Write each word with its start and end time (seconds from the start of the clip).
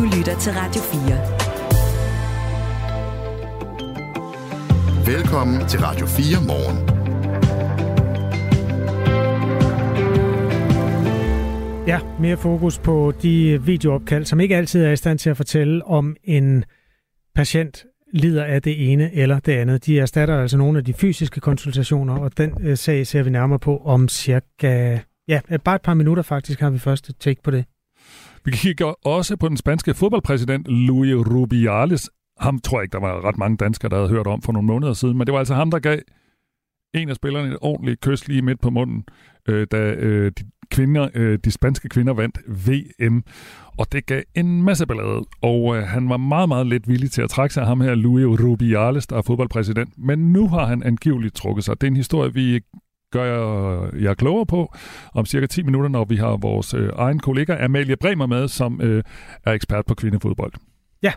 Du 0.00 0.04
lytter 0.04 0.38
til 0.38 0.52
Radio 0.52 0.82
4. 5.06 5.16
Velkommen 5.16 5.68
til 5.68 5.80
Radio 5.80 6.06
4 6.06 6.46
morgen. 6.46 6.76
Ja, 11.86 12.00
mere 12.20 12.36
fokus 12.36 12.78
på 12.78 13.12
de 13.22 13.62
videoopkald, 13.62 14.24
som 14.24 14.40
ikke 14.40 14.56
altid 14.56 14.84
er 14.84 14.90
i 14.90 14.96
stand 14.96 15.18
til 15.18 15.30
at 15.30 15.36
fortælle, 15.36 15.86
om 15.86 16.16
en 16.24 16.64
patient 17.34 17.84
lider 18.12 18.44
af 18.44 18.62
det 18.62 18.92
ene 18.92 19.14
eller 19.14 19.40
det 19.40 19.52
andet. 19.52 19.86
De 19.86 20.00
erstatter 20.00 20.40
altså 20.40 20.56
nogle 20.56 20.78
af 20.78 20.84
de 20.84 20.92
fysiske 20.92 21.40
konsultationer, 21.40 22.18
og 22.18 22.38
den 22.38 22.54
øh, 22.60 22.76
sag 22.76 23.06
ser 23.06 23.22
vi 23.22 23.30
nærmere 23.30 23.58
på 23.58 23.78
om 23.78 24.08
cirka, 24.08 24.98
ja, 25.28 25.40
bare 25.64 25.76
et 25.76 25.82
par 25.82 25.94
minutter 25.94 26.22
faktisk 26.22 26.60
har 26.60 26.70
vi 26.70 26.78
første 26.78 27.12
take 27.12 27.42
på 27.42 27.50
det. 27.50 27.64
Vi 28.44 28.50
kigger 28.50 29.06
også 29.06 29.36
på 29.36 29.48
den 29.48 29.56
spanske 29.56 29.94
fodboldpræsident 29.94 30.68
Luis 30.68 31.14
Rubiales. 31.14 32.10
Ham 32.38 32.58
tror 32.58 32.78
jeg 32.78 32.84
ikke, 32.84 32.92
der 32.92 33.00
var 33.00 33.24
ret 33.28 33.38
mange 33.38 33.56
danskere, 33.56 33.90
der 33.90 33.96
havde 33.96 34.08
hørt 34.08 34.26
om 34.26 34.42
for 34.42 34.52
nogle 34.52 34.66
måneder 34.66 34.92
siden, 34.92 35.18
men 35.18 35.26
det 35.26 35.32
var 35.32 35.38
altså 35.38 35.54
ham, 35.54 35.70
der 35.70 35.78
gav 35.78 35.98
en 36.94 37.08
af 37.08 37.16
spillerne 37.16 37.48
et 37.48 37.58
ordentligt 37.60 38.00
kys 38.00 38.28
lige 38.28 38.42
midt 38.42 38.60
på 38.60 38.70
munden, 38.70 39.04
øh, 39.48 39.66
da 39.72 39.76
øh, 39.78 40.32
de 40.38 40.44
kvinder, 40.70 41.08
øh, 41.14 41.38
de 41.44 41.50
spanske 41.50 41.88
kvinder 41.88 42.12
vandt 42.12 42.38
VM. 42.48 43.24
Og 43.78 43.92
det 43.92 44.06
gav 44.06 44.22
en 44.34 44.62
masse 44.62 44.86
ballade, 44.86 45.24
og 45.42 45.76
øh, 45.76 45.82
han 45.82 46.08
var 46.08 46.16
meget, 46.16 46.48
meget 46.48 46.66
lidt 46.66 46.88
villig 46.88 47.10
til 47.10 47.22
at 47.22 47.30
trække 47.30 47.54
sig 47.54 47.66
ham 47.66 47.80
her, 47.80 47.94
Luis 47.94 48.40
Rubiales, 48.40 49.06
der 49.06 49.16
er 49.16 49.22
fodboldpræsident. 49.22 49.94
Men 49.98 50.32
nu 50.32 50.48
har 50.48 50.66
han 50.66 50.82
angiveligt 50.82 51.34
trukket 51.34 51.64
sig. 51.64 51.80
Det 51.80 51.86
er 51.86 51.90
en 51.90 51.96
historie, 51.96 52.34
vi 52.34 52.60
gør 53.10 53.24
jeg, 53.24 54.02
jer 54.02 54.14
klogere 54.14 54.46
på 54.46 54.74
om 55.14 55.26
cirka 55.26 55.46
10 55.46 55.62
minutter, 55.62 55.88
når 55.88 56.04
vi 56.04 56.16
har 56.16 56.36
vores 56.36 56.74
øh, 56.74 56.90
egen 56.96 57.18
kollega 57.18 57.64
Amalie 57.64 57.96
Bremer 57.96 58.26
med, 58.26 58.48
som 58.48 58.80
øh, 58.82 59.02
er 59.44 59.52
ekspert 59.52 59.86
på 59.86 59.94
kvindefodbold. 59.94 60.52
Ja, 61.02 61.12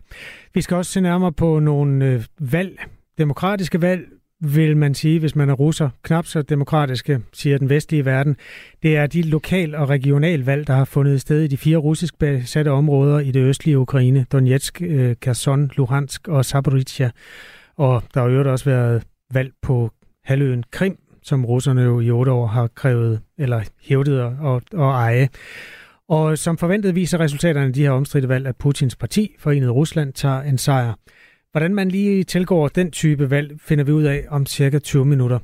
vi 0.53 0.61
skal 0.61 0.77
også 0.77 0.91
se 0.91 1.01
nærmere 1.01 1.31
på 1.31 1.59
nogle 1.59 2.05
øh, 2.05 2.23
valg, 2.39 2.79
demokratiske 3.17 3.81
valg, 3.81 4.07
vil 4.39 4.77
man 4.77 4.93
sige, 4.93 5.19
hvis 5.19 5.35
man 5.35 5.49
er 5.49 5.53
russer, 5.53 5.89
knap 6.03 6.25
så 6.25 6.41
demokratiske, 6.41 7.19
siger 7.33 7.57
den 7.57 7.69
vestlige 7.69 8.05
verden. 8.05 8.35
Det 8.83 8.97
er 8.97 9.07
de 9.07 9.21
lokal- 9.21 9.75
og 9.75 9.89
regionalvalg, 9.89 10.67
der 10.67 10.73
har 10.73 10.85
fundet 10.85 11.21
sted 11.21 11.41
i 11.41 11.47
de 11.47 11.57
fire 11.57 11.77
russisk 11.77 12.19
besatte 12.19 12.69
områder 12.69 13.19
i 13.19 13.31
det 13.31 13.39
østlige 13.39 13.79
Ukraine, 13.79 14.25
Donetsk, 14.31 14.81
øh, 14.81 15.15
Kherson, 15.21 15.71
Luhansk 15.77 16.27
og 16.27 16.45
Zaporizhia. 16.45 17.11
Og 17.77 18.03
der 18.13 18.21
har 18.21 18.29
jo 18.29 18.51
også 18.51 18.65
været 18.65 19.03
valg 19.33 19.51
på 19.61 19.91
halvøen 20.23 20.63
Krim, 20.71 20.97
som 21.23 21.45
russerne 21.45 21.81
jo 21.81 21.99
i 21.99 22.11
otte 22.11 22.31
år 22.31 22.47
har 22.47 22.67
krævet, 22.67 23.21
eller 23.37 23.61
hævdet 23.81 24.21
og, 24.21 24.61
og 24.73 24.91
eje. 24.91 25.29
Og 26.07 26.37
som 26.37 26.57
forventet 26.57 26.95
viser 26.95 27.19
resultaterne 27.19 27.65
af 27.67 27.73
de 27.73 27.81
her 27.81 27.91
omstridte 27.91 28.29
valg, 28.29 28.47
at 28.47 28.55
Putins 28.55 28.95
parti, 28.95 29.35
Forenet 29.39 29.71
Rusland, 29.71 30.13
tager 30.13 30.41
en 30.41 30.57
sejr. 30.57 30.93
Hvordan 31.51 31.75
man 31.75 31.89
lige 31.89 32.23
tilgår 32.23 32.67
den 32.67 32.91
type 32.91 33.29
valg, 33.29 33.61
finder 33.61 33.83
vi 33.83 33.91
ud 33.91 34.03
af 34.03 34.25
om 34.29 34.45
cirka 34.45 34.79
20 34.79 35.05
minutter. 35.05 35.39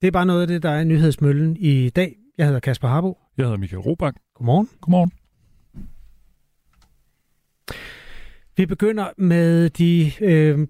Det 0.00 0.06
er 0.06 0.12
bare 0.12 0.26
noget 0.26 0.40
af 0.42 0.46
det, 0.46 0.62
der 0.62 0.70
er 0.70 0.84
nyhedsmøllen 0.84 1.56
i 1.56 1.90
dag. 1.90 2.16
Jeg 2.38 2.46
hedder 2.46 2.60
Kasper 2.60 2.88
Harbo. 2.88 3.18
Jeg 3.36 3.44
hedder 3.44 3.58
Michael 3.58 3.80
Robach. 3.80 4.16
Godmorgen. 4.34 4.68
Godmorgen. 4.80 5.12
Vi 8.56 8.66
begynder 8.66 9.06
med 9.16 9.70
de 9.70 10.12
øh, 10.20 10.66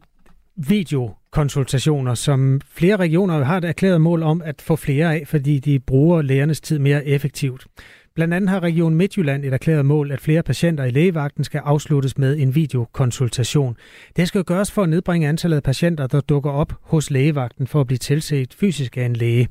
videokonsultationer, 0.57 2.15
som 2.15 2.61
flere 2.71 2.97
regioner 2.97 3.45
har 3.45 3.59
et 3.59 3.65
erklæret 3.65 4.01
mål 4.01 4.23
om 4.23 4.43
at 4.45 4.63
få 4.63 4.77
flere 4.77 5.15
af, 5.15 5.23
fordi 5.27 5.59
de 5.59 5.79
bruger 5.79 6.23
lægernes 6.23 6.61
tid 6.61 6.79
mere 6.79 7.07
effektivt. 7.07 7.67
Blandt 8.15 8.35
andet 8.35 8.51
har 8.51 8.61
Region 8.61 8.95
Midtjylland 8.95 9.45
et 9.45 9.53
erklæret 9.55 9.87
mål, 9.87 10.13
at 10.13 10.21
flere 10.21 10.43
patienter 10.43 10.85
i 10.85 10.91
lægevagten 10.91 11.45
skal 11.45 11.61
afsluttes 11.65 12.19
med 12.19 12.39
en 12.39 12.55
videokonsultation. 12.55 13.77
Det 14.17 14.29
skal 14.29 14.45
gøres 14.45 14.73
for 14.73 14.83
at 14.83 14.89
nedbringe 14.89 15.29
antallet 15.29 15.57
af 15.57 15.63
patienter, 15.63 16.07
der 16.07 16.21
dukker 16.21 16.51
op 16.51 16.73
hos 16.83 17.11
lægevagten 17.11 17.67
for 17.67 17.81
at 17.81 17.87
blive 17.87 17.99
tilset 17.99 18.55
fysisk 18.55 18.97
af 18.97 19.05
en 19.05 19.17
læge. 19.17 19.49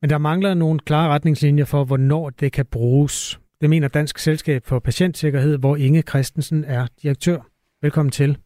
Men 0.00 0.10
der 0.10 0.18
mangler 0.18 0.54
nogle 0.54 0.80
klare 0.80 1.08
retningslinjer 1.08 1.64
for, 1.64 1.84
hvornår 1.84 2.30
det 2.30 2.52
kan 2.52 2.66
bruges. 2.66 3.40
Det 3.60 3.70
mener 3.70 3.88
Dansk 3.88 4.18
Selskab 4.18 4.66
for 4.66 4.78
Patientsikkerhed, 4.78 5.58
hvor 5.58 5.76
Inge 5.76 6.02
Christensen 6.02 6.64
er 6.64 6.86
direktør. 7.02 7.38
Velkommen 7.82 8.10
til. 8.10 8.38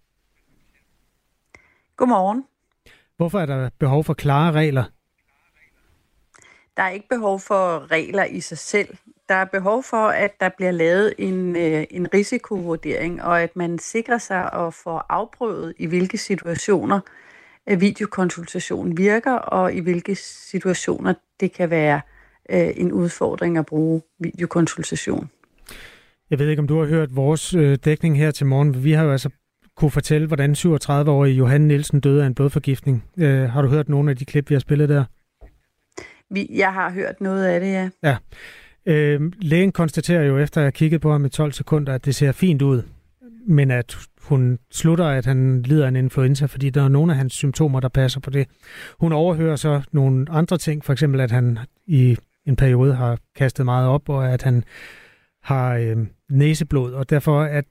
Godmorgen. 1.98 2.44
Hvorfor 3.16 3.40
er 3.40 3.46
der 3.46 3.70
behov 3.78 4.04
for 4.04 4.14
klare 4.14 4.52
regler? 4.52 4.84
Der 6.76 6.82
er 6.82 6.90
ikke 6.90 7.08
behov 7.08 7.40
for 7.40 7.90
regler 7.92 8.24
i 8.24 8.40
sig 8.40 8.58
selv 8.58 8.96
der 9.28 9.34
er 9.34 9.44
behov 9.44 9.82
for, 9.82 10.06
at 10.08 10.40
der 10.40 10.48
bliver 10.56 10.70
lavet 10.70 11.14
en, 11.18 11.56
øh, 11.56 11.84
en 11.90 12.14
risikovurdering, 12.14 13.22
og 13.22 13.42
at 13.42 13.56
man 13.56 13.78
sikrer 13.78 14.18
sig 14.18 14.52
at 14.52 14.74
få 14.74 14.90
afprøvet, 14.90 15.74
i 15.78 15.86
hvilke 15.86 16.18
situationer 16.18 17.00
øh, 17.70 17.80
videokonsultation 17.80 18.96
virker, 18.96 19.32
og 19.32 19.74
i 19.74 19.80
hvilke 19.80 20.14
situationer 20.50 21.14
det 21.40 21.52
kan 21.52 21.70
være 21.70 22.00
øh, 22.50 22.70
en 22.76 22.92
udfordring 22.92 23.58
at 23.58 23.66
bruge 23.66 24.02
videokonsultation. 24.20 25.30
Jeg 26.30 26.38
ved 26.38 26.48
ikke, 26.48 26.60
om 26.60 26.68
du 26.68 26.78
har 26.78 26.86
hørt 26.86 27.16
vores 27.16 27.54
øh, 27.54 27.78
dækning 27.84 28.18
her 28.18 28.30
til 28.30 28.46
morgen. 28.46 28.84
Vi 28.84 28.92
har 28.92 29.04
jo 29.04 29.12
altså 29.12 29.30
kunne 29.78 29.90
fortælle, 29.90 30.26
hvordan 30.26 30.52
37-årige 30.52 31.34
Johan 31.34 31.60
Nielsen 31.60 32.00
døde 32.00 32.22
af 32.22 32.26
en 32.26 32.34
blodforgiftning. 32.34 33.04
Øh, 33.18 33.50
har 33.50 33.62
du 33.62 33.68
hørt 33.68 33.88
nogle 33.88 34.10
af 34.10 34.16
de 34.16 34.24
klip, 34.24 34.50
vi 34.50 34.54
har 34.54 34.60
spillet 34.60 34.88
der? 34.88 35.04
Vi, 36.30 36.46
jeg 36.54 36.72
har 36.72 36.90
hørt 36.90 37.20
noget 37.20 37.44
af 37.44 37.60
det, 37.60 37.66
ja. 37.66 37.90
Ja. 38.02 38.16
Øh, 38.86 39.32
lægen 39.40 39.72
konstaterer 39.72 40.22
jo 40.22 40.38
efter 40.38 40.60
at 40.60 40.64
have 40.64 40.72
kigget 40.72 41.00
på 41.00 41.12
ham 41.12 41.24
i 41.24 41.28
12 41.28 41.52
sekunder, 41.52 41.94
at 41.94 42.04
det 42.04 42.14
ser 42.14 42.32
fint 42.32 42.62
ud, 42.62 42.82
men 43.46 43.70
at 43.70 43.96
hun 44.22 44.58
slutter, 44.70 45.04
at 45.04 45.26
han 45.26 45.62
lider 45.62 45.84
af 45.84 45.88
en 45.88 45.96
influenza, 45.96 46.46
fordi 46.46 46.70
der 46.70 46.82
er 46.82 46.88
nogle 46.88 47.12
af 47.12 47.18
hans 47.18 47.32
symptomer, 47.32 47.80
der 47.80 47.88
passer 47.88 48.20
på 48.20 48.30
det. 48.30 48.48
Hun 49.00 49.12
overhører 49.12 49.56
så 49.56 49.82
nogle 49.92 50.26
andre 50.30 50.58
ting, 50.58 50.84
for 50.84 50.92
eksempel 50.92 51.20
at 51.20 51.30
han 51.30 51.58
i 51.86 52.16
en 52.46 52.56
periode 52.56 52.94
har 52.94 53.18
kastet 53.36 53.64
meget 53.64 53.88
op, 53.88 54.08
og 54.08 54.32
at 54.32 54.42
han 54.42 54.64
har 55.42 55.74
øh, 55.74 55.96
næseblod, 56.30 56.92
og 56.92 57.10
derfor 57.10 57.40
at 57.40 57.64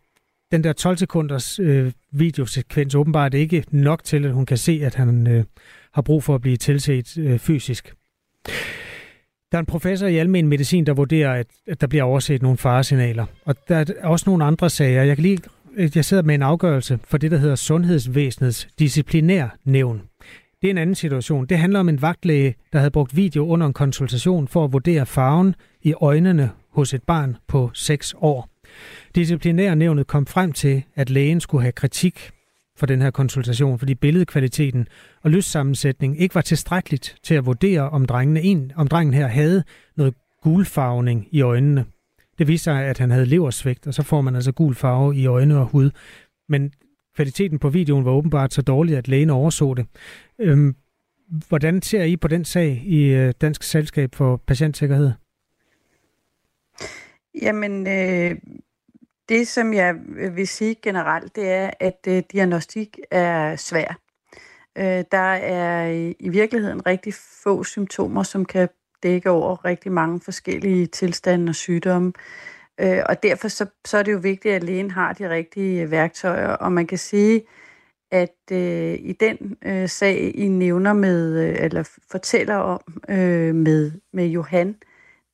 den 0.51 0.63
der 0.63 0.73
12 0.73 0.97
sekunders 0.97 1.59
øh, 1.59 1.91
videosekvens 2.11 2.95
åbenbart 2.95 3.33
ikke 3.33 3.63
nok 3.71 4.03
til, 4.03 4.25
at 4.25 4.31
hun 4.31 4.45
kan 4.45 4.57
se, 4.57 4.81
at 4.83 4.95
han 4.95 5.27
øh, 5.27 5.43
har 5.93 6.01
brug 6.01 6.23
for 6.23 6.35
at 6.35 6.41
blive 6.41 6.57
tilset 6.57 7.17
øh, 7.17 7.39
fysisk. 7.39 7.93
Der 9.51 9.57
er 9.57 9.59
en 9.59 9.65
professor 9.65 10.07
i 10.07 10.17
almen 10.17 10.47
medicin, 10.47 10.85
der 10.85 10.93
vurderer, 10.93 11.33
at, 11.33 11.47
at 11.67 11.81
der 11.81 11.87
bliver 11.87 12.03
overset 12.03 12.41
nogle 12.41 12.57
faresignaler. 12.57 13.25
Og 13.45 13.55
der 13.67 13.75
er 13.75 14.07
også 14.07 14.29
nogle 14.29 14.45
andre 14.45 14.69
sager. 14.69 15.03
Jeg, 15.03 15.15
kan 15.15 15.23
lige, 15.23 15.39
øh, 15.75 15.91
jeg 15.95 16.05
sidder 16.05 16.23
med 16.23 16.35
en 16.35 16.41
afgørelse 16.41 16.99
for 17.03 17.17
det, 17.17 17.31
der 17.31 17.37
hedder 17.37 17.55
Sundhedsvæsenets 17.55 18.67
disciplinærnævn. 18.79 20.01
Det 20.61 20.67
er 20.67 20.71
en 20.71 20.77
anden 20.77 20.95
situation. 20.95 21.45
Det 21.45 21.57
handler 21.57 21.79
om 21.79 21.89
en 21.89 22.01
vagtlæge, 22.01 22.55
der 22.73 22.79
havde 22.79 22.91
brugt 22.91 23.15
video 23.15 23.47
under 23.47 23.67
en 23.67 23.73
konsultation 23.73 24.47
for 24.47 24.65
at 24.65 24.73
vurdere 24.73 25.05
farven 25.05 25.55
i 25.81 25.93
øjnene 26.01 26.51
hos 26.69 26.93
et 26.93 27.03
barn 27.03 27.37
på 27.47 27.71
6 27.73 28.15
år. 28.17 28.49
Disciplinærnævnet 29.15 30.07
kom 30.07 30.25
frem 30.25 30.51
til, 30.51 30.83
at 30.95 31.09
lægen 31.09 31.39
skulle 31.39 31.61
have 31.61 31.71
kritik 31.71 32.31
for 32.77 32.85
den 32.85 33.01
her 33.01 33.11
konsultation, 33.11 33.79
fordi 33.79 33.95
billedkvaliteten 33.95 34.87
og 35.23 35.31
lyssammensætning 35.31 36.19
ikke 36.19 36.35
var 36.35 36.41
tilstrækkeligt 36.41 37.15
til 37.23 37.33
at 37.33 37.45
vurdere, 37.45 37.89
om, 37.89 38.05
drengene 38.05 38.41
en, 38.41 38.71
om 38.75 38.87
drengen 38.87 39.13
her 39.13 39.27
havde 39.27 39.63
noget 39.95 40.13
gulfarvning 40.41 41.27
i 41.31 41.41
øjnene. 41.41 41.85
Det 42.37 42.47
viste 42.47 42.63
sig, 42.63 42.83
at 42.83 42.97
han 42.97 43.11
havde 43.11 43.25
leversvigt, 43.25 43.87
og 43.87 43.93
så 43.93 44.03
får 44.03 44.21
man 44.21 44.35
altså 44.35 44.51
gul 44.51 44.75
farve 44.75 45.15
i 45.15 45.25
øjne 45.25 45.57
og 45.57 45.65
hud. 45.65 45.91
Men 46.49 46.71
kvaliteten 47.15 47.59
på 47.59 47.69
videoen 47.69 48.05
var 48.05 48.11
åbenbart 48.11 48.53
så 48.53 48.61
dårlig, 48.61 48.97
at 48.97 49.07
lægen 49.07 49.29
overså 49.29 49.73
det. 49.73 49.85
Øhm, 50.39 50.75
hvordan 51.47 51.81
ser 51.81 52.03
I 52.03 52.17
på 52.17 52.27
den 52.27 52.45
sag 52.45 52.83
i 52.85 53.03
øh, 53.03 53.33
Dansk 53.41 53.63
Selskab 53.63 54.15
for 54.15 54.41
Patientsikkerhed? 54.47 55.11
Jamen, 57.41 57.87
øh, 57.87 58.35
det, 59.29 59.47
som 59.47 59.73
jeg 59.73 59.95
øh, 60.17 60.35
vil 60.35 60.47
sige 60.47 60.75
generelt, 60.75 61.35
det 61.35 61.51
er, 61.51 61.69
at 61.79 61.99
øh, 62.07 62.23
diagnostik 62.31 62.99
er 63.11 63.55
svær. 63.55 63.99
Øh, 64.77 65.03
der 65.11 65.33
er 65.33 65.87
i 66.19 66.29
virkeligheden 66.29 66.85
rigtig 66.85 67.13
få 67.43 67.63
symptomer, 67.63 68.23
som 68.23 68.45
kan 68.45 68.69
dække 69.03 69.29
over 69.29 69.65
rigtig 69.65 69.91
mange 69.91 70.19
forskellige 70.19 70.85
tilstande 70.85 71.49
og 71.49 71.55
sygdomme. 71.55 72.13
Øh, 72.79 72.99
og 73.09 73.23
derfor 73.23 73.47
så, 73.47 73.65
så 73.85 73.97
er 73.97 74.03
det 74.03 74.13
jo 74.13 74.17
vigtigt, 74.17 74.55
at 74.55 74.63
lægen 74.63 74.91
har 74.91 75.13
de 75.13 75.29
rigtige 75.29 75.81
øh, 75.81 75.91
værktøjer. 75.91 76.49
Og 76.49 76.71
man 76.71 76.87
kan 76.87 76.97
sige, 76.97 77.43
at 78.11 78.51
øh, 78.51 78.93
i 78.93 79.15
den 79.19 79.57
øh, 79.65 79.89
sag, 79.89 80.31
I 80.35 80.47
nævner 80.47 80.93
med, 80.93 81.49
øh, 81.49 81.55
eller 81.59 81.89
fortæller 82.11 82.55
om 82.55 82.81
øh, 83.09 83.55
med, 83.55 83.91
med 84.13 84.25
Johan, 84.25 84.75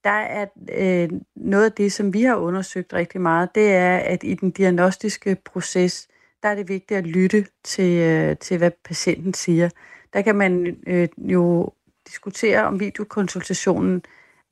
der 0.04 0.10
er 0.10 0.46
øh, 0.78 1.10
noget 1.36 1.66
af 1.66 1.72
det, 1.72 1.94
som 1.94 2.14
vi 2.14 2.24
har 2.24 2.36
undersøgt 2.36 2.94
rigtig 2.94 3.22
meget, 3.22 3.56
det 3.56 3.74
er, 3.74 3.98
at 3.98 4.24
i 4.24 4.34
den 4.34 4.52
diagnostiske 4.52 5.38
proces, 5.46 6.08
der 6.44 6.50
er 6.50 6.56
det 6.56 6.70
vigtigt 6.70 6.98
at 6.98 7.08
lytte 7.08 7.46
til, 7.64 8.02
øh, 8.02 8.38
til 8.38 8.58
hvad 8.58 8.72
patienten 8.86 9.34
siger. 9.34 9.70
Der 10.14 10.22
kan 10.22 10.36
man 10.36 10.78
øh, 10.88 11.08
jo 11.18 11.74
diskutere, 12.08 12.64
om 12.64 12.80
videokonsultationen 12.80 14.04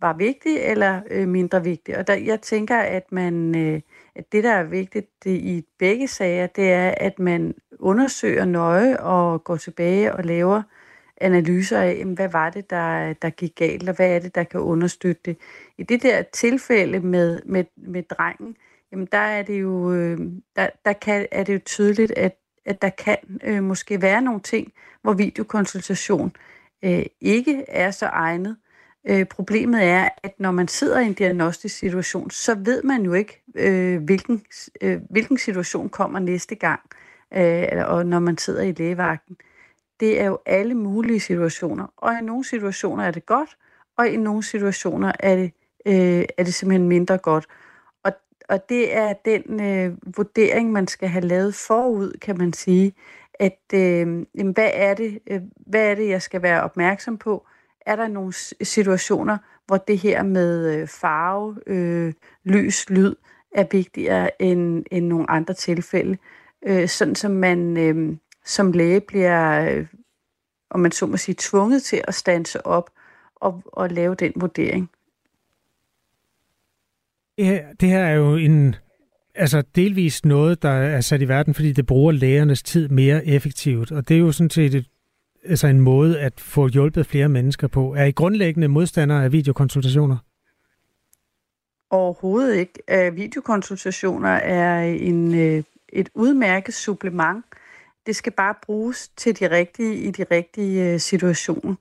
var 0.01 0.13
vigtig 0.13 0.57
eller 0.57 1.01
øh, 1.11 1.27
mindre 1.27 1.63
vigtig. 1.63 1.97
Og 1.97 2.07
der, 2.07 2.13
jeg 2.13 2.41
tænker, 2.41 2.77
at 2.77 3.11
man 3.11 3.55
øh, 3.55 3.81
at 4.15 4.31
det, 4.31 4.43
der 4.43 4.51
er 4.51 4.63
vigtigt 4.63 5.23
det, 5.23 5.31
i 5.31 5.65
begge 5.79 6.07
sager, 6.07 6.47
det 6.47 6.71
er, 6.71 6.93
at 6.97 7.19
man 7.19 7.53
undersøger 7.79 8.45
nøje 8.45 8.99
og 8.99 9.43
går 9.43 9.55
tilbage 9.55 10.13
og 10.13 10.23
laver 10.23 10.61
analyser 11.21 11.79
af, 11.79 11.97
jamen, 11.99 12.13
hvad 12.13 12.29
var 12.29 12.49
det, 12.49 12.69
der, 12.69 13.13
der 13.13 13.29
gik 13.29 13.55
galt, 13.55 13.89
og 13.89 13.95
hvad 13.95 14.15
er 14.15 14.19
det, 14.19 14.35
der 14.35 14.43
kan 14.43 14.59
understøtte 14.59 15.21
det. 15.25 15.37
I 15.77 15.83
det 15.83 16.03
der 16.03 16.21
tilfælde 16.21 16.99
med, 16.99 17.41
med, 17.45 17.63
med 17.77 18.03
drengen, 18.03 18.55
jamen 18.91 19.07
der 19.11 19.17
er 19.17 19.43
det 19.43 19.61
jo, 19.61 19.93
øh, 19.93 20.19
der, 20.55 20.67
der 20.85 20.93
kan, 20.93 21.27
er 21.31 21.43
det 21.43 21.53
jo 21.53 21.59
tydeligt, 21.65 22.11
at, 22.11 22.37
at 22.65 22.81
der 22.81 22.89
kan 22.89 23.17
øh, 23.43 23.63
måske 23.63 24.01
være 24.01 24.21
nogle 24.21 24.39
ting, 24.39 24.73
hvor 25.01 25.13
videokonsultation 25.13 26.35
øh, 26.83 27.05
ikke 27.21 27.65
er 27.67 27.91
så 27.91 28.05
egnet. 28.05 28.57
Øh, 29.09 29.25
problemet 29.25 29.83
er, 29.83 30.09
at 30.23 30.39
når 30.39 30.51
man 30.51 30.67
sidder 30.67 30.99
i 30.99 31.05
en 31.05 31.13
diagnostisk 31.13 31.77
situation, 31.77 32.29
så 32.29 32.55
ved 32.55 32.83
man 32.83 33.01
jo 33.01 33.13
ikke, 33.13 33.43
øh, 33.55 34.03
hvilken, 34.03 34.41
øh, 34.81 34.99
hvilken 35.09 35.37
situation 35.37 35.89
kommer 35.89 36.19
næste 36.19 36.55
gang, 36.55 36.81
øh, 37.33 37.67
og 37.87 38.05
når 38.05 38.19
man 38.19 38.37
sidder 38.37 38.61
i 38.61 38.71
lægevagten. 38.71 39.37
Det 40.01 40.21
er 40.21 40.25
jo 40.25 40.39
alle 40.45 40.75
mulige 40.75 41.19
situationer, 41.19 41.87
og 41.97 42.13
i 42.13 42.21
nogle 42.21 42.43
situationer 42.45 43.03
er 43.03 43.11
det 43.11 43.25
godt, 43.25 43.57
og 43.97 44.09
i 44.09 44.17
nogle 44.17 44.43
situationer 44.43 45.11
er 45.19 45.35
det, 45.35 45.51
øh, 45.85 46.25
er 46.37 46.43
det 46.43 46.53
simpelthen 46.53 46.87
mindre 46.87 47.17
godt. 47.17 47.47
Og, 48.03 48.11
og 48.49 48.69
det 48.69 48.95
er 48.97 49.13
den 49.25 49.61
øh, 49.61 49.97
vurdering, 50.17 50.71
man 50.71 50.87
skal 50.87 51.09
have 51.09 51.25
lavet 51.25 51.55
forud, 51.55 52.11
kan 52.21 52.37
man 52.37 52.53
sige, 52.53 52.93
at 53.33 53.59
øh, 53.73 54.25
jamen, 54.35 54.53
hvad, 54.53 54.69
er 54.73 54.93
det, 54.93 55.19
øh, 55.27 55.41
hvad 55.55 55.91
er 55.91 55.95
det, 55.95 56.09
jeg 56.09 56.21
skal 56.21 56.41
være 56.41 56.63
opmærksom 56.63 57.17
på? 57.17 57.47
Er 57.85 57.95
der 57.95 58.07
nogle 58.07 58.33
situationer, 58.61 59.37
hvor 59.67 59.77
det 59.77 59.97
her 59.97 60.23
med 60.23 60.75
øh, 60.75 60.87
farve, 60.87 61.57
øh, 61.67 62.13
lys, 62.43 62.89
lyd 62.89 63.15
er 63.51 63.65
vigtigere 63.71 64.41
end, 64.41 64.85
end 64.91 65.05
nogle 65.05 65.31
andre 65.31 65.53
tilfælde? 65.53 66.17
Øh, 66.67 66.87
sådan 66.87 67.15
som 67.15 67.31
man 67.31 67.77
øh, 67.77 68.17
som 68.45 68.71
læge 68.71 69.01
bliver, 69.01 69.69
øh, 69.69 69.87
om 70.69 70.79
man 70.79 70.91
så 70.91 71.05
må 71.05 71.17
sige, 71.17 71.35
tvunget 71.39 71.83
til 71.83 72.01
at 72.07 72.15
stanse 72.15 72.65
op 72.65 72.89
og, 73.35 73.63
og 73.65 73.89
lave 73.89 74.15
den 74.15 74.33
vurdering. 74.35 74.89
Det 77.37 77.45
her, 77.45 77.73
det 77.73 77.89
her 77.89 78.03
er 78.03 78.13
jo 78.13 78.35
en 78.35 78.75
altså 79.35 79.63
delvist 79.75 80.25
noget, 80.25 80.61
der 80.61 80.69
er 80.69 81.01
sat 81.01 81.21
i 81.21 81.27
verden, 81.27 81.53
fordi 81.53 81.71
det 81.71 81.85
bruger 81.85 82.11
lægernes 82.11 82.63
tid 82.63 82.89
mere 82.89 83.25
effektivt. 83.25 83.91
Og 83.91 84.07
det 84.07 84.15
er 84.15 84.19
jo 84.19 84.31
sådan 84.31 84.49
set 84.49 84.75
et, 84.75 84.85
altså 85.45 85.67
en 85.67 85.81
måde 85.81 86.19
at 86.19 86.39
få 86.39 86.67
hjulpet 86.67 87.05
flere 87.05 87.29
mennesker 87.29 87.67
på. 87.67 87.93
Er 87.93 88.05
I 88.05 88.11
grundlæggende 88.11 88.67
modstandere 88.67 89.23
af 89.23 89.31
videokonsultationer? 89.31 90.17
Overhovedet 91.89 92.55
ikke. 92.55 93.11
Videokonsultationer 93.13 94.29
er 94.29 94.83
en, 94.83 95.35
øh, 95.35 95.63
et 95.89 96.09
udmærket 96.13 96.73
supplement. 96.73 97.45
Det 98.05 98.15
skal 98.15 98.31
bare 98.31 98.55
bruges 98.61 99.09
til 99.09 99.39
de 99.39 99.51
rigtige 99.51 99.95
i 99.95 100.11
de 100.11 100.25
rigtige 100.31 100.93
øh, 100.93 100.99
situationer. 100.99 101.75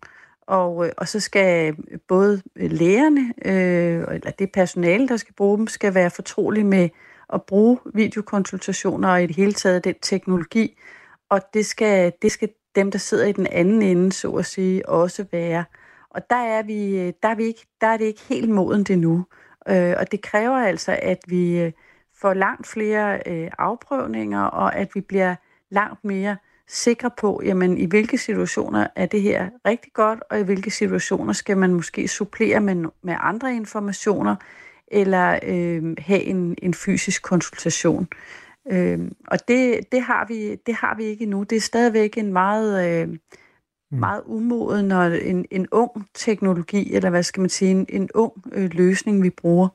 Og, 0.50 0.87
øh, 0.87 0.93
og 0.96 1.08
så 1.08 1.20
skal 1.20 1.76
øh, 1.90 1.99
både 2.08 2.43
lægerne, 2.56 3.34
øh, 3.44 4.14
eller 4.14 4.31
det 4.31 4.52
personale, 4.52 5.08
der 5.08 5.17
skal 5.17 5.34
bruge 5.34 5.58
dem, 5.58 5.67
skal 5.67 5.94
være 5.94 6.11
fortrolige 6.11 6.64
med 6.64 6.88
at 7.32 7.43
bruge 7.43 7.78
videokonsultationer 7.94 9.08
og 9.08 9.22
i 9.22 9.26
det 9.26 9.37
hele 9.37 9.52
taget 9.52 9.84
den 9.84 9.94
teknologi. 10.02 10.78
Og 11.28 11.40
det 11.55 11.67
skal, 11.67 12.12
det 12.22 12.32
skal 12.32 12.49
dem, 12.75 12.90
der 12.90 12.99
sidder 12.99 13.26
i 13.26 13.32
den 13.32 13.46
anden 13.46 13.82
ende, 13.82 14.12
så 14.12 14.31
at 14.31 14.46
sige, 14.46 14.88
også 14.88 15.25
være. 15.32 15.64
Og 16.11 16.31
der 16.31 16.37
er, 16.37 16.62
vi, 16.62 17.11
der 17.11 17.28
er, 17.28 17.34
vi 17.34 17.44
ikke, 17.44 17.67
der 17.81 17.87
er 17.87 17.96
det 17.96 18.05
ikke 18.05 18.22
helt 18.28 18.50
modent 18.50 18.90
endnu. 18.90 19.26
Øh, 19.69 19.94
og 19.99 20.12
det 20.12 20.22
kræver 20.22 20.56
altså, 20.56 20.99
at 21.02 21.19
vi 21.26 21.72
får 22.14 22.34
langt 22.34 22.67
flere 22.67 23.20
øh, 23.26 23.50
afprøvninger, 23.58 24.43
og 24.43 24.76
at 24.76 24.94
vi 24.94 25.00
bliver 25.00 25.34
langt 25.70 26.05
mere 26.05 26.37
sikre 26.69 27.11
på, 27.20 27.43
jamen, 27.44 27.78
i 27.78 27.87
hvilke 27.87 28.19
situationer 28.19 28.87
er 28.96 29.06
det 29.06 29.22
her 29.22 29.49
rigtig 29.67 29.93
godt, 29.93 30.19
og 30.31 30.40
i 30.40 30.43
hvilke 30.43 30.70
situationer 30.70 31.32
skal 31.32 31.56
man 31.56 31.75
måske 31.75 32.08
supplere 32.08 32.61
med, 32.61 32.75
med 33.02 33.14
andre 33.20 33.55
informationer, 33.55 34.37
eller 34.88 35.38
øh, 35.43 35.96
have 35.99 36.22
en, 36.22 36.56
en 36.62 36.75
fysisk 36.75 37.22
konsultation. 37.22 38.08
Øh, 38.70 38.99
og 39.26 39.49
det, 39.49 39.81
det, 39.93 40.02
har 40.02 40.26
vi, 40.28 40.55
det 40.67 40.75
har 40.75 40.96
vi 40.96 41.05
ikke 41.05 41.22
endnu. 41.22 41.43
Det 41.43 41.56
er 41.56 41.61
stadigvæk 41.61 42.19
en 42.19 42.32
meget, 42.32 43.00
øh, 43.02 43.08
mm. 43.08 43.19
meget 43.99 44.22
umoden 44.26 44.93
og 44.93 45.26
en, 45.26 45.46
en 45.50 45.67
ung 45.72 46.06
teknologi, 46.14 46.94
eller 46.94 47.11
hvad 47.11 47.22
skal 47.22 47.40
man 47.40 47.50
sige, 47.50 47.70
en, 47.70 47.87
en 47.88 48.08
ung 48.14 48.32
øh, 48.52 48.70
løsning, 48.72 49.22
vi 49.22 49.31
bruger. 49.31 49.69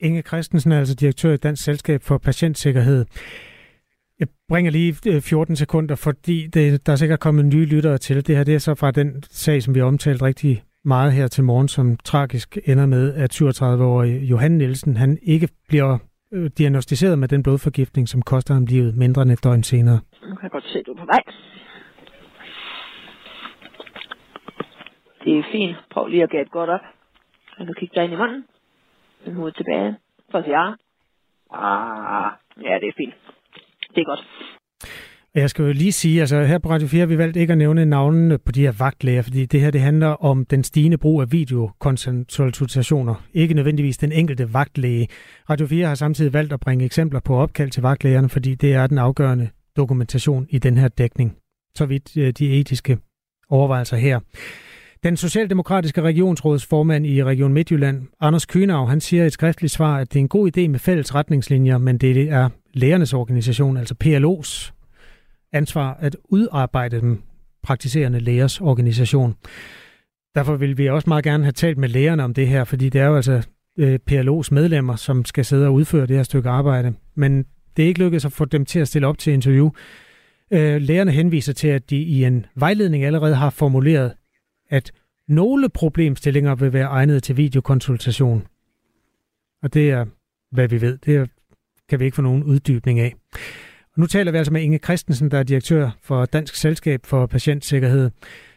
Inge 0.00 0.22
Christensen 0.22 0.72
er 0.72 0.78
altså 0.78 0.94
direktør 0.94 1.32
i 1.32 1.36
Dansk 1.36 1.64
Selskab 1.64 2.02
for 2.02 2.18
Patientsikkerhed. 2.18 3.04
Jeg 4.20 4.28
bringer 4.48 4.70
lige 4.70 4.94
øh, 5.14 5.20
14 5.20 5.56
sekunder, 5.56 5.96
fordi 5.96 6.46
det, 6.46 6.86
der 6.86 6.92
er 6.92 6.96
sikkert 6.96 7.20
kommet 7.20 7.44
nye 7.44 7.64
lyttere 7.64 7.98
til. 7.98 8.26
Det 8.26 8.36
her 8.36 8.44
det 8.44 8.54
er 8.54 8.58
så 8.58 8.74
fra 8.74 8.90
den 8.90 9.22
sag, 9.22 9.62
som 9.62 9.74
vi 9.74 9.80
har 9.80 9.86
omtalt 9.86 10.22
rigtig 10.22 10.62
meget 10.84 11.12
her 11.12 11.26
til 11.26 11.44
morgen, 11.44 11.68
som 11.68 11.96
tragisk 11.96 12.58
ender 12.64 12.86
med, 12.86 13.14
at 13.14 13.30
37-årige 13.42 14.26
Johan 14.26 14.50
Nielsen, 14.50 14.96
han 14.96 15.18
ikke 15.22 15.48
bliver 15.68 15.98
øh, 16.32 16.50
diagnostiseret 16.58 17.18
med 17.18 17.28
den 17.28 17.42
blodforgiftning, 17.42 18.08
som 18.08 18.22
koster 18.22 18.54
ham 18.54 18.64
livet 18.66 18.96
mindre 18.96 19.22
end 19.22 19.30
et 19.30 19.44
døgn 19.44 19.62
senere. 19.62 20.00
Nu 20.22 20.34
kan 20.34 20.42
jeg 20.42 20.50
godt 20.50 20.64
se, 20.64 20.78
at 20.78 20.86
du 20.86 20.92
er 20.92 20.96
på 20.96 21.06
vej. 21.06 21.22
Det 25.24 25.38
er 25.38 25.42
fint. 25.52 25.76
Prøv 25.90 26.06
lige 26.06 26.22
at 26.22 26.30
gætte 26.30 26.50
godt 26.50 26.70
op. 26.70 26.80
Og 27.58 27.66
så 27.66 27.72
kigger 27.78 27.94
dig 27.94 28.04
ind 28.04 28.12
i 28.12 28.16
munden. 28.16 28.44
Den 29.24 29.34
hoved 29.34 29.52
tilbage. 29.52 29.96
For 30.30 30.38
at 30.38 30.44
sige 30.44 30.58
ja. 30.60 30.66
Ah, 31.50 32.30
ja, 32.62 32.74
det 32.80 32.88
er 32.88 32.92
fint. 32.96 33.14
Det 33.98 34.04
er 34.06 34.10
godt. 34.10 34.20
Jeg 35.34 35.50
skal 35.50 35.64
jo 35.64 35.72
lige 35.72 35.92
sige, 35.92 36.20
altså 36.20 36.44
her 36.44 36.58
på 36.58 36.70
Radio 36.70 36.88
4 36.88 37.00
har 37.00 37.06
vi 37.06 37.18
valgt 37.18 37.36
ikke 37.36 37.52
at 37.52 37.58
nævne 37.58 37.84
navnene 37.84 38.38
på 38.38 38.52
de 38.52 38.60
her 38.60 38.72
vagtlæger, 38.78 39.22
fordi 39.22 39.46
det 39.46 39.60
her 39.60 39.70
det 39.70 39.80
handler 39.80 40.06
om 40.06 40.44
den 40.44 40.64
stigende 40.64 40.98
brug 40.98 41.20
af 41.20 41.32
videokonsultationer, 41.32 43.14
ikke 43.34 43.54
nødvendigvis 43.54 43.98
den 43.98 44.12
enkelte 44.12 44.52
vagtlæge. 44.52 45.08
Radio 45.50 45.66
4 45.66 45.86
har 45.86 45.94
samtidig 45.94 46.32
valgt 46.32 46.52
at 46.52 46.60
bringe 46.60 46.84
eksempler 46.84 47.20
på 47.20 47.36
opkald 47.36 47.70
til 47.70 47.82
vagtlægerne, 47.82 48.28
fordi 48.28 48.54
det 48.54 48.74
er 48.74 48.86
den 48.86 48.98
afgørende 48.98 49.48
dokumentation 49.76 50.46
i 50.50 50.58
den 50.58 50.78
her 50.78 50.88
dækning. 50.88 51.36
Så 51.74 51.86
vidt 51.86 52.16
øh, 52.16 52.32
de 52.32 52.60
etiske 52.60 52.98
overvejelser 53.50 53.96
her. 53.96 54.20
Den 55.02 55.16
socialdemokratiske 55.16 56.02
regionsrådsformand 56.02 57.06
i 57.06 57.24
Region 57.24 57.52
Midtjylland, 57.52 58.02
Anders 58.20 58.46
Kynav, 58.46 58.88
han 58.88 59.00
siger 59.00 59.24
i 59.24 59.26
et 59.26 59.32
skriftligt 59.32 59.72
svar, 59.72 59.98
at 59.98 60.12
det 60.12 60.18
er 60.18 60.20
en 60.20 60.28
god 60.28 60.56
idé 60.56 60.68
med 60.68 60.78
fælles 60.78 61.14
retningslinjer, 61.14 61.78
men 61.78 61.98
det 61.98 62.30
er 62.30 62.48
lærernes 62.78 63.12
organisation, 63.12 63.76
altså 63.76 63.94
PLO's 64.04 64.72
ansvar 65.52 65.94
at 66.00 66.16
udarbejde 66.24 67.00
den 67.00 67.22
praktiserende 67.62 68.20
lægers 68.20 68.60
organisation. 68.60 69.34
Derfor 70.34 70.56
vil 70.56 70.78
vi 70.78 70.88
også 70.88 71.10
meget 71.10 71.24
gerne 71.24 71.44
have 71.44 71.52
talt 71.52 71.78
med 71.78 71.88
lægerne 71.88 72.24
om 72.24 72.34
det 72.34 72.48
her, 72.48 72.64
fordi 72.64 72.88
det 72.88 73.00
er 73.00 73.06
jo 73.06 73.16
altså 73.16 73.46
øh, 73.78 73.98
PLO's 74.10 74.48
medlemmer, 74.50 74.96
som 74.96 75.24
skal 75.24 75.44
sidde 75.44 75.66
og 75.66 75.74
udføre 75.74 76.06
det 76.06 76.16
her 76.16 76.22
stykke 76.22 76.48
arbejde. 76.48 76.94
Men 77.14 77.44
det 77.76 77.82
er 77.82 77.86
ikke 77.86 78.00
lykkedes 78.00 78.24
at 78.24 78.32
få 78.32 78.44
dem 78.44 78.64
til 78.64 78.78
at 78.78 78.88
stille 78.88 79.06
op 79.06 79.18
til 79.18 79.32
interview. 79.32 79.70
Øh, 80.50 80.82
lægerne 80.82 81.10
henviser 81.10 81.52
til, 81.52 81.68
at 81.68 81.90
de 81.90 81.96
i 81.96 82.24
en 82.24 82.46
vejledning 82.56 83.04
allerede 83.04 83.34
har 83.34 83.50
formuleret, 83.50 84.12
at 84.70 84.92
nogle 85.28 85.68
problemstillinger 85.68 86.54
vil 86.54 86.72
være 86.72 86.86
egnet 86.86 87.22
til 87.22 87.36
videokonsultation. 87.36 88.46
Og 89.62 89.74
det 89.74 89.90
er, 89.90 90.06
hvad 90.52 90.68
vi 90.68 90.80
ved. 90.80 90.98
Det 90.98 91.30
kan 91.88 92.00
vi 92.00 92.04
ikke 92.04 92.14
få 92.14 92.22
nogen 92.22 92.42
uddybning 92.42 93.00
af. 93.00 93.14
Nu 93.96 94.06
taler 94.06 94.32
vi 94.32 94.38
altså 94.38 94.52
med 94.52 94.62
Inge 94.62 94.78
Christensen, 94.78 95.30
der 95.30 95.38
er 95.38 95.42
direktør 95.42 95.90
for 96.02 96.24
Dansk 96.24 96.54
Selskab 96.54 97.06
for 97.06 97.26
Patientsikkerhed. 97.26 98.10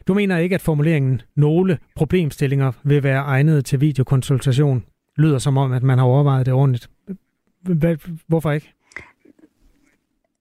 Du 0.07 0.13
mener 0.13 0.37
ikke, 0.37 0.55
at 0.55 0.61
formuleringen 0.61 1.21
nogle 1.35 1.77
problemstillinger 1.95 2.71
vil 2.83 3.03
være 3.03 3.21
egnet 3.21 3.65
til 3.65 3.81
videokonsultation? 3.81 4.85
Lyder 5.17 5.37
som 5.37 5.57
om, 5.57 5.71
at 5.71 5.83
man 5.83 5.97
har 5.97 6.05
overvejet 6.05 6.45
det 6.45 6.53
ordentligt. 6.53 6.89
Hvorfor 8.27 8.51
ikke? 8.51 8.73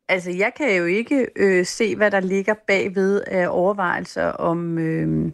Altså, 0.08 0.30
jeg 0.30 0.52
kan 0.56 0.76
jo 0.76 0.84
ikke 0.84 1.26
øh, 1.36 1.66
se, 1.66 1.96
hvad 1.96 2.10
der 2.10 2.20
ligger 2.20 2.54
bagved 2.66 3.22
af 3.26 3.46
overvejelser 3.50 4.24
om, 4.24 4.78
øh, 4.78 5.32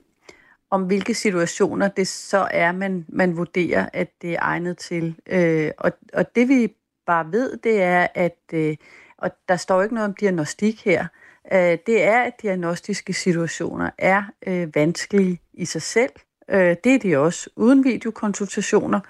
om 0.70 0.82
hvilke 0.82 1.14
situationer 1.14 1.88
det 1.88 2.08
så 2.08 2.48
er, 2.50 2.72
man, 2.72 3.04
man 3.08 3.36
vurderer, 3.36 3.88
at 3.92 4.08
det 4.22 4.32
er 4.32 4.38
egnet 4.42 4.78
til. 4.78 5.14
Øh, 5.30 5.70
og, 5.78 5.92
og 6.12 6.24
det 6.34 6.48
vi 6.48 6.68
bare 7.06 7.32
ved, 7.32 7.56
det 7.56 7.82
er, 7.82 8.06
at 8.14 8.38
øh, 8.52 8.76
og 9.18 9.30
der 9.48 9.56
står 9.56 9.82
ikke 9.82 9.94
noget 9.94 10.08
om 10.08 10.14
diagnostik 10.14 10.84
her. 10.84 11.06
Øh, 11.52 11.78
det 11.86 12.02
er, 12.02 12.22
at 12.22 12.42
diagnostiske 12.42 13.12
situationer 13.12 13.90
er 13.98 14.22
øh, 14.46 14.74
vanskelige 14.74 15.40
i 15.52 15.64
sig 15.64 15.82
selv. 15.82 16.12
Øh, 16.50 16.76
det 16.84 16.94
er 16.94 16.98
de 16.98 17.16
også 17.16 17.50
uden 17.56 17.84
videokonsultationer. 17.84 19.00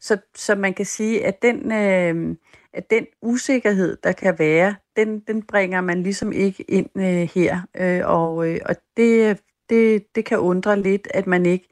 Så, 0.00 0.18
så 0.34 0.54
man 0.54 0.74
kan 0.74 0.86
sige, 0.86 1.26
at 1.26 1.42
den, 1.42 1.72
øh, 1.72 2.36
at 2.72 2.90
den 2.90 3.06
usikkerhed, 3.22 3.96
der 4.04 4.12
kan 4.12 4.38
være, 4.38 4.74
den, 4.96 5.20
den 5.20 5.42
bringer 5.42 5.80
man 5.80 6.02
ligesom 6.02 6.32
ikke 6.32 6.62
ind 6.62 6.90
øh, 6.96 7.28
her. 7.34 7.60
Øh, 7.76 8.00
og 8.04 8.48
øh, 8.48 8.60
og 8.66 8.76
det, 8.96 9.40
det, 9.70 10.14
det 10.14 10.24
kan 10.24 10.38
undre 10.38 10.80
lidt, 10.80 11.08
at 11.10 11.26
man 11.26 11.46
ikke 11.46 11.68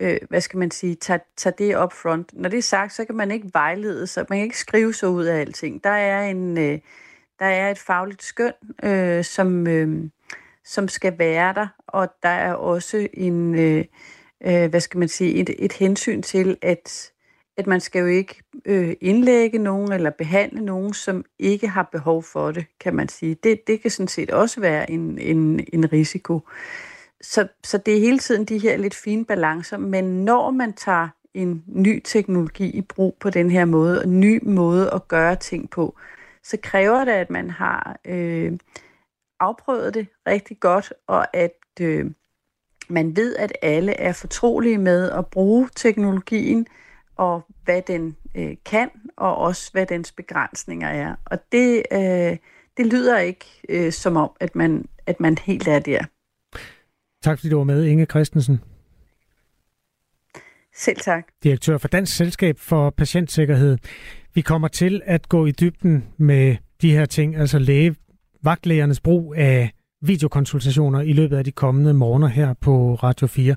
øh, 0.00 0.18
hvad 0.28 0.40
skal 0.40 0.58
man 0.58 0.70
sige, 0.70 0.94
tager, 0.94 1.18
tager 1.36 1.56
det 1.56 1.76
op 1.76 1.92
front. 1.92 2.30
Når 2.32 2.48
det 2.48 2.58
er 2.58 2.62
sagt, 2.62 2.92
så 2.92 3.04
kan 3.04 3.14
man 3.14 3.30
ikke 3.30 3.50
vejlede 3.52 4.06
sig, 4.06 4.26
man 4.28 4.38
kan 4.38 4.44
ikke 4.44 4.58
skrive 4.58 4.94
sig 4.94 5.08
ud 5.08 5.24
af 5.24 5.40
alting. 5.40 5.84
Der 5.84 5.90
er, 5.90 6.30
en, 6.30 6.58
øh, 6.58 6.78
der 7.38 7.46
er 7.46 7.70
et 7.70 7.78
fagligt 7.78 8.22
skøn, 8.22 8.52
øh, 8.82 9.24
som, 9.24 9.66
øh, 9.66 10.10
som 10.64 10.88
skal 10.88 11.18
være 11.18 11.54
der, 11.54 11.66
og 11.86 12.08
der 12.22 12.28
er 12.28 12.52
også 12.54 13.08
en, 13.14 13.54
øh, 13.54 13.84
øh, 14.46 14.70
hvad 14.70 14.80
skal 14.80 14.98
man 14.98 15.08
sige, 15.08 15.34
et, 15.34 15.50
et 15.58 15.72
hensyn 15.72 16.22
til, 16.22 16.56
at 16.62 17.12
at 17.58 17.66
man 17.66 17.80
skal 17.80 18.00
jo 18.00 18.06
ikke 18.06 18.42
øh, 18.64 18.96
indlægge 19.00 19.58
nogen 19.58 19.92
eller 19.92 20.10
behandle 20.10 20.64
nogen, 20.64 20.94
som 20.94 21.24
ikke 21.38 21.68
har 21.68 21.88
behov 21.92 22.22
for 22.22 22.52
det, 22.52 22.66
kan 22.80 22.94
man 22.94 23.08
sige. 23.08 23.34
Det, 23.34 23.66
det 23.66 23.82
kan 23.82 23.90
sådan 23.90 24.08
set 24.08 24.30
også 24.30 24.60
være 24.60 24.90
en, 24.90 25.18
en, 25.18 25.66
en 25.72 25.92
risiko. 25.92 26.40
Så, 27.20 27.48
så 27.64 27.78
det 27.78 27.96
er 27.96 28.00
hele 28.00 28.18
tiden 28.18 28.44
de 28.44 28.58
her 28.58 28.76
lidt 28.76 28.94
fine 28.94 29.24
balancer, 29.24 29.76
men 29.76 30.24
når 30.24 30.50
man 30.50 30.72
tager 30.72 31.08
en 31.34 31.64
ny 31.66 32.02
teknologi 32.04 32.70
i 32.70 32.80
brug 32.80 33.16
på 33.20 33.30
den 33.30 33.50
her 33.50 33.64
måde, 33.64 34.04
en 34.04 34.20
ny 34.20 34.40
måde 34.42 34.90
at 34.90 35.08
gøre 35.08 35.36
ting 35.36 35.70
på, 35.70 35.96
så 36.42 36.56
kræver 36.62 37.04
det, 37.04 37.12
at 37.12 37.30
man 37.30 37.50
har 37.50 37.98
øh, 38.04 38.52
afprøvet 39.40 39.94
det 39.94 40.06
rigtig 40.26 40.60
godt, 40.60 40.92
og 41.06 41.36
at 41.36 41.58
øh, 41.80 42.10
man 42.88 43.16
ved, 43.16 43.36
at 43.36 43.52
alle 43.62 43.92
er 43.92 44.12
fortrolige 44.12 44.78
med 44.78 45.10
at 45.10 45.26
bruge 45.26 45.68
teknologien, 45.76 46.66
og 47.16 47.42
hvad 47.64 47.82
den 47.82 48.16
øh, 48.34 48.56
kan, 48.64 48.90
og 49.16 49.36
også 49.36 49.72
hvad 49.72 49.86
dens 49.86 50.12
begrænsninger 50.12 50.88
er. 50.88 51.14
Og 51.24 51.38
det, 51.52 51.82
øh, 51.92 52.36
det 52.76 52.86
lyder 52.86 53.18
ikke 53.18 53.46
øh, 53.68 53.92
som 53.92 54.16
om, 54.16 54.30
at 54.40 54.56
man, 54.56 54.88
at 55.06 55.20
man 55.20 55.38
helt 55.38 55.68
er 55.68 55.78
der. 55.78 56.04
Tak 57.22 57.38
fordi 57.38 57.50
du 57.50 57.56
var 57.56 57.64
med, 57.64 57.84
Inge 57.84 58.04
Christensen. 58.04 58.60
Selv 60.76 60.96
tak. 60.96 61.24
Direktør 61.42 61.78
for 61.78 61.88
Dansk 61.88 62.16
Selskab 62.16 62.58
for 62.58 62.90
Patientsikkerhed. 62.90 63.78
Vi 64.34 64.40
kommer 64.40 64.68
til 64.68 65.02
at 65.04 65.28
gå 65.28 65.46
i 65.46 65.50
dybden 65.50 66.04
med 66.16 66.56
de 66.82 66.92
her 66.92 67.04
ting, 67.04 67.36
altså 67.36 67.58
læge, 67.58 67.96
vagtlægernes 68.42 69.00
brug 69.00 69.34
af 69.36 69.70
videokonsultationer 70.02 71.00
i 71.00 71.12
løbet 71.12 71.36
af 71.36 71.44
de 71.44 71.52
kommende 71.52 71.94
morgener 71.94 72.28
her 72.28 72.54
på 72.60 72.94
Radio 72.94 73.26
4. 73.26 73.56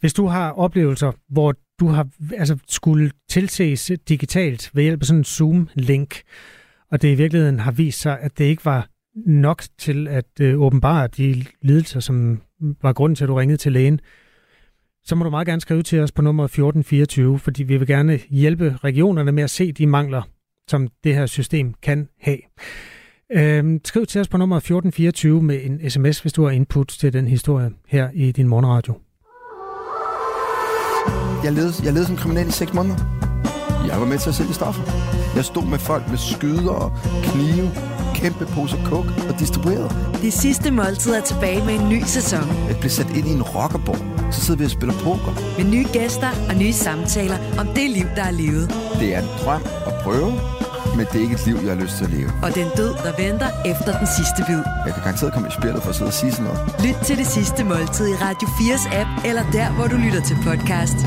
Hvis 0.00 0.14
du 0.14 0.26
har 0.26 0.50
oplevelser, 0.50 1.12
hvor 1.28 1.54
du 1.80 1.86
har 1.86 2.08
altså 2.36 2.58
skulle 2.68 3.10
tilses 3.28 3.92
digitalt 4.08 4.70
ved 4.74 4.82
hjælp 4.82 5.00
af 5.00 5.06
sådan 5.06 5.18
en 5.18 5.24
Zoom-link, 5.24 6.22
og 6.90 7.02
det 7.02 7.08
i 7.08 7.14
virkeligheden 7.14 7.60
har 7.60 7.72
vist 7.72 8.00
sig, 8.00 8.20
at 8.20 8.38
det 8.38 8.44
ikke 8.44 8.64
var 8.64 8.88
nok 9.26 9.62
til 9.78 10.08
at 10.08 10.40
øh, 10.40 10.60
åbenbare 10.60 11.06
de 11.06 11.44
lidelser, 11.62 12.00
som 12.00 12.40
var 12.82 12.92
grunden 12.92 13.16
til, 13.16 13.24
at 13.24 13.28
du 13.28 13.34
ringede 13.34 13.56
til 13.56 13.72
lægen, 13.72 14.00
så 15.04 15.14
må 15.14 15.24
du 15.24 15.30
meget 15.30 15.46
gerne 15.46 15.60
skrive 15.60 15.82
til 15.82 16.00
os 16.00 16.12
på 16.12 16.22
nummer 16.22 16.44
1424, 16.44 17.38
fordi 17.38 17.62
vi 17.62 17.76
vil 17.76 17.86
gerne 17.86 18.20
hjælpe 18.30 18.76
regionerne 18.84 19.32
med 19.32 19.42
at 19.42 19.50
se 19.50 19.72
de 19.72 19.86
mangler, 19.86 20.22
som 20.68 20.88
det 21.04 21.14
her 21.14 21.26
system 21.26 21.74
kan 21.82 22.08
have. 22.20 22.38
Øhm, 23.32 23.80
skriv 23.84 24.06
til 24.06 24.20
os 24.20 24.28
på 24.28 24.36
nummer 24.36 24.56
1424 24.56 25.42
med 25.42 25.60
en 25.64 25.90
sms, 25.90 26.20
hvis 26.20 26.32
du 26.32 26.44
har 26.44 26.50
input 26.50 26.88
til 26.88 27.12
den 27.12 27.28
historie 27.28 27.70
her 27.88 28.10
i 28.14 28.32
din 28.32 28.48
morgenradio. 28.48 28.94
Jeg 31.44 31.52
levede, 31.52 31.72
jeg 31.84 31.92
levede 31.92 32.06
som 32.06 32.16
kriminel 32.16 32.48
i 32.48 32.50
6 32.50 32.74
måneder. 32.74 32.96
Jeg 33.88 34.00
var 34.00 34.06
med 34.06 34.18
til 34.18 34.28
at 34.28 34.34
sælge 34.34 34.54
stoffer. 34.54 34.82
Jeg 35.36 35.44
stod 35.44 35.66
med 35.70 35.78
folk 35.78 36.04
med 36.08 36.18
skyder 36.18 36.76
og 36.84 36.90
knive, 37.26 37.68
kæmpe 38.22 38.46
poser 38.46 38.84
kok 38.84 39.06
og 39.28 39.34
distribuerede. 39.38 39.90
Det 40.22 40.32
sidste 40.32 40.70
måltid 40.70 41.12
er 41.14 41.20
tilbage 41.20 41.64
med 41.64 41.74
en 41.80 41.88
ny 41.88 42.00
sæson. 42.06 42.46
Jeg 42.68 42.76
blev 42.80 42.90
sat 42.90 43.10
ind 43.16 43.26
i 43.28 43.32
en 43.32 43.42
rockerborg. 43.42 44.32
Så 44.34 44.40
sidder 44.40 44.58
vi 44.58 44.64
og 44.64 44.70
spiller 44.70 44.94
poker. 44.94 45.32
Med 45.58 45.66
nye 45.74 45.86
gæster 45.92 46.30
og 46.48 46.54
nye 46.62 46.72
samtaler 46.72 47.38
om 47.60 47.66
det 47.66 47.90
liv, 47.90 48.06
der 48.16 48.24
er 48.30 48.30
levet. 48.30 48.66
Det 49.00 49.14
er 49.14 49.20
en 49.20 49.28
drøm 49.44 49.62
at 49.88 49.94
prøve, 50.04 50.30
men 50.96 51.04
det 51.10 51.16
er 51.20 51.24
ikke 51.26 51.34
et 51.34 51.46
liv, 51.46 51.56
jeg 51.66 51.72
har 51.74 51.80
lyst 51.84 51.94
til 51.98 52.04
at 52.04 52.10
leve. 52.10 52.30
Og 52.44 52.50
den 52.54 52.68
død, 52.76 52.92
der 53.04 53.12
venter 53.24 53.50
efter 53.72 53.98
den 54.00 54.08
sidste 54.16 54.40
bid. 54.48 54.62
Jeg 54.86 54.92
kan 54.94 55.02
garanteret 55.06 55.32
komme 55.34 55.48
i 55.48 55.54
spillet 55.60 55.82
for 55.82 55.90
at 55.90 55.96
sidde 55.98 56.08
og 56.08 56.18
sige 56.20 56.32
sådan 56.32 56.44
noget. 56.48 56.60
Lyt 56.86 56.98
til 57.06 57.16
det 57.22 57.26
sidste 57.26 57.64
måltid 57.64 58.06
i 58.14 58.16
Radio 58.26 58.46
4's 58.58 58.86
app, 59.00 59.10
eller 59.28 59.44
der, 59.58 59.68
hvor 59.76 59.86
du 59.92 59.96
lytter 59.96 60.22
til 60.28 60.36
podcast. 60.48 60.98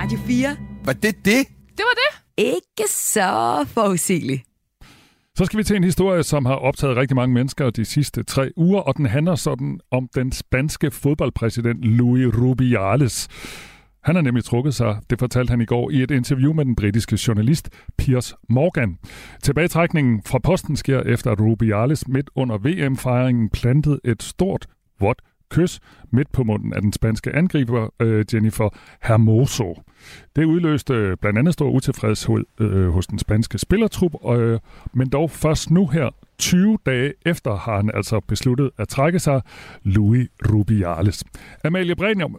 Radio 0.00 0.18
4. 0.26 0.56
Var 0.84 0.92
det 0.92 1.14
det? 1.30 1.42
Det 1.78 1.84
var 1.90 1.96
det. 2.02 2.10
Ikke 2.38 2.84
så 2.90 3.30
forudsigeligt. 3.74 4.42
Så 5.36 5.44
skal 5.44 5.58
vi 5.58 5.64
til 5.64 5.76
en 5.76 5.84
historie, 5.84 6.22
som 6.22 6.46
har 6.46 6.54
optaget 6.54 6.96
rigtig 6.96 7.14
mange 7.14 7.34
mennesker 7.34 7.70
de 7.70 7.84
sidste 7.84 8.22
tre 8.22 8.50
uger, 8.56 8.80
og 8.80 8.96
den 8.96 9.06
handler 9.06 9.34
sådan 9.34 9.80
om 9.90 10.08
den 10.14 10.32
spanske 10.32 10.90
fodboldpræsident 10.90 11.84
Luis 11.84 12.34
Rubiales. 12.38 13.28
Han 14.02 14.14
har 14.14 14.22
nemlig 14.22 14.44
trukket 14.44 14.74
sig, 14.74 14.98
det 15.10 15.18
fortalte 15.18 15.50
han 15.50 15.60
i 15.60 15.64
går 15.64 15.90
i 15.90 16.02
et 16.02 16.10
interview 16.10 16.52
med 16.52 16.64
den 16.64 16.76
britiske 16.76 17.18
journalist 17.26 17.70
Piers 17.98 18.34
Morgan. 18.48 18.98
Tilbagetrækningen 19.42 20.22
fra 20.26 20.38
posten 20.38 20.76
sker 20.76 21.00
efter, 21.00 21.30
at 21.30 21.40
Rubiales 21.40 22.08
midt 22.08 22.30
under 22.34 22.58
VM-fejringen 22.58 23.50
plantede 23.50 24.00
et 24.04 24.22
stort, 24.22 24.66
vådt 25.00 25.22
kys 25.50 25.80
midt 26.10 26.32
på 26.32 26.44
munden 26.44 26.72
af 26.72 26.82
den 26.82 26.92
spanske 26.92 27.36
angriber 27.36 27.88
øh, 28.00 28.24
Jennifer 28.34 28.68
Hermoso. 29.02 29.82
Det 30.36 30.44
udløste 30.44 31.16
blandt 31.20 31.38
andet 31.38 31.54
stor 31.54 31.70
utilfredshed 31.70 32.44
øh, 32.60 32.88
hos 32.88 33.06
den 33.06 33.18
spanske 33.18 33.58
spillertrup, 33.58 34.12
øh, 34.36 34.58
men 34.92 35.08
dog 35.08 35.30
først 35.30 35.70
nu 35.70 35.86
her 35.86 36.10
20 36.38 36.78
dage 36.86 37.12
efter 37.26 37.56
har 37.56 37.76
han 37.76 37.90
altså 37.94 38.20
besluttet 38.20 38.70
at 38.78 38.88
trække 38.88 39.18
sig 39.18 39.42
Louis 39.82 40.28
Rubiales. 40.52 41.24
Amalie 41.64 41.96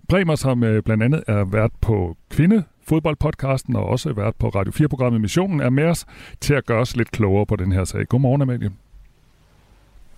Bremer, 0.10 0.36
som 0.36 0.64
øh, 0.64 0.84
blandt 0.84 1.04
andet 1.04 1.24
er 1.28 1.44
vært 1.44 1.72
på 1.82 2.18
Kvinde 2.30 2.64
fodboldpodcasten 2.88 3.76
og 3.76 3.86
også 3.86 4.14
været 4.14 4.36
på 4.36 4.50
Radio 4.50 4.72
4-programmet 4.72 5.22
Missionen, 5.22 5.60
er 5.60 5.70
med 5.70 5.84
os 5.84 6.06
til 6.42 6.54
at 6.54 6.66
gøre 6.66 6.82
os 6.82 6.96
lidt 6.96 7.12
klogere 7.12 7.46
på 7.46 7.56
den 7.56 7.72
her 7.72 7.84
sag. 7.84 8.08
Godmorgen, 8.08 8.42
Amalie. 8.42 8.72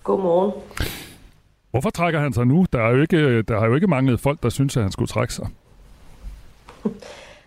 Godmorgen. 0.02 0.52
Hvorfor 1.70 1.90
trækker 1.90 2.20
han 2.20 2.32
sig 2.32 2.46
nu? 2.46 2.66
Der, 2.72 2.80
er 2.80 2.90
jo 2.90 3.00
ikke, 3.02 3.42
der 3.42 3.58
har 3.58 3.66
jo 3.66 3.74
ikke 3.74 3.86
manglet 3.86 4.20
folk, 4.20 4.42
der 4.42 4.48
synes, 4.48 4.76
at 4.76 4.82
han 4.82 4.92
skulle 4.92 5.08
trække 5.08 5.34
sig. 5.34 5.48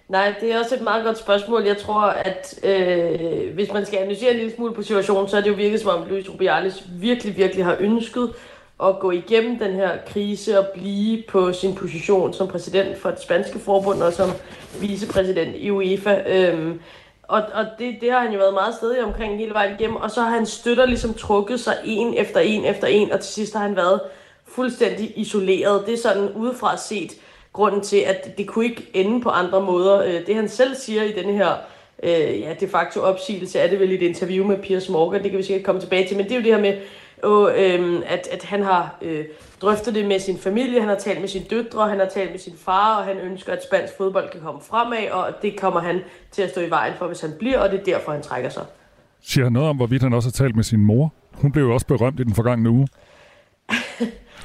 Nej, 0.09 0.33
det 0.41 0.51
er 0.51 0.59
også 0.59 0.75
et 0.75 0.81
meget 0.81 1.05
godt 1.05 1.17
spørgsmål. 1.17 1.63
Jeg 1.63 1.77
tror, 1.77 2.01
at 2.01 2.59
øh, 2.63 3.53
hvis 3.53 3.73
man 3.73 3.85
skal 3.85 3.99
analysere 3.99 4.31
en 4.31 4.37
lille 4.37 4.55
smule 4.55 4.73
på 4.73 4.81
situationen, 4.81 5.27
så 5.27 5.37
er 5.37 5.41
det 5.41 5.49
jo 5.49 5.55
virkelig 5.55 5.79
som 5.79 6.01
om 6.01 6.09
Luis 6.09 6.29
Rubiales 6.29 6.87
virkelig, 6.99 7.37
virkelig 7.37 7.65
har 7.65 7.77
ønsket 7.79 8.29
at 8.83 8.99
gå 8.99 9.11
igennem 9.11 9.59
den 9.59 9.73
her 9.73 9.91
krise 10.07 10.59
og 10.59 10.65
blive 10.75 11.23
på 11.29 11.53
sin 11.53 11.75
position 11.75 12.33
som 12.33 12.47
præsident 12.47 12.97
for 12.97 13.09
det 13.09 13.21
spanske 13.21 13.59
forbund 13.59 14.01
og 14.01 14.13
som 14.13 14.29
vicepræsident 14.81 15.55
i 15.55 15.71
UEFA. 15.71 16.21
Øhm, 16.27 16.79
og 17.33 17.43
og 17.53 17.65
det, 17.79 17.95
det 18.01 18.11
har 18.11 18.19
han 18.19 18.31
jo 18.31 18.39
været 18.39 18.53
meget 18.53 18.75
stedig 18.75 19.03
omkring 19.03 19.37
hele 19.37 19.53
vejen 19.53 19.75
igennem. 19.79 19.95
Og 19.95 20.11
så 20.11 20.21
har 20.21 20.29
han 20.29 20.45
støtter 20.45 20.85
ligesom 20.85 21.13
trukket 21.13 21.59
sig 21.59 21.77
en 21.85 22.13
efter 22.17 22.39
en 22.39 22.65
efter 22.65 22.87
en, 22.87 23.11
og 23.11 23.19
til 23.19 23.33
sidst 23.33 23.53
har 23.53 23.61
han 23.61 23.75
været 23.75 24.01
fuldstændig 24.47 25.13
isoleret. 25.15 25.85
Det 25.85 25.93
er 25.93 25.97
sådan 25.97 26.29
udefra 26.29 26.77
set 26.77 27.11
grunden 27.53 27.81
til, 27.81 27.97
at 27.97 28.37
det 28.37 28.47
kunne 28.47 28.65
ikke 28.65 28.89
ende 28.93 29.21
på 29.21 29.29
andre 29.29 29.61
måder. 29.61 30.03
Øh, 30.03 30.27
det 30.27 30.35
han 30.35 30.49
selv 30.49 30.75
siger 30.75 31.03
i 31.03 31.11
den 31.11 31.33
her 31.33 31.51
øh, 32.03 32.41
ja, 32.41 32.53
de 32.59 32.67
facto 32.67 32.99
opsigelse, 32.99 33.59
er 33.59 33.67
det 33.69 33.79
vel 33.79 33.91
i 33.91 33.95
et 33.95 34.01
interview 34.01 34.47
med 34.47 34.57
Piers 34.57 34.89
Morgan, 34.89 35.23
det 35.23 35.31
kan 35.31 35.37
vi 35.37 35.43
sikkert 35.43 35.65
komme 35.65 35.81
tilbage 35.81 36.07
til, 36.07 36.17
men 36.17 36.25
det 36.25 36.31
er 36.31 36.35
jo 36.35 36.43
det 36.43 36.53
her 36.53 36.61
med, 36.61 36.77
og, 37.23 37.51
øh, 37.51 38.01
at, 38.05 38.27
at 38.31 38.43
han 38.43 38.63
har 38.63 38.97
øh, 39.01 39.25
drøftet 39.61 39.95
det 39.95 40.05
med 40.05 40.19
sin 40.19 40.37
familie, 40.37 40.79
han 40.79 40.89
har 40.89 40.95
talt 40.95 41.19
med 41.19 41.27
sine 41.27 41.45
døtre, 41.49 41.89
han 41.89 41.99
har 41.99 42.05
talt 42.05 42.31
med 42.31 42.39
sin 42.39 42.53
far, 42.57 42.97
og 42.97 43.05
han 43.05 43.17
ønsker, 43.17 43.53
at 43.53 43.63
spansk 43.63 43.93
fodbold 43.97 44.31
kan 44.31 44.41
komme 44.41 44.61
fremad, 44.61 45.09
og 45.11 45.33
det 45.41 45.59
kommer 45.59 45.79
han 45.79 45.99
til 46.31 46.41
at 46.41 46.49
stå 46.49 46.61
i 46.61 46.69
vejen 46.69 46.93
for, 46.97 47.07
hvis 47.07 47.21
han 47.21 47.31
bliver, 47.39 47.59
og 47.59 47.71
det 47.71 47.79
er 47.79 47.83
derfor, 47.83 48.11
han 48.11 48.21
trækker 48.21 48.49
sig. 48.49 48.65
Siger 49.21 49.43
han 49.45 49.53
noget 49.53 49.69
om, 49.69 49.75
hvorvidt 49.75 50.03
han 50.03 50.13
også 50.13 50.27
har 50.29 50.31
talt 50.31 50.55
med 50.55 50.63
sin 50.63 50.79
mor? 50.79 51.13
Hun 51.33 51.51
blev 51.51 51.63
jo 51.63 51.73
også 51.73 51.87
berømt 51.87 52.19
i 52.19 52.23
den 52.23 52.35
forgangne 52.35 52.69
uge. 52.69 52.87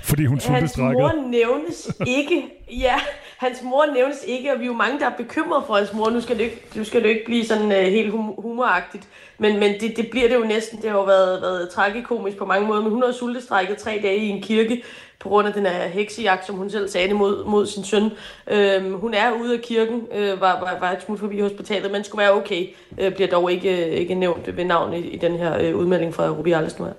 Fordi 0.03 0.25
hun 0.25 0.41
Hans 0.41 0.77
mor 0.77 1.29
nævnes 1.31 1.91
ikke. 2.07 2.45
Ja, 2.71 2.95
hans 3.39 3.63
mor 3.63 3.85
nævnes 3.95 4.25
ikke, 4.27 4.53
og 4.53 4.59
vi 4.59 4.65
er 4.65 4.67
jo 4.67 4.73
mange, 4.75 5.01
der 5.01 5.07
er 5.07 5.17
bekymret 5.17 5.65
for 5.67 5.75
hans 5.75 5.93
mor. 5.93 6.11
Nu 6.11 6.21
skal 6.21 6.39
det 6.39 6.45
ikke, 6.45 6.63
nu 6.75 6.85
skal 6.85 7.03
det 7.03 7.09
ikke 7.09 7.25
blive 7.25 7.45
sådan 7.45 7.65
uh, 7.67 7.71
helt 7.71 8.15
hum- 8.15 8.43
humoragtigt. 8.43 9.09
Men, 9.39 9.61
men 9.61 9.81
det, 9.81 9.97
det 9.97 10.11
bliver 10.11 10.29
det 10.29 10.35
jo 10.35 10.45
næsten. 10.45 10.83
Det 10.83 10.91
har 10.91 10.99
jo 10.99 11.05
været, 11.05 11.43
været 11.43 11.71
tragikomisk 11.71 12.37
på 12.37 12.45
mange 12.45 12.67
måder. 12.67 12.83
Men 12.83 12.91
hun 12.93 13.03
har 13.03 13.13
sultestrækket 13.13 13.77
tre 13.77 14.01
dage 14.03 14.17
i 14.17 14.29
en 14.29 14.43
kirke 14.43 14.83
på 15.21 15.29
grund 15.29 15.49
af 15.49 15.55
den 15.55 15.67
her 15.67 15.89
heksejagt, 15.89 16.47
som 16.47 16.57
hun 16.57 16.71
selv 16.71 16.89
sagde 16.89 17.09
det 17.09 17.17
mod, 17.17 17.45
mod 17.45 17.67
sin 17.67 17.85
søn. 17.85 18.11
Øhm, 18.51 18.93
hun 18.95 19.15
er 19.15 19.33
ude 19.33 19.55
af 19.55 19.61
kirken, 19.61 20.03
øh, 20.15 20.41
var, 20.41 20.61
var, 20.61 20.77
var 20.81 20.93
et 20.93 21.03
smut 21.03 21.19
forbi 21.19 21.41
hospitalet, 21.41 21.91
men 21.93 22.05
skulle 22.05 22.23
være 22.23 22.33
okay. 22.33 22.67
Øh, 22.99 23.15
bliver 23.15 23.29
dog 23.29 23.53
ikke, 23.53 23.91
ikke 23.91 24.15
nævnt 24.15 24.57
ved 24.57 24.65
navn 24.65 24.95
i, 24.95 24.99
i 24.99 25.17
den 25.17 25.37
her 25.37 25.59
øh, 25.61 25.77
udmelding 25.77 26.15
fra 26.15 26.29
Rubiales 26.31 26.79
nu 26.79 26.85
her. 26.85 26.93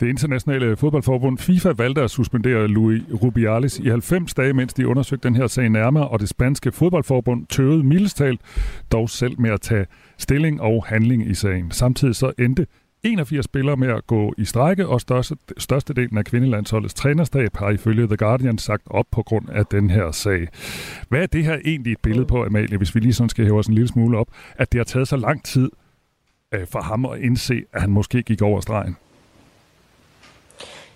Det 0.00 0.08
internationale 0.08 0.76
fodboldforbund 0.76 1.38
FIFA 1.38 1.72
valgte 1.72 2.02
at 2.02 2.10
suspendere 2.10 2.68
Luis 2.68 3.02
Rubiales 3.22 3.78
i 3.78 3.88
90 3.88 4.34
dage, 4.34 4.52
mens 4.52 4.74
de 4.74 4.88
undersøgte 4.88 5.28
den 5.28 5.36
her 5.36 5.46
sag 5.46 5.68
nærmere, 5.68 6.08
og 6.08 6.20
det 6.20 6.28
spanske 6.28 6.72
fodboldforbund 6.72 7.46
tøvede 7.46 7.84
mildestalt 7.84 8.40
dog 8.92 9.10
selv 9.10 9.40
med 9.40 9.50
at 9.50 9.60
tage 9.60 9.86
stilling 10.18 10.60
og 10.60 10.84
handling 10.86 11.30
i 11.30 11.34
sagen. 11.34 11.70
Samtidig 11.70 12.16
så 12.16 12.32
endte 12.38 12.66
81 13.02 13.44
spillere 13.44 13.76
med 13.76 13.88
at 13.88 14.06
gå 14.06 14.34
i 14.38 14.44
strække, 14.44 14.86
og 14.86 15.00
største, 15.00 15.36
størstedelen 15.58 16.18
af 16.18 16.24
kvindelandsholdets 16.24 16.94
trænerstab 16.94 17.56
har 17.56 17.70
ifølge 17.70 18.06
The 18.06 18.16
Guardian 18.16 18.58
sagt 18.58 18.82
op 18.86 19.06
på 19.10 19.22
grund 19.22 19.48
af 19.48 19.66
den 19.66 19.90
her 19.90 20.10
sag. 20.10 20.48
Hvad 21.08 21.22
er 21.22 21.26
det 21.26 21.44
her 21.44 21.58
egentlig 21.64 21.92
et 21.92 22.00
billede 22.02 22.26
på, 22.26 22.44
Amalie, 22.44 22.78
hvis 22.78 22.94
vi 22.94 23.00
lige 23.00 23.12
sådan 23.12 23.28
skal 23.28 23.44
hæve 23.44 23.58
os 23.58 23.66
en 23.66 23.74
lille 23.74 23.88
smule 23.88 24.18
op, 24.18 24.28
at 24.56 24.72
det 24.72 24.78
har 24.78 24.84
taget 24.84 25.08
så 25.08 25.16
lang 25.16 25.44
tid 25.44 25.70
øh, 26.54 26.66
for 26.66 26.80
ham 26.80 27.04
at 27.04 27.20
indse, 27.20 27.62
at 27.72 27.80
han 27.80 27.90
måske 27.90 28.22
gik 28.22 28.42
over 28.42 28.60
stregen? 28.60 28.96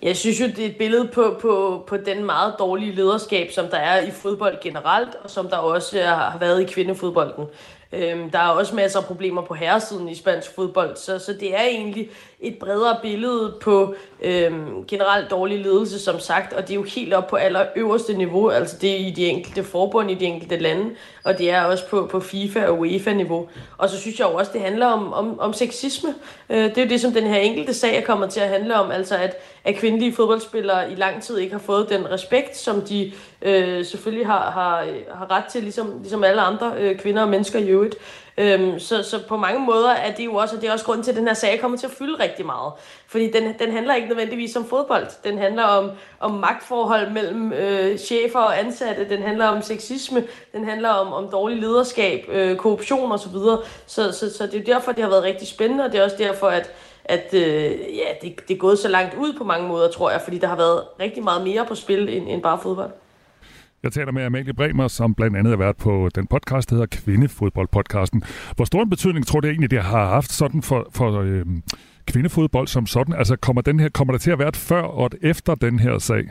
Jeg 0.01 0.17
synes 0.17 0.41
jo, 0.41 0.45
det 0.45 0.59
er 0.59 0.69
et 0.69 0.77
billede 0.77 1.07
på, 1.07 1.37
på, 1.41 1.83
på 1.87 1.97
den 1.97 2.25
meget 2.25 2.55
dårlige 2.59 2.95
lederskab, 2.95 3.51
som 3.51 3.67
der 3.67 3.77
er 3.77 4.01
i 4.01 4.11
fodbold 4.11 4.61
generelt, 4.61 5.15
og 5.23 5.29
som 5.29 5.49
der 5.49 5.57
også 5.57 6.01
har 6.01 6.37
været 6.37 6.61
i 6.61 6.65
kvindefodbolden. 6.65 7.45
Øhm, 7.93 8.29
der 8.29 8.39
er 8.39 8.47
også 8.47 8.75
masser 8.75 8.99
af 8.99 9.05
problemer 9.05 9.41
på 9.41 9.53
herresiden 9.53 10.09
i 10.09 10.15
spansk 10.15 10.55
fodbold, 10.55 10.95
så, 10.95 11.19
så 11.19 11.33
det 11.33 11.55
er 11.55 11.63
egentlig 11.63 12.09
et 12.41 12.59
bredere 12.59 12.97
billede 13.01 13.53
på 13.61 13.95
øhm, 14.21 14.85
generelt 14.87 15.31
dårlig 15.31 15.59
ledelse, 15.59 15.99
som 15.99 16.19
sagt, 16.19 16.53
og 16.53 16.61
det 16.61 16.71
er 16.71 16.75
jo 16.75 16.83
helt 16.83 17.13
op 17.13 17.27
på 17.27 17.35
aller 17.35 17.65
øverste 17.75 18.13
niveau, 18.13 18.49
altså 18.49 18.77
det 18.81 18.91
er 18.91 19.07
i 19.07 19.11
de 19.11 19.25
enkelte 19.25 19.63
forbund 19.63 20.11
i 20.11 20.13
de 20.13 20.25
enkelte 20.25 20.57
lande, 20.57 20.95
og 21.23 21.37
det 21.37 21.51
er 21.51 21.63
også 21.63 21.87
på, 21.87 22.07
på 22.11 22.19
FIFA 22.19 22.65
og 22.65 22.79
UEFA-niveau. 22.79 23.49
Og 23.77 23.89
så 23.89 23.97
synes 23.97 24.19
jeg 24.19 24.27
jo 24.27 24.33
også, 24.33 24.51
det 24.53 24.61
handler 24.61 24.85
om, 24.85 25.13
om, 25.13 25.39
om 25.39 25.53
sexisme. 25.53 26.15
Øh, 26.49 26.63
det 26.63 26.77
er 26.77 26.83
jo 26.83 26.89
det, 26.89 27.01
som 27.01 27.11
den 27.11 27.27
her 27.27 27.37
enkelte 27.37 27.73
sag 27.73 27.97
er 27.97 28.01
kommet 28.01 28.29
til 28.29 28.39
at 28.39 28.49
handle 28.49 28.75
om, 28.75 28.91
altså 28.91 29.15
at, 29.15 29.37
at 29.63 29.75
kvindelige 29.75 30.13
fodboldspillere 30.13 30.91
i 30.91 30.95
lang 30.95 31.23
tid 31.23 31.37
ikke 31.37 31.53
har 31.53 31.61
fået 31.65 31.89
den 31.89 32.11
respekt, 32.11 32.57
som 32.57 32.81
de 32.81 33.11
øh, 33.41 33.85
selvfølgelig 33.85 34.27
har, 34.27 34.51
har, 34.51 34.85
har 35.15 35.31
ret 35.31 35.45
til, 35.51 35.63
ligesom, 35.63 35.99
ligesom 35.99 36.23
alle 36.23 36.41
andre 36.41 36.73
øh, 36.77 36.97
kvinder 36.97 37.21
og 37.21 37.29
mennesker 37.29 37.59
i 37.59 37.67
øvrigt. 37.67 37.95
Øhm, 38.37 38.79
så, 38.79 39.03
så 39.03 39.19
på 39.27 39.37
mange 39.37 39.59
måder 39.65 39.89
er 39.89 40.15
det 40.15 40.25
jo 40.25 40.35
også, 40.35 40.55
og 40.55 40.61
det 40.61 40.69
er 40.69 40.73
også 40.73 40.85
grunden 40.85 41.03
til, 41.03 41.11
at 41.11 41.17
den 41.17 41.27
her 41.27 41.33
sag 41.33 41.59
kommer 41.61 41.77
til 41.77 41.87
at 41.87 41.91
fylde 41.91 42.23
rigtig 42.23 42.45
meget. 42.45 42.73
Fordi 43.07 43.31
den, 43.31 43.43
den 43.59 43.71
handler 43.71 43.95
ikke 43.95 44.07
nødvendigvis 44.07 44.55
om 44.55 44.65
fodbold. 44.65 45.07
Den 45.23 45.37
handler 45.37 45.63
om, 45.63 45.91
om 46.19 46.31
magtforhold 46.31 47.11
mellem 47.11 47.53
øh, 47.53 47.97
chefer 47.97 48.39
og 48.39 48.59
ansatte. 48.59 49.09
Den 49.09 49.21
handler 49.21 49.47
om 49.47 49.61
sexisme. 49.61 50.23
Den 50.53 50.65
handler 50.65 50.89
om, 50.89 51.13
om 51.13 51.31
dårlig 51.31 51.57
lederskab, 51.57 52.25
øh, 52.29 52.57
korruption 52.57 53.11
osv. 53.11 53.33
Så, 53.33 53.57
så, 53.87 54.11
så, 54.11 54.37
så 54.37 54.47
det 54.47 54.59
er 54.59 54.73
derfor, 54.73 54.91
det 54.91 55.03
har 55.03 55.09
været 55.09 55.23
rigtig 55.23 55.47
spændende, 55.47 55.83
og 55.83 55.91
det 55.91 55.99
er 55.99 56.03
også 56.03 56.17
derfor, 56.19 56.47
at 56.47 56.71
at 57.05 57.33
øh, 57.33 57.71
ja, 57.97 58.07
det, 58.21 58.47
det 58.47 58.53
er 58.53 58.57
gået 58.57 58.79
så 58.79 58.87
langt 58.87 59.15
ud 59.17 59.33
på 59.33 59.43
mange 59.43 59.67
måder, 59.67 59.91
tror 59.91 60.11
jeg, 60.11 60.21
fordi 60.21 60.37
der 60.37 60.47
har 60.47 60.55
været 60.55 60.83
rigtig 60.99 61.23
meget 61.23 61.43
mere 61.43 61.65
på 61.65 61.75
spil 61.75 62.09
end, 62.09 62.29
end 62.29 62.41
bare 62.41 62.59
fodbold. 62.61 62.91
Jeg 63.83 63.91
taler 63.91 64.11
med 64.11 64.23
Amalie 64.23 64.53
Bremer, 64.53 64.87
som 64.87 65.15
blandt 65.15 65.37
andet 65.37 65.51
har 65.51 65.57
været 65.57 65.77
på 65.77 66.09
den 66.15 66.27
podcast, 66.27 66.69
der 66.69 66.75
hedder 66.75 66.97
Kvindefodboldpodcasten. 66.97 68.23
Hvor 68.55 68.65
stor 68.65 68.81
en 68.83 68.89
betydning 68.89 69.27
tror 69.27 69.39
du 69.39 69.47
egentlig, 69.47 69.71
det 69.71 69.81
har 69.81 70.07
haft 70.07 70.31
sådan 70.31 70.61
for, 70.61 70.87
for 70.91 71.19
øh, 71.19 71.45
kvindefodbold 72.05 72.67
som 72.67 72.85
sådan? 72.85 73.15
Altså 73.15 73.35
kommer, 73.35 73.61
den 73.61 73.79
her, 73.79 73.89
kommer 73.89 74.13
der 74.13 74.19
til 74.19 74.31
at 74.31 74.39
være 74.39 74.47
et 74.47 74.57
før 74.57 74.81
og 74.81 75.05
et 75.05 75.15
efter 75.21 75.55
den 75.55 75.79
her 75.79 75.97
sag? 75.97 76.29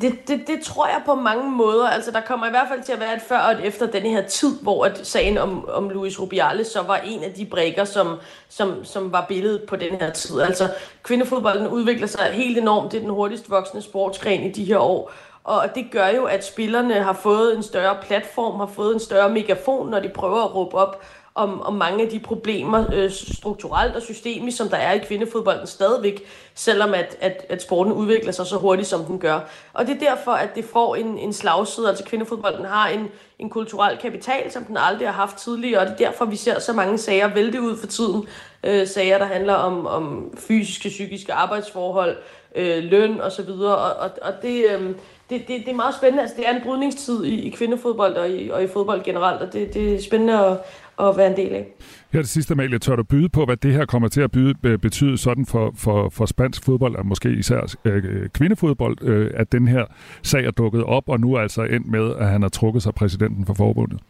Det, 0.00 0.28
det, 0.28 0.46
det 0.46 0.60
tror 0.64 0.86
jeg 0.86 1.02
på 1.06 1.14
mange 1.14 1.50
måder. 1.50 1.88
Altså, 1.88 2.10
der 2.10 2.20
kommer 2.20 2.46
i 2.46 2.50
hvert 2.50 2.68
fald 2.68 2.82
til 2.82 2.92
at 2.92 3.00
være 3.00 3.14
et 3.16 3.22
før 3.22 3.38
og 3.38 3.52
et 3.52 3.64
efter 3.64 3.86
den 3.86 4.02
her 4.02 4.22
tid, 4.22 4.60
hvor 4.62 4.84
at 4.84 5.06
sagen 5.06 5.38
om, 5.38 5.68
om 5.68 5.90
Luis 5.90 6.20
Rubiales 6.20 6.66
så 6.66 6.82
var 6.82 6.96
en 6.96 7.24
af 7.24 7.32
de 7.32 7.44
brækker, 7.44 7.84
som, 7.84 8.16
som, 8.48 8.84
som 8.84 9.12
var 9.12 9.24
billedet 9.28 9.62
på 9.62 9.76
den 9.76 10.00
her 10.00 10.10
tid. 10.12 10.40
Altså, 10.40 10.68
kvindefodbolden 11.02 11.68
udvikler 11.68 12.06
sig 12.06 12.24
helt 12.32 12.58
enormt. 12.58 12.92
Det 12.92 12.98
er 12.98 13.02
den 13.02 13.10
hurtigst 13.10 13.50
voksende 13.50 13.82
sportsgren 13.82 14.42
i 14.42 14.52
de 14.52 14.64
her 14.64 14.78
år. 14.78 15.12
Og 15.44 15.68
det 15.74 15.86
gør 15.90 16.08
jo, 16.08 16.24
at 16.24 16.46
spillerne 16.46 16.94
har 16.94 17.12
fået 17.12 17.56
en 17.56 17.62
større 17.62 17.96
platform, 18.02 18.60
har 18.60 18.66
fået 18.66 18.94
en 18.94 19.00
større 19.00 19.30
megafon, 19.30 19.90
når 19.90 20.00
de 20.00 20.08
prøver 20.08 20.44
at 20.44 20.54
råbe 20.54 20.76
op 20.76 21.02
om, 21.36 21.62
om 21.62 21.74
mange 21.74 22.04
af 22.04 22.10
de 22.10 22.18
problemer 22.18 22.84
øh, 22.94 23.10
strukturelt 23.10 23.96
og 23.96 24.02
systemisk, 24.02 24.56
som 24.56 24.68
der 24.68 24.76
er 24.76 24.92
i 24.92 24.98
kvindefodbolden 24.98 25.66
stadigvæk, 25.66 26.22
selvom 26.54 26.94
at, 26.94 27.16
at, 27.20 27.46
at 27.48 27.62
sporten 27.62 27.92
udvikler 27.92 28.32
sig 28.32 28.46
så 28.46 28.56
hurtigt, 28.56 28.88
som 28.88 29.04
den 29.04 29.18
gør. 29.18 29.40
Og 29.72 29.86
det 29.86 29.94
er 29.94 30.10
derfor, 30.10 30.30
at 30.30 30.54
det 30.54 30.64
får 30.64 30.96
en, 30.96 31.18
en 31.18 31.32
slagside. 31.32 31.88
Altså 31.88 32.04
kvindefodbolden 32.04 32.64
har 32.64 32.88
en, 32.88 33.08
en 33.38 33.50
kulturel 33.50 33.98
kapital, 33.98 34.52
som 34.52 34.64
den 34.64 34.76
aldrig 34.76 35.08
har 35.08 35.14
haft 35.14 35.36
tidligere, 35.36 35.80
og 35.80 35.86
det 35.86 35.92
er 35.92 36.10
derfor, 36.10 36.24
vi 36.24 36.36
ser 36.36 36.58
så 36.58 36.72
mange 36.72 36.98
sager 36.98 37.34
vælte 37.34 37.60
ud 37.60 37.76
for 37.76 37.86
tiden. 37.86 38.26
Øh, 38.64 38.86
sager, 38.86 39.18
der 39.18 39.26
handler 39.26 39.54
om, 39.54 39.86
om 39.86 40.34
fysiske, 40.38 40.88
psykiske 40.88 41.32
arbejdsforhold, 41.32 42.16
øh, 42.54 42.84
løn 42.84 43.20
osv., 43.20 43.50
og, 43.50 43.76
og, 43.76 44.10
og 44.22 44.32
det... 44.42 44.64
Øh, 44.70 44.94
det, 45.30 45.48
det, 45.48 45.60
det 45.60 45.68
er 45.68 45.74
meget 45.74 45.94
spændende. 45.94 46.22
Altså, 46.22 46.36
det 46.36 46.48
er 46.48 46.56
en 46.56 46.62
brydningstid 46.62 47.24
i, 47.24 47.40
i 47.40 47.50
kvindefodbold 47.50 48.14
og 48.14 48.30
i, 48.30 48.48
og 48.48 48.62
i 48.62 48.66
fodbold 48.66 49.02
generelt, 49.02 49.42
og 49.42 49.52
det, 49.52 49.74
det 49.74 49.94
er 49.94 50.02
spændende 50.02 50.46
at, 50.46 50.58
at 51.00 51.16
være 51.16 51.26
en 51.26 51.36
del 51.36 51.54
af. 51.54 51.66
Her 52.12 52.20
det 52.20 52.28
sidste, 52.28 52.52
Amalie, 52.52 52.78
tør 52.78 52.96
du 52.96 53.02
byde 53.02 53.28
på, 53.28 53.44
hvad 53.44 53.56
det 53.56 53.72
her 53.72 53.84
kommer 53.84 54.08
til 54.08 54.20
at 54.20 54.30
byde, 54.30 54.78
betyde 54.78 55.18
sådan 55.18 55.46
for, 55.46 55.72
for, 55.76 56.08
for 56.08 56.26
spansk 56.26 56.64
fodbold, 56.64 56.96
og 56.96 57.06
måske 57.06 57.30
især 57.30 57.74
øh, 57.84 58.28
kvindefodbold, 58.28 59.02
øh, 59.02 59.30
at 59.34 59.52
den 59.52 59.68
her 59.68 59.84
sag 60.22 60.44
er 60.44 60.50
dukket 60.50 60.84
op, 60.84 61.08
og 61.08 61.20
nu 61.20 61.34
er 61.34 61.40
altså 61.40 61.62
endt 61.62 61.86
med, 61.86 62.14
at 62.14 62.28
han 62.28 62.42
har 62.42 62.48
trukket 62.48 62.82
sig 62.82 62.94
præsidenten 62.94 63.46
for 63.46 63.54
forbundet? 63.54 64.00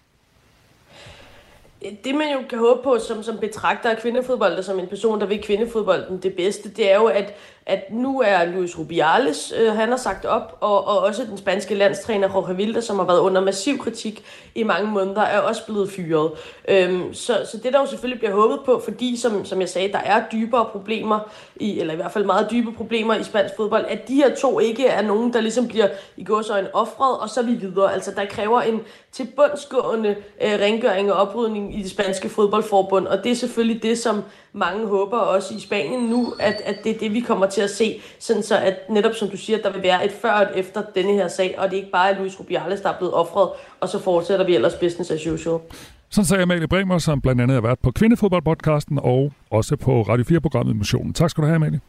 det 2.05 2.15
man 2.15 2.33
jo 2.33 2.39
kan 2.51 2.59
håbe 2.59 2.81
på 2.85 2.99
som, 3.09 3.23
som 3.23 3.39
betragter 3.39 3.91
af 3.91 3.99
kvindefodbold, 3.99 4.53
og 4.53 4.65
som 4.65 4.79
en 4.79 4.87
person, 4.87 5.21
der 5.21 5.27
vil 5.27 5.43
kvindefodbolden 5.43 6.19
det 6.23 6.35
bedste, 6.35 6.69
det 6.69 6.93
er 6.93 6.97
jo, 6.97 7.07
at, 7.07 7.35
at 7.67 7.85
nu 7.91 8.21
er 8.21 8.45
Luis 8.45 8.79
Rubiales, 8.79 9.53
øh, 9.59 9.73
han 9.73 9.89
har 9.89 9.97
sagt 9.97 10.25
op, 10.25 10.57
og, 10.61 10.87
og 10.87 10.99
også 10.99 11.25
den 11.25 11.39
spanske 11.39 11.75
landstræner 11.75 12.29
Jorge 12.29 12.57
Vilda, 12.57 12.81
som 12.81 12.99
har 12.99 13.07
været 13.07 13.21
under 13.21 13.41
massiv 13.41 13.79
kritik 13.79 14.25
i 14.55 14.63
mange 14.63 14.91
måneder, 14.91 15.23
er 15.23 15.39
også 15.39 15.67
blevet 15.67 15.91
fyret. 15.91 16.31
Øhm, 16.69 17.15
så, 17.15 17.47
så 17.51 17.57
det 17.57 17.73
der 17.73 17.81
jo 17.81 17.87
selvfølgelig 17.87 18.19
bliver 18.19 18.35
håbet 18.35 18.59
på, 18.65 18.83
fordi 18.85 19.17
som, 19.17 19.45
som 19.45 19.61
jeg 19.61 19.69
sagde, 19.69 19.93
der 19.93 19.99
er 19.99 20.23
dybere 20.33 20.65
problemer, 20.73 21.19
i, 21.57 21.81
eller 21.81 21.93
i 21.93 21.97
hvert 21.97 22.13
fald 22.13 22.25
meget 22.25 22.51
dybe 22.51 22.73
problemer 22.73 23.15
i 23.15 23.25
spansk 23.25 23.55
fodbold, 23.57 23.85
at 23.89 24.09
de 24.09 24.15
her 24.15 24.35
to 24.35 24.61
ikke 24.61 24.87
er 24.87 25.03
nogen, 25.03 25.33
der 25.33 25.41
ligesom 25.41 25.69
bliver 25.69 25.89
i 26.17 26.25
gåsøjne 26.25 26.75
offret, 26.75 27.19
og 27.19 27.29
så 27.29 27.43
vi 27.43 27.53
videre. 27.53 27.95
Altså 27.95 28.11
der 28.17 28.25
kræver 28.25 28.61
en 28.61 28.81
tilbundsgående 29.13 30.17
øh, 30.43 30.61
rengøring 30.61 31.13
og 31.13 31.19
oprydning 31.19 31.79
i 31.79 31.83
det 31.83 31.91
spanske 31.91 32.29
fodboldforbund, 32.29 33.07
og 33.07 33.25
det 33.25 33.33
er 33.33 33.37
selvfølgelig 33.37 33.83
det, 33.83 33.99
som 33.99 34.23
mange 34.57 34.87
håber 34.87 35.19
også 35.19 35.55
i 35.55 35.61
Spanien 35.61 36.01
nu, 36.11 36.35
at, 36.41 36.63
at 36.65 36.85
det 36.85 36.95
er 36.95 36.99
det, 36.99 37.13
vi 37.13 37.21
kommer 37.21 37.47
til 37.47 37.61
at 37.61 37.71
se, 37.71 38.01
sådan 38.19 38.43
så 38.43 38.59
at 38.59 38.77
netop 38.91 39.15
som 39.15 39.29
du 39.29 39.37
siger, 39.37 39.59
der 39.63 39.73
vil 39.73 39.83
være 39.83 40.05
et 40.05 40.13
før 40.13 40.33
og 40.33 40.43
et 40.43 40.51
efter 40.55 40.83
denne 40.95 41.13
her 41.13 41.29
sag, 41.29 41.55
og 41.59 41.71
det 41.71 41.73
er 41.73 41.81
ikke 41.81 41.93
bare 41.93 42.15
Luis 42.19 42.41
Rubiales, 42.41 42.81
der 42.81 42.89
er 42.89 42.99
blevet 42.99 43.15
offret, 43.15 43.49
og 43.81 43.89
så 43.89 43.99
fortsætter 43.99 44.47
vi 44.47 44.55
ellers 44.55 44.75
business 44.75 45.11
as 45.11 45.27
usual. 45.27 45.61
Sådan 46.09 46.27
sagde 46.27 46.43
Amalie 46.43 46.69
Bremer, 46.69 46.99
som 46.99 47.21
blandt 47.21 47.41
andet 47.41 47.55
har 47.55 47.61
været 47.61 47.79
på 47.79 47.91
Kvindefodboldpodcasten 47.91 48.99
og 49.03 49.33
også 49.51 49.77
på 49.77 50.03
Radio 50.03 50.25
4-programmet 50.37 50.77
Missionen. 50.77 51.15
Tak 51.15 51.31
skal 51.31 51.43
du 51.43 51.47
have, 51.47 51.57
Amalie. 51.57 51.81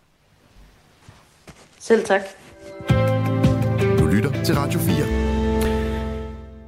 Selv 1.79 2.05
tak. 2.05 2.21
Du 3.99 4.05
lytter 4.05 4.43
til 4.43 4.55
Radio 4.55 4.79
4. 4.79 5.27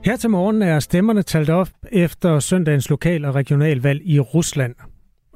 Her 0.05 0.17
til 0.17 0.29
morgen 0.29 0.61
er 0.61 0.79
stemmerne 0.79 1.23
talt 1.23 1.49
op 1.49 1.69
efter 1.91 2.39
søndagens 2.39 2.89
lokal- 2.89 3.25
og 3.25 3.35
regionalvalg 3.35 4.01
i 4.05 4.19
Rusland. 4.19 4.75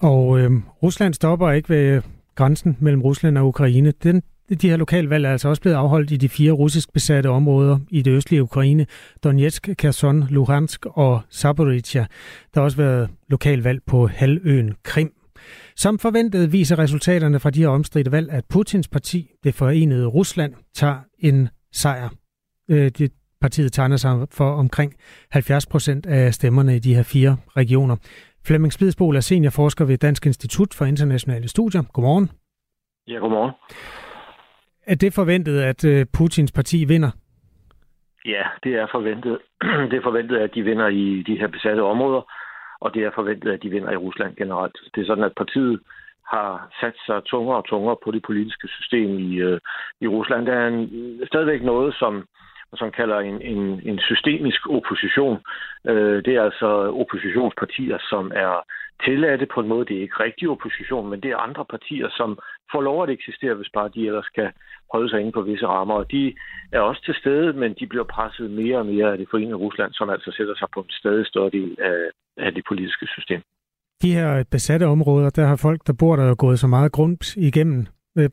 Og 0.04 0.40
øh, 0.40 0.52
Rusland 0.84 1.14
stopper 1.14 1.52
ikke 1.52 1.70
ved 1.70 2.02
grænsen 2.36 2.78
mellem 2.80 3.02
Rusland 3.02 3.38
og 3.38 3.48
Ukraine. 3.48 3.94
Den, 4.04 4.22
de 4.62 4.70
her 4.70 4.78
lokalvalg 4.78 5.26
er 5.26 5.32
altså 5.32 5.50
også 5.50 5.62
blevet 5.62 5.76
afholdt 5.76 6.12
i 6.12 6.18
de 6.18 6.30
fire 6.30 6.52
russisk 6.52 6.94
besatte 6.94 7.28
områder 7.28 7.80
i 7.90 8.02
det 8.02 8.12
østlige 8.12 8.44
Ukraine. 8.44 8.86
Donetsk, 9.24 9.70
Kherson, 9.78 10.28
Luhansk 10.30 10.86
og 10.86 11.22
Zaporizhia. 11.34 12.06
Der 12.54 12.60
har 12.60 12.66
også 12.66 12.78
været 12.78 13.10
lokalvalg 13.30 13.80
på 13.88 14.08
halvøen 14.08 14.74
Krim. 14.84 15.14
Som 15.76 16.00
forventet 16.00 16.52
viser 16.52 16.80
resultaterne 16.80 17.40
fra 17.40 17.50
de 17.50 17.60
her 17.60 17.68
omstridte 17.68 18.12
valg, 18.12 18.32
at 18.32 18.46
Putins 18.50 18.88
parti, 18.88 19.30
det 19.44 19.56
forenede 19.56 20.06
Rusland, 20.06 20.54
tager 20.76 20.98
en 21.20 21.50
sejr. 21.74 22.10
Øh, 22.70 22.92
det 22.98 23.12
partiet 23.42 23.74
tegner 23.74 23.98
sig 23.98 24.28
for 24.32 24.52
omkring 24.52 24.94
70 25.32 25.66
procent 25.66 26.06
af 26.06 26.34
stemmerne 26.34 26.76
i 26.76 26.80
de 26.80 26.96
her 26.96 27.04
fire 27.04 27.38
regioner. 27.58 27.96
Flemming 28.48 28.74
Spidsbol 28.74 29.16
er 29.16 29.20
seniorforsker 29.20 29.86
ved 29.86 29.98
Dansk 29.98 30.26
Institut 30.26 30.74
for 30.78 30.86
Internationale 30.86 31.48
Studier. 31.48 31.84
Godmorgen. 31.94 32.30
Ja, 33.08 33.18
godmorgen. 33.18 33.52
Er 34.88 34.96
det 34.96 35.14
forventet, 35.14 35.62
at 35.62 35.86
øh, 35.86 36.06
Putins 36.18 36.52
parti 36.52 36.86
vinder? 36.86 37.12
Ja, 38.26 38.44
det 38.64 38.74
er 38.76 38.88
forventet. 38.92 39.40
Det 39.92 39.98
er 39.98 40.04
forventet, 40.04 40.38
at 40.38 40.52
de 40.56 40.64
vinder 40.64 40.88
i 40.88 41.24
de 41.28 41.38
her 41.40 41.48
besatte 41.48 41.82
områder, 41.82 42.22
og 42.80 42.94
det 42.94 43.04
er 43.04 43.12
forventet, 43.16 43.52
at 43.52 43.64
de 43.64 43.70
vinder 43.70 43.92
i 43.92 44.04
Rusland 44.06 44.36
generelt. 44.36 44.78
Det 44.96 45.02
er 45.02 45.06
sådan, 45.06 45.24
at 45.24 45.38
partiet 45.38 45.80
har 46.36 46.70
sat 46.82 46.96
sig 47.06 47.24
tungere 47.26 47.58
og 47.58 47.66
tungere 47.66 47.98
på 48.04 48.12
det 48.12 48.22
politiske 48.30 48.68
system 48.68 49.10
i, 49.20 49.36
øh, 49.36 49.60
i 50.02 50.08
Rusland. 50.08 50.46
Der 50.46 50.54
er 50.54 50.68
en, 50.68 51.22
stadigvæk 51.28 51.62
noget, 51.64 51.96
som 51.96 52.28
som 52.76 52.92
kalder 52.92 53.20
en, 53.20 53.42
en, 53.42 53.82
en 53.90 54.00
systemisk 54.00 54.70
opposition. 54.70 55.38
Øh, 55.88 56.26
det 56.26 56.34
er 56.36 56.44
altså 56.44 56.70
oppositionspartier, 57.02 57.98
som 58.10 58.32
er 58.36 58.54
tilladte 59.06 59.48
på 59.54 59.60
en 59.60 59.68
måde. 59.68 59.86
Det 59.86 59.98
er 59.98 60.02
ikke 60.02 60.24
rigtig 60.24 60.50
opposition, 60.50 61.10
men 61.10 61.22
det 61.24 61.32
er 61.32 61.38
andre 61.38 61.66
partier, 61.66 62.10
som 62.20 62.40
får 62.72 62.82
lov 62.82 63.04
at 63.04 63.10
eksistere, 63.10 63.54
hvis 63.56 63.72
bare 63.74 63.90
de 63.96 64.08
ellers 64.08 64.26
skal 64.26 64.50
holde 64.94 65.10
sig 65.10 65.20
inde 65.20 65.32
på 65.32 65.42
visse 65.42 65.68
rammer. 65.68 65.96
Og 65.96 66.12
de 66.12 66.36
er 66.72 66.80
også 66.80 67.02
til 67.06 67.16
stede, 67.22 67.54
men 67.54 67.76
de 67.80 67.88
bliver 67.88 68.04
presset 68.04 68.52
mere 68.52 68.78
og 68.78 68.86
mere 68.86 69.12
af 69.12 69.18
det 69.18 69.28
forenede 69.32 69.56
Rusland, 69.66 69.94
som 69.94 70.10
altså 70.10 70.32
sætter 70.38 70.56
sig 70.56 70.68
på 70.74 70.80
en 70.80 70.90
stadig 70.90 71.26
større 71.28 71.50
del 71.50 71.78
af, 71.80 72.00
af 72.38 72.54
det 72.54 72.64
politiske 72.70 73.06
system. 73.08 73.42
De 74.02 74.14
her 74.14 74.44
besatte 74.52 74.86
områder, 74.86 75.30
der 75.30 75.46
har 75.46 75.56
folk, 75.56 75.82
der 75.88 75.94
bor 76.00 76.16
der, 76.16 76.28
jo 76.28 76.36
gået 76.38 76.60
så 76.60 76.68
meget 76.68 76.92
grund 76.92 77.38
igennem. 77.38 77.86
Øh, 78.18 78.30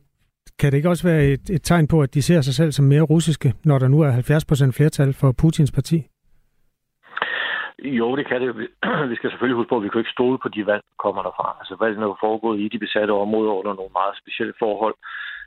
kan 0.59 0.71
det 0.71 0.77
ikke 0.77 0.89
også 0.89 1.07
være 1.07 1.23
et, 1.25 1.49
et 1.49 1.63
tegn 1.63 1.87
på, 1.87 2.01
at 2.01 2.13
de 2.13 2.21
ser 2.21 2.41
sig 2.41 2.53
selv 2.53 2.71
som 2.71 2.85
mere 2.85 3.01
russiske, 3.01 3.53
når 3.65 3.79
der 3.79 3.87
nu 3.87 4.01
er 4.01 4.11
70% 4.11 4.77
flertal 4.77 5.13
for 5.13 5.31
Putins 5.31 5.71
parti? 5.71 6.07
Jo, 7.83 8.15
det 8.15 8.27
kan 8.27 8.41
det. 8.41 8.55
Vi 9.11 9.15
skal 9.15 9.29
selvfølgelig 9.29 9.55
huske 9.55 9.69
på, 9.69 9.77
at 9.77 9.83
vi 9.83 9.89
kan 9.89 10.01
ikke 10.01 10.17
stole 10.17 10.37
på 10.43 10.49
de 10.49 10.65
valg, 10.65 10.83
der 10.89 10.97
kommer 11.03 11.21
derfra. 11.21 11.47
Altså 11.59 11.75
valgene 11.79 12.05
er 12.05 12.11
jo 12.13 12.23
foregået 12.25 12.59
i 12.59 12.67
de 12.73 12.79
besatte 12.79 13.11
områder 13.11 13.53
under 13.59 13.73
nogle 13.73 13.93
meget 13.99 14.15
specielle 14.21 14.53
forhold. 14.59 14.95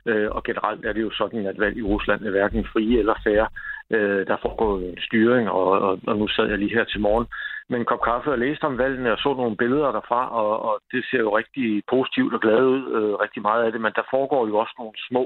Øh, 0.09 0.29
og 0.35 0.43
generelt 0.43 0.85
er 0.85 0.93
det 0.93 1.01
jo 1.01 1.11
sådan, 1.11 1.45
at 1.45 1.59
valg 1.59 1.77
i 1.77 1.87
Rusland 1.91 2.21
er 2.25 2.31
hverken 2.31 2.65
frie 2.73 2.99
eller 2.99 3.15
færre. 3.23 3.47
Øh, 3.91 4.27
der 4.27 4.37
foregår 4.41 4.77
en 4.77 5.01
styring, 5.07 5.49
og, 5.49 5.67
og, 5.87 5.99
og 6.07 6.17
nu 6.17 6.27
sad 6.27 6.47
jeg 6.49 6.57
lige 6.57 6.75
her 6.77 6.83
til 6.83 7.01
morgen 7.01 7.27
med 7.69 7.79
en 7.79 7.85
kop 7.85 8.01
kaffe 8.01 8.31
og 8.31 8.39
læste 8.39 8.63
om 8.63 8.77
valgene 8.77 9.11
og 9.11 9.17
så 9.17 9.33
nogle 9.33 9.57
billeder 9.57 9.91
derfra, 9.91 10.21
og, 10.41 10.61
og 10.67 10.79
det 10.91 11.05
ser 11.11 11.19
jo 11.19 11.37
rigtig 11.37 11.83
positivt 11.89 12.33
og 12.33 12.41
glad 12.41 12.61
ud, 12.63 12.83
øh, 12.97 13.13
rigtig 13.25 13.41
meget 13.41 13.63
af 13.63 13.71
det, 13.71 13.81
men 13.81 13.91
der 13.95 14.09
foregår 14.09 14.47
jo 14.47 14.57
også 14.57 14.75
nogle 14.79 14.93
små 15.07 15.23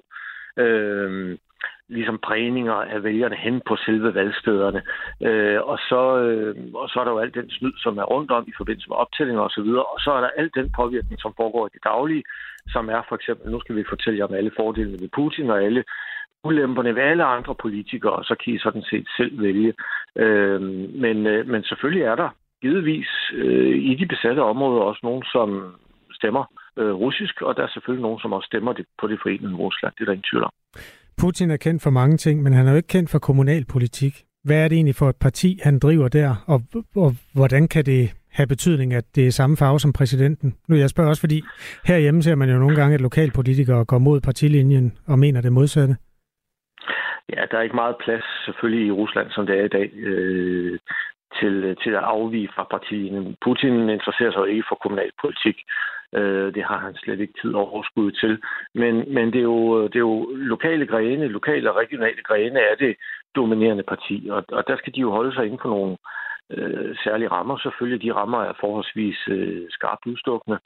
øh, 0.57 1.37
ligesom 1.89 2.17
prægninger 2.17 2.73
af 2.73 3.03
vælgerne 3.03 3.35
hen 3.35 3.61
på 3.67 3.75
selve 3.85 4.13
valgstederne. 4.15 4.81
Øh, 5.27 5.61
og, 5.61 5.77
så, 5.89 6.01
øh, 6.25 6.55
og 6.73 6.89
så 6.89 6.99
er 6.99 7.03
der 7.03 7.11
jo 7.11 7.19
alt 7.19 7.35
den 7.35 7.49
snyd, 7.49 7.73
som 7.77 7.97
er 7.97 8.03
rundt 8.03 8.31
om 8.31 8.43
i 8.47 8.53
forbindelse 8.57 8.89
med 8.89 8.97
optællinger 8.97 9.41
osv., 9.41 9.69
og, 9.83 9.93
og 9.93 9.99
så 9.99 10.11
er 10.11 10.21
der 10.21 10.29
alt 10.37 10.55
den 10.55 10.71
påvirkning, 10.79 11.21
som 11.21 11.33
foregår 11.37 11.67
i 11.67 11.73
det 11.73 11.83
daglige, 11.83 12.23
som 12.73 12.89
er 12.89 13.01
for 13.09 13.15
eksempel, 13.15 13.51
nu 13.51 13.59
skal 13.59 13.75
vi 13.75 13.83
fortælle 13.89 14.19
jer 14.19 14.25
om 14.25 14.33
alle 14.33 14.51
fordelene 14.59 15.01
ved 15.01 15.09
Putin 15.17 15.49
og 15.49 15.63
alle 15.63 15.83
ulemperne 16.43 16.95
ved 16.95 17.01
alle 17.01 17.23
andre 17.23 17.55
politikere, 17.55 18.13
og 18.13 18.23
så 18.23 18.35
kan 18.43 18.53
I 18.53 18.59
sådan 18.59 18.83
set 18.91 19.07
selv 19.17 19.41
vælge. 19.41 19.73
Øh, 20.15 20.61
men, 21.03 21.27
øh, 21.27 21.47
men 21.47 21.63
selvfølgelig 21.63 22.03
er 22.03 22.15
der 22.15 22.29
givetvis 22.61 23.09
øh, 23.33 23.77
i 23.91 23.95
de 23.95 24.05
besatte 24.05 24.39
områder 24.39 24.81
også 24.81 24.99
nogen, 25.03 25.23
som 25.23 25.49
stemmer 26.13 26.43
øh, 26.77 26.93
russisk, 26.93 27.41
og 27.41 27.55
der 27.55 27.63
er 27.63 27.71
selvfølgelig 27.73 28.01
nogen, 28.01 28.19
som 28.19 28.33
også 28.33 28.47
stemmer 28.47 28.73
det 28.73 28.85
på 29.01 29.07
det 29.07 29.19
forenede 29.21 29.55
Rusland. 29.55 29.93
Det 29.93 30.01
er 30.01 30.05
der 30.05 30.11
ingen 30.11 30.29
tvivl 30.31 30.43
om. 30.43 30.51
Putin 31.21 31.51
er 31.51 31.57
kendt 31.57 31.83
for 31.83 31.89
mange 31.89 32.17
ting, 32.17 32.43
men 32.43 32.53
han 32.53 32.67
er 32.67 32.71
jo 32.71 32.77
ikke 32.77 32.87
kendt 32.87 33.09
for 33.09 33.19
kommunalpolitik. 33.19 34.13
Hvad 34.43 34.63
er 34.63 34.67
det 34.67 34.75
egentlig 34.75 34.95
for 34.95 35.09
et 35.09 35.15
parti, 35.15 35.59
han 35.63 35.79
driver 35.79 36.07
der, 36.07 36.35
og, 36.47 36.61
og 36.95 37.11
hvordan 37.33 37.67
kan 37.67 37.85
det 37.85 38.13
have 38.31 38.47
betydning, 38.47 38.93
at 38.93 39.05
det 39.15 39.27
er 39.27 39.31
samme 39.31 39.57
farve 39.57 39.79
som 39.79 39.93
præsidenten? 39.93 40.55
Nu 40.67 40.75
jeg 40.75 40.89
spørger 40.89 41.09
også, 41.09 41.19
fordi 41.19 41.41
herhjemme 41.85 42.23
ser 42.23 42.35
man 42.35 42.49
jo 42.49 42.57
nogle 42.57 42.75
gange, 42.75 42.93
at 42.93 43.01
lokalpolitikere 43.01 43.85
går 43.85 43.97
mod 43.97 44.21
partilinjen 44.21 44.97
og 45.07 45.19
mener 45.19 45.41
det 45.41 45.51
modsatte. 45.51 45.95
Ja, 47.33 47.45
der 47.51 47.57
er 47.57 47.61
ikke 47.61 47.75
meget 47.75 47.97
plads 47.97 48.25
selvfølgelig 48.45 48.87
i 48.87 48.91
Rusland, 48.91 49.31
som 49.31 49.45
det 49.45 49.59
er 49.59 49.65
i 49.65 49.67
dag, 49.67 49.93
øh, 49.93 50.79
til, 51.39 51.77
til 51.83 51.89
at 51.89 52.03
afvige 52.03 52.49
fra 52.55 52.63
partierne. 52.63 53.35
Putin 53.41 53.89
interesserer 53.89 54.31
sig 54.31 54.39
jo 54.39 54.43
ikke 54.43 54.69
for 54.69 54.75
kommunalpolitik. 54.75 55.57
Øh, 56.15 56.53
det 56.55 56.63
har 56.63 56.77
han 56.77 56.95
slet 56.95 57.19
ikke 57.19 57.39
tid 57.41 57.53
og 57.53 57.73
overskud 57.73 58.11
til. 58.11 58.41
Men, 58.73 59.13
men 59.13 59.33
det, 59.33 59.39
er 59.39 59.49
jo, 59.55 59.87
det 59.87 59.95
er 59.95 60.07
jo 60.11 60.25
lokale 60.33 60.85
grene, 60.85 61.27
lokale 61.27 61.71
og 61.71 61.77
regionale 61.77 62.21
grene 62.23 62.59
er 62.59 62.75
det 62.75 62.95
dominerende 63.35 63.83
parti, 63.83 64.27
og, 64.31 64.43
og 64.51 64.67
der 64.67 64.77
skal 64.77 64.95
de 64.95 64.99
jo 64.99 65.11
holde 65.11 65.33
sig 65.35 65.45
inden 65.45 65.59
for 65.61 65.69
nogle 65.69 65.97
øh, 66.49 66.95
særlige 67.03 67.31
rammer. 67.31 67.57
Selvfølgelig 67.57 68.01
de 68.03 68.13
rammer 68.13 68.41
er 68.43 68.53
forholdsvis 68.59 69.19
øh, 69.27 69.65
skarpt 69.69 70.05
udstukne, 70.05 70.57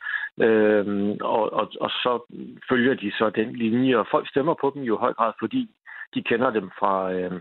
øh, 0.41 1.15
og, 1.21 1.53
og, 1.53 1.71
og 1.81 1.89
så 1.89 2.19
følger 2.69 2.93
de 2.93 3.11
så 3.11 3.29
den 3.29 3.55
linje, 3.55 3.97
og 3.97 4.07
folk 4.11 4.29
stemmer 4.29 4.55
på 4.61 4.71
dem 4.75 4.81
jo 4.83 4.95
i 4.97 5.03
høj 5.05 5.13
grad, 5.13 5.33
fordi 5.39 5.69
de 6.15 6.23
kender 6.23 6.49
dem 6.49 6.69
fra, 6.79 7.13
øh, 7.13 7.31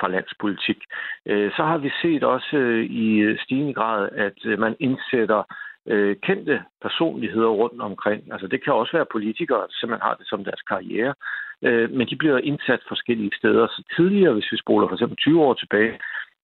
fra 0.00 0.08
landspolitik. 0.08 0.78
Øh, 1.26 1.50
så 1.56 1.62
har 1.64 1.78
vi 1.78 1.90
set 2.02 2.24
også 2.24 2.56
øh, 2.56 2.84
i 2.84 3.36
stigende 3.44 3.74
grad, 3.74 4.08
at 4.12 4.38
øh, 4.44 4.58
man 4.58 4.76
indsætter 4.80 5.42
øh, 5.86 6.16
kendte 6.16 6.62
personligheder 6.82 7.48
rundt 7.48 7.80
omkring. 7.82 8.32
Altså 8.32 8.46
det 8.46 8.64
kan 8.64 8.72
også 8.72 8.92
være 8.96 9.12
politikere, 9.12 9.66
som 9.70 9.90
man 9.90 10.00
har 10.02 10.14
det 10.14 10.28
som 10.28 10.44
deres 10.44 10.62
karriere, 10.62 11.14
øh, 11.62 11.90
men 11.90 12.06
de 12.08 12.16
bliver 12.16 12.38
indsat 12.38 12.80
forskellige 12.88 13.36
steder. 13.36 13.66
Så 13.66 13.82
tidligere, 13.96 14.32
hvis 14.34 14.52
vi 14.52 14.56
spoler 14.56 14.88
for 14.88 14.94
eksempel 14.94 15.16
20 15.16 15.42
år 15.42 15.54
tilbage, 15.54 15.98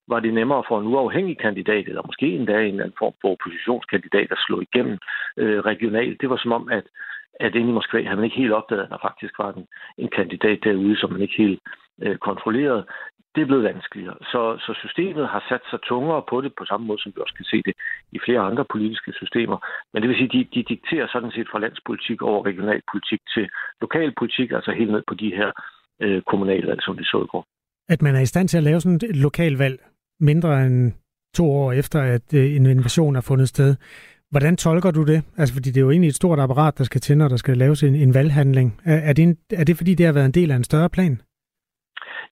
var 0.09 0.21
det 0.21 0.35
nemmere 0.35 0.65
for 0.69 0.81
en 0.81 0.87
uafhængig 0.87 1.39
kandidat, 1.39 1.89
eller 1.89 2.03
måske 2.07 2.27
endda 2.27 2.53
en 2.53 2.67
eller 2.67 2.85
anden 2.85 3.01
form 3.03 3.15
for 3.21 3.29
oppositionskandidat, 3.33 4.29
at 4.33 4.45
slå 4.47 4.61
igennem 4.61 4.99
øh, 5.37 5.59
regionalt. 5.61 6.21
Det 6.21 6.31
var 6.31 6.37
som 6.37 6.53
om, 6.53 6.69
at, 6.79 6.87
at 7.40 7.55
inde 7.55 7.68
i 7.68 7.73
Moskva 7.73 8.03
havde 8.03 8.16
man 8.16 8.25
ikke 8.25 8.37
helt 8.37 8.53
opdaget, 8.53 8.83
at 8.83 8.90
der 8.90 9.07
faktisk 9.09 9.38
var 9.38 9.53
en, 9.53 9.66
en 9.99 10.11
kandidat 10.18 10.59
derude, 10.64 10.97
som 10.97 11.12
man 11.12 11.23
ikke 11.23 11.42
helt 11.42 11.61
øh, 12.03 12.16
kontrollerede 12.16 12.85
det 13.35 13.40
er 13.42 13.51
blevet 13.51 13.68
vanskeligere. 13.73 14.16
Så, 14.33 14.42
så 14.64 14.73
systemet 14.83 15.27
har 15.35 15.42
sat 15.51 15.64
sig 15.71 15.79
tungere 15.90 16.23
på 16.31 16.37
det, 16.40 16.53
på 16.59 16.64
samme 16.64 16.87
måde 16.87 17.03
som 17.03 17.12
vi 17.14 17.21
også 17.25 17.37
kan 17.40 17.49
se 17.53 17.59
det 17.68 17.75
i 18.16 18.18
flere 18.27 18.40
andre 18.49 18.64
politiske 18.75 19.12
systemer. 19.21 19.59
Men 19.92 19.99
det 20.01 20.09
vil 20.09 20.16
sige, 20.16 20.31
at 20.31 20.37
de, 20.37 20.42
de 20.55 20.62
dikterer 20.75 21.07
sådan 21.14 21.33
set 21.37 21.49
fra 21.51 21.62
landspolitik 21.64 22.23
over 22.23 22.47
regionalpolitik 22.51 23.21
til 23.35 23.45
lokalpolitik, 23.85 24.49
altså 24.59 24.71
helt 24.71 24.92
ned 24.92 25.03
på 25.09 25.14
de 25.14 25.31
her 25.38 25.51
øh, 26.03 26.23
kommunalvalg, 26.31 26.81
som 26.83 26.99
vi 26.99 27.05
så 27.05 27.18
i 27.27 27.31
går. 27.33 27.45
At 27.88 28.03
man 28.03 28.14
er 28.16 28.21
i 28.21 28.33
stand 28.33 28.49
til 28.49 28.59
at 28.59 28.66
lave 28.68 28.81
sådan 28.81 29.01
et 29.11 29.16
lokalvalg 29.16 29.77
mindre 30.21 30.66
end 30.66 30.92
to 31.35 31.45
år 31.51 31.73
efter, 31.73 32.01
at 32.16 32.35
øh, 32.35 32.57
en 32.57 32.66
invasion 32.66 33.16
er 33.16 33.21
fundet 33.21 33.49
sted. 33.49 33.77
Hvordan 34.33 34.57
tolker 34.57 34.90
du 34.90 35.03
det? 35.12 35.21
Altså, 35.38 35.55
fordi 35.55 35.68
det 35.71 35.77
er 35.77 35.87
jo 35.87 35.90
egentlig 35.90 36.09
et 36.09 36.14
stort 36.23 36.38
apparat, 36.38 36.79
der 36.79 36.85
skal 36.85 37.01
til, 37.01 37.18
når 37.18 37.29
der 37.29 37.37
skal 37.37 37.57
laves 37.57 37.83
en, 37.83 37.95
en 37.95 38.14
valghandling. 38.14 38.81
Er, 38.85 38.99
er, 39.09 39.12
det 39.12 39.23
en, 39.23 39.37
er 39.61 39.64
det, 39.64 39.77
fordi 39.77 39.95
det 39.95 40.07
har 40.07 40.12
været 40.12 40.27
en 40.27 40.38
del 40.40 40.51
af 40.51 40.57
en 40.57 40.64
større 40.64 40.90
plan? 40.90 41.21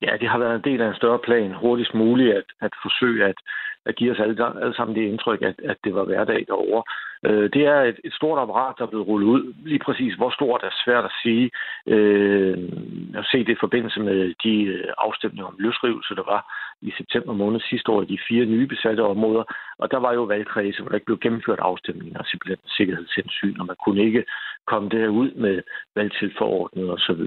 ja, 0.02 0.12
det 0.20 0.28
har 0.28 0.38
været 0.38 0.54
en 0.54 0.68
del 0.70 0.80
af 0.80 0.88
en 0.88 1.00
større 1.02 1.18
plan, 1.18 1.54
hurtigst 1.62 1.94
muligt 1.94 2.36
at, 2.36 2.44
at 2.60 2.72
forsøge 2.84 3.24
at, 3.24 3.38
at 3.86 3.96
give 3.96 4.12
os 4.12 4.20
alle, 4.20 4.62
alle 4.62 4.74
sammen 4.74 4.96
det 4.96 5.02
indtryk, 5.02 5.42
at, 5.42 5.54
at 5.64 5.76
det 5.84 5.94
var 5.94 6.04
hverdag 6.04 6.44
derovre. 6.48 6.82
Øh, 7.26 7.50
det 7.54 7.62
er 7.66 7.80
et, 7.82 7.98
et 8.04 8.14
stort 8.14 8.38
apparat, 8.38 8.74
der 8.78 8.84
er 8.84 8.92
blevet 8.92 9.06
rullet 9.06 9.26
ud. 9.26 9.54
Lige 9.64 9.84
præcis 9.86 10.14
hvor 10.14 10.30
stort 10.30 10.62
er 10.62 10.80
svært 10.84 11.04
at 11.04 11.16
sige. 11.22 11.50
Øh, 11.86 12.58
at 13.14 13.24
se 13.32 13.38
det 13.38 13.52
i 13.52 13.62
forbindelse 13.64 14.00
med 14.00 14.34
de 14.44 14.54
øh, 14.64 14.92
afstemninger 14.98 15.46
om 15.46 15.56
løsrivelse, 15.58 16.14
der 16.14 16.22
var 16.34 16.42
i 16.82 16.90
september 16.96 17.32
måned 17.32 17.60
sidste 17.60 17.92
år 17.92 18.02
i 18.02 18.12
de 18.14 18.18
fire 18.28 18.44
nye 18.44 18.66
besatte 18.66 19.02
områder. 19.02 19.44
Og 19.78 19.90
der 19.90 19.96
var 19.96 20.12
jo 20.12 20.22
valgkredse, 20.22 20.80
hvor 20.80 20.88
der 20.88 20.96
ikke 20.96 21.10
blev 21.10 21.18
gennemført 21.18 21.58
afstemninger, 21.58 22.22
simpelthen 22.22 22.68
sikkerhedshensyn, 22.76 23.60
og 23.60 23.66
man 23.66 23.76
kunne 23.84 24.02
ikke 24.04 24.24
komme 24.66 24.88
derud 24.88 25.30
med 25.30 25.62
valgtilforordnet 25.96 26.90
osv. 26.94 27.22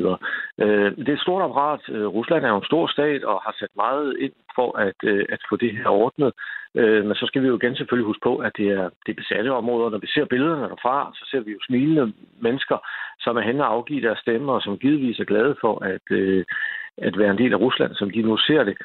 Øh, 0.64 0.98
det 0.98 1.10
er 1.10 1.14
et 1.14 1.26
stort 1.28 1.44
apparat. 1.44 1.82
Øh, 1.90 2.08
Rusland 2.08 2.46
er 2.46 2.50
jo 2.50 2.58
en 2.58 2.72
stor 2.72 2.88
stat 2.88 3.24
og 3.24 3.42
har 3.46 3.56
sat 3.60 3.74
meget 3.76 4.18
ind 4.20 4.34
for 4.56 4.78
at, 4.78 5.00
øh, 5.04 5.26
at 5.30 5.42
få 5.50 5.56
det 5.56 5.72
her 5.78 5.90
ordnet. 5.90 6.32
Øh, 6.76 7.06
men 7.06 7.16
så 7.16 7.26
skal 7.28 7.42
vi 7.42 7.48
jo 7.48 7.58
igen 7.58 7.76
selvfølgelig 7.76 8.06
huske 8.06 8.24
på, 8.24 8.38
at 8.38 8.52
det 8.58 8.68
er 8.68 8.90
det 9.06 9.16
besatte 9.16 9.52
områder. 9.52 9.90
Når 9.90 9.98
vi 9.98 10.08
ser 10.08 10.26
billederne 10.26 10.70
derfra, 10.70 11.12
så 11.16 11.24
ser 11.32 11.40
vi 11.40 11.52
jo 11.52 11.60
smilende 11.68 12.14
mennesker, 12.40 12.78
som 13.20 13.38
er 13.38 13.42
hen 13.42 13.60
og 13.62 13.72
afgive 13.74 14.02
deres 14.02 14.20
stemmer, 14.20 14.54
og 14.54 14.62
som 14.62 14.78
givetvis 14.78 15.20
er 15.20 15.32
glade 15.34 15.56
for 15.62 15.84
at, 15.86 16.08
øh, 16.12 16.46
at 16.98 17.18
være 17.18 17.32
en 17.32 17.38
del 17.38 17.54
af 17.54 17.60
Rusland, 17.60 17.96
som 17.96 18.12
de 18.12 18.22
nu 18.22 18.38
ser 18.38 18.64
det. 18.64 18.78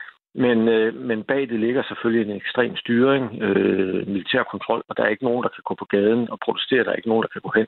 Men, 0.44 0.68
øh, 0.68 0.94
men 0.94 1.22
bag 1.24 1.40
det 1.40 1.60
ligger 1.60 1.82
selvfølgelig 1.82 2.30
en 2.30 2.36
ekstrem 2.36 2.76
styring, 2.76 3.42
øh, 3.42 4.08
militær 4.08 4.42
kontrol, 4.42 4.82
og 4.88 4.96
der 4.96 5.02
er 5.02 5.08
ikke 5.08 5.24
nogen, 5.24 5.42
der 5.42 5.48
kan 5.48 5.62
gå 5.64 5.74
på 5.74 5.84
gaden 5.84 6.30
og 6.30 6.38
protestere. 6.40 6.84
Der 6.84 6.90
er 6.90 7.00
ikke 7.00 7.08
nogen, 7.08 7.22
der 7.22 7.28
kan 7.28 7.40
gå 7.40 7.52
hen 7.56 7.66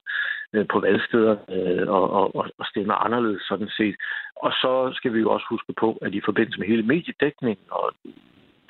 øh, 0.53 0.67
på 0.73 0.81
valgsteder 0.81 1.37
øh, 1.55 1.89
og, 1.89 2.11
og, 2.11 2.47
og 2.59 2.67
stemme 2.67 2.95
anderledes 2.95 3.43
sådan 3.43 3.71
set. 3.79 3.97
Og 4.37 4.53
så 4.53 4.91
skal 4.95 5.15
vi 5.15 5.21
jo 5.21 5.31
også 5.31 5.47
huske 5.51 5.73
på, 5.73 5.99
at 6.03 6.15
i 6.15 6.21
forbindelse 6.25 6.61
med 6.61 6.69
hele 6.69 6.83
mediedækningen, 6.83 7.67
og 7.71 7.93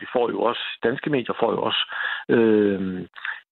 vi 0.00 0.06
får 0.12 0.30
jo 0.30 0.40
også, 0.42 0.64
danske 0.82 1.10
medier 1.10 1.34
får 1.40 1.50
jo 1.52 1.62
også 1.62 1.82
øh, 2.28 3.06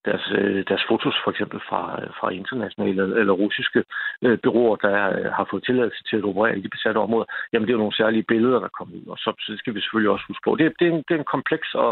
deres, 0.09 0.27
øh, 0.39 0.59
deres 0.71 0.85
fotos 0.89 1.17
for 1.25 1.31
eksempel 1.35 1.59
fra, 1.69 1.83
fra 2.19 2.29
internationale 2.41 3.03
eller 3.21 3.35
russiske 3.43 3.81
øh, 4.25 4.39
byråer, 4.45 4.77
der 4.87 4.97
øh, 5.17 5.29
har 5.39 5.47
fået 5.51 5.65
tilladelse 5.65 6.01
til 6.09 6.17
at 6.17 6.29
operere 6.31 6.59
i 6.59 6.63
de 6.65 6.75
besatte 6.77 6.99
områder, 7.07 7.27
jamen 7.53 7.65
det 7.65 7.73
er 7.73 7.79
jo 7.79 7.85
nogle 7.85 8.01
særlige 8.01 8.29
billeder, 8.33 8.59
der 8.65 8.77
kommer 8.79 8.95
ud, 8.99 9.07
og 9.15 9.19
så, 9.25 9.31
så 9.47 9.53
skal 9.61 9.75
vi 9.75 9.81
selvfølgelig 9.81 10.13
også 10.15 10.27
huske 10.29 10.45
på. 10.47 10.51
Det, 10.59 10.65
det, 10.79 10.87
er, 10.89 10.93
en, 10.93 11.03
det 11.07 11.15
er 11.15 11.21
en 11.25 11.33
kompleks 11.37 11.69
og 11.85 11.91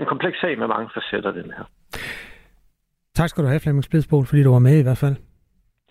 en 0.00 0.06
kompleks 0.12 0.36
sag 0.40 0.52
med 0.58 0.66
mange 0.74 0.88
facetter, 0.94 1.32
den 1.40 1.48
her. 1.56 1.64
Tak 3.18 3.28
skal 3.28 3.44
du 3.44 3.48
have, 3.48 3.60
Flemming 3.60 3.84
Spidsbol, 3.84 4.26
fordi 4.26 4.42
du 4.42 4.52
var 4.52 4.64
med 4.68 4.76
i 4.78 4.82
hvert 4.82 5.02
fald. 5.04 5.16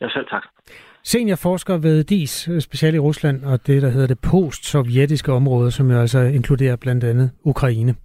Ja, 0.02 0.10
selv 0.10 0.28
tak. 0.30 0.46
Seniorforsker 1.04 1.78
ved 1.78 2.04
DIS, 2.04 2.50
specielt 2.60 2.96
i 2.96 3.00
Rusland, 3.00 3.46
og 3.46 3.68
det, 3.68 3.82
der 3.82 3.90
hedder 3.90 4.08
det 4.08 4.20
post-sovjetiske 4.32 5.32
område, 5.32 5.72
som 5.72 5.92
jo 5.92 5.98
altså 5.98 6.20
inkluderer 6.20 6.76
blandt 6.76 7.04
andet 7.04 7.32
Ukraine. 7.44 7.96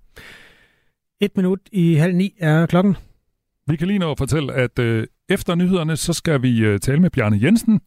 Et 1.20 1.36
minut 1.36 1.58
i 1.72 1.94
halv 1.94 2.14
ni 2.14 2.34
er 2.40 2.66
klokken. 2.66 2.96
Vi 3.68 3.76
kan 3.76 3.88
lige 3.88 3.98
nå 3.98 4.10
at 4.10 4.18
fortælle, 4.18 4.52
at 4.54 4.78
øh, 4.78 5.06
efter 5.28 5.54
nyhederne, 5.54 5.96
så 5.96 6.12
skal 6.12 6.42
vi 6.42 6.58
øh, 6.58 6.80
tale 6.80 7.00
med 7.00 7.10
Bjarne 7.10 7.38
Jensen, 7.42 7.80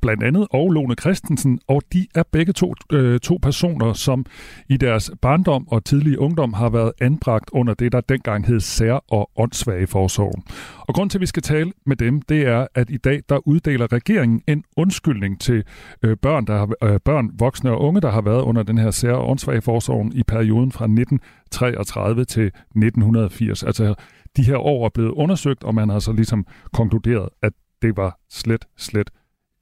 blandt 0.00 0.22
andet, 0.22 0.46
og 0.50 0.70
Lone 0.70 0.94
Christensen, 0.94 1.60
og 1.68 1.82
de 1.92 2.06
er 2.14 2.22
begge 2.32 2.52
to, 2.52 2.74
øh, 2.92 3.20
to 3.20 3.38
personer, 3.42 3.92
som 3.92 4.26
i 4.68 4.76
deres 4.76 5.10
barndom 5.22 5.68
og 5.68 5.84
tidlige 5.84 6.18
ungdom 6.18 6.52
har 6.52 6.68
været 6.68 6.92
anbragt 7.00 7.50
under 7.52 7.74
det, 7.74 7.92
der 7.92 8.00
dengang 8.00 8.46
hed 8.46 8.60
sær- 8.60 9.04
og 9.10 9.30
åndssvage 9.36 9.86
forsorg. 9.86 10.42
Og 10.78 10.94
grund 10.94 11.10
til, 11.10 11.18
at 11.18 11.20
vi 11.20 11.26
skal 11.26 11.42
tale 11.42 11.72
med 11.86 11.96
dem, 11.96 12.22
det 12.22 12.46
er, 12.46 12.66
at 12.74 12.90
i 12.90 12.96
dag, 12.96 13.22
der 13.28 13.48
uddeler 13.48 13.92
regeringen 13.92 14.42
en 14.46 14.64
undskyldning 14.76 15.40
til 15.40 15.64
øh, 16.02 16.16
børn, 16.16 16.46
der 16.46 16.58
har, 16.58 16.92
øh, 16.92 17.00
børn, 17.04 17.30
voksne 17.38 17.70
og 17.70 17.80
unge, 17.80 18.00
der 18.00 18.10
har 18.10 18.20
været 18.22 18.42
under 18.42 18.62
den 18.62 18.78
her 18.78 18.90
sær- 18.90 19.12
og 19.12 19.30
åndssvage 19.30 19.62
forsorgen 19.62 20.12
i 20.12 20.22
perioden 20.22 20.72
fra 20.72 20.84
1933 20.84 22.24
til 22.24 22.46
1980. 22.46 23.62
Altså 23.62 23.94
de 24.38 24.42
her 24.42 24.56
år 24.56 24.84
er 24.84 24.88
blevet 24.88 25.10
undersøgt, 25.10 25.64
og 25.64 25.74
man 25.74 25.88
har 25.88 25.98
så 25.98 26.12
ligesom 26.12 26.46
konkluderet, 26.72 27.28
at 27.42 27.52
det 27.82 27.96
var 27.96 28.18
slet, 28.30 28.64
slet 28.76 29.10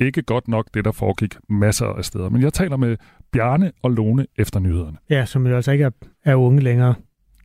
ikke 0.00 0.22
godt 0.22 0.48
nok, 0.48 0.66
det 0.74 0.84
der 0.84 0.92
foregik 0.92 1.34
masser 1.48 1.86
af 1.86 2.04
steder. 2.04 2.28
Men 2.28 2.42
jeg 2.42 2.52
taler 2.52 2.76
med 2.76 2.96
Bjarne 3.32 3.72
og 3.82 3.90
Lone 3.90 4.26
efter 4.38 4.60
nyhederne. 4.60 4.96
Ja, 5.10 5.24
som 5.24 5.46
jo 5.46 5.56
altså 5.56 5.72
ikke 5.72 5.84
er, 5.84 5.90
er 6.24 6.34
unge 6.34 6.60
længere. 6.60 6.94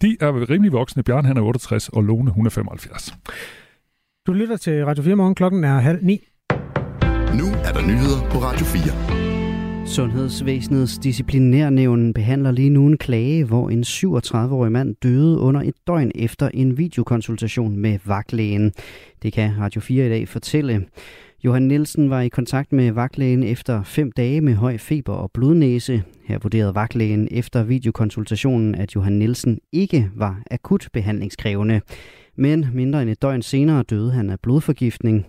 De 0.02 0.18
er 0.22 0.50
rimelig 0.50 0.72
voksne. 0.72 1.04
Bjarne 1.04 1.28
han 1.28 1.38
er 1.38 1.42
68, 1.42 1.90
og 1.90 2.04
Lone 2.04 2.32
hun 2.32 2.46
er 2.46 2.50
75. 2.50 3.14
Du 4.28 4.34
lytter 4.34 4.58
til 4.58 4.86
Radio 4.86 5.04
4 5.04 5.16
morgen. 5.16 5.36
Klokken 5.36 5.64
er 5.64 5.80
halv 5.80 6.04
ni. 6.04 6.28
Nu 7.40 7.46
er 7.66 7.72
der 7.74 7.82
nyheder 7.88 8.30
på 8.32 8.38
Radio 8.38 8.66
4. 8.66 9.31
Sundhedsvæsenets 9.96 10.98
disciplinærnævn 10.98 12.14
behandler 12.14 12.52
lige 12.52 12.70
nu 12.70 12.88
en 12.88 12.98
klage, 12.98 13.44
hvor 13.44 13.70
en 13.70 13.84
37-årig 13.84 14.72
mand 14.72 14.96
døde 15.04 15.40
under 15.40 15.62
et 15.62 15.74
døgn 15.88 16.12
efter 16.16 16.50
en 16.54 16.78
videokonsultation 16.78 17.78
med 17.78 18.00
vagtlægen. 18.06 18.72
Det 19.24 19.34
kan 19.34 19.52
Radio 19.60 19.82
4 19.82 20.06
i 20.06 20.10
dag 20.10 20.28
fortælle. 20.28 20.86
Johan 21.44 21.62
Nielsen 21.62 22.10
var 22.10 22.22
i 22.22 22.28
kontakt 22.28 22.72
med 22.74 22.92
vagtlægen 22.92 23.44
efter 23.44 23.84
fem 23.84 24.12
dage 24.12 24.42
med 24.42 24.54
høj 24.54 24.78
feber 24.78 25.14
og 25.14 25.32
blodnæse. 25.34 26.04
Her 26.26 26.40
vurderede 26.40 26.76
vagtlægen 26.76 27.28
efter 27.32 27.64
videokonsultationen, 27.64 28.76
at 28.76 28.96
Johan 28.96 29.14
Nielsen 29.14 29.60
ikke 29.72 30.10
var 30.16 30.42
akut 30.52 30.88
behandlingskrævende. 30.94 31.82
Men 32.36 32.68
mindre 32.74 33.02
end 33.02 33.10
et 33.10 33.22
døgn 33.22 33.42
senere 33.42 33.84
døde 33.84 34.12
han 34.12 34.30
af 34.30 34.40
blodforgiftning. 34.40 35.26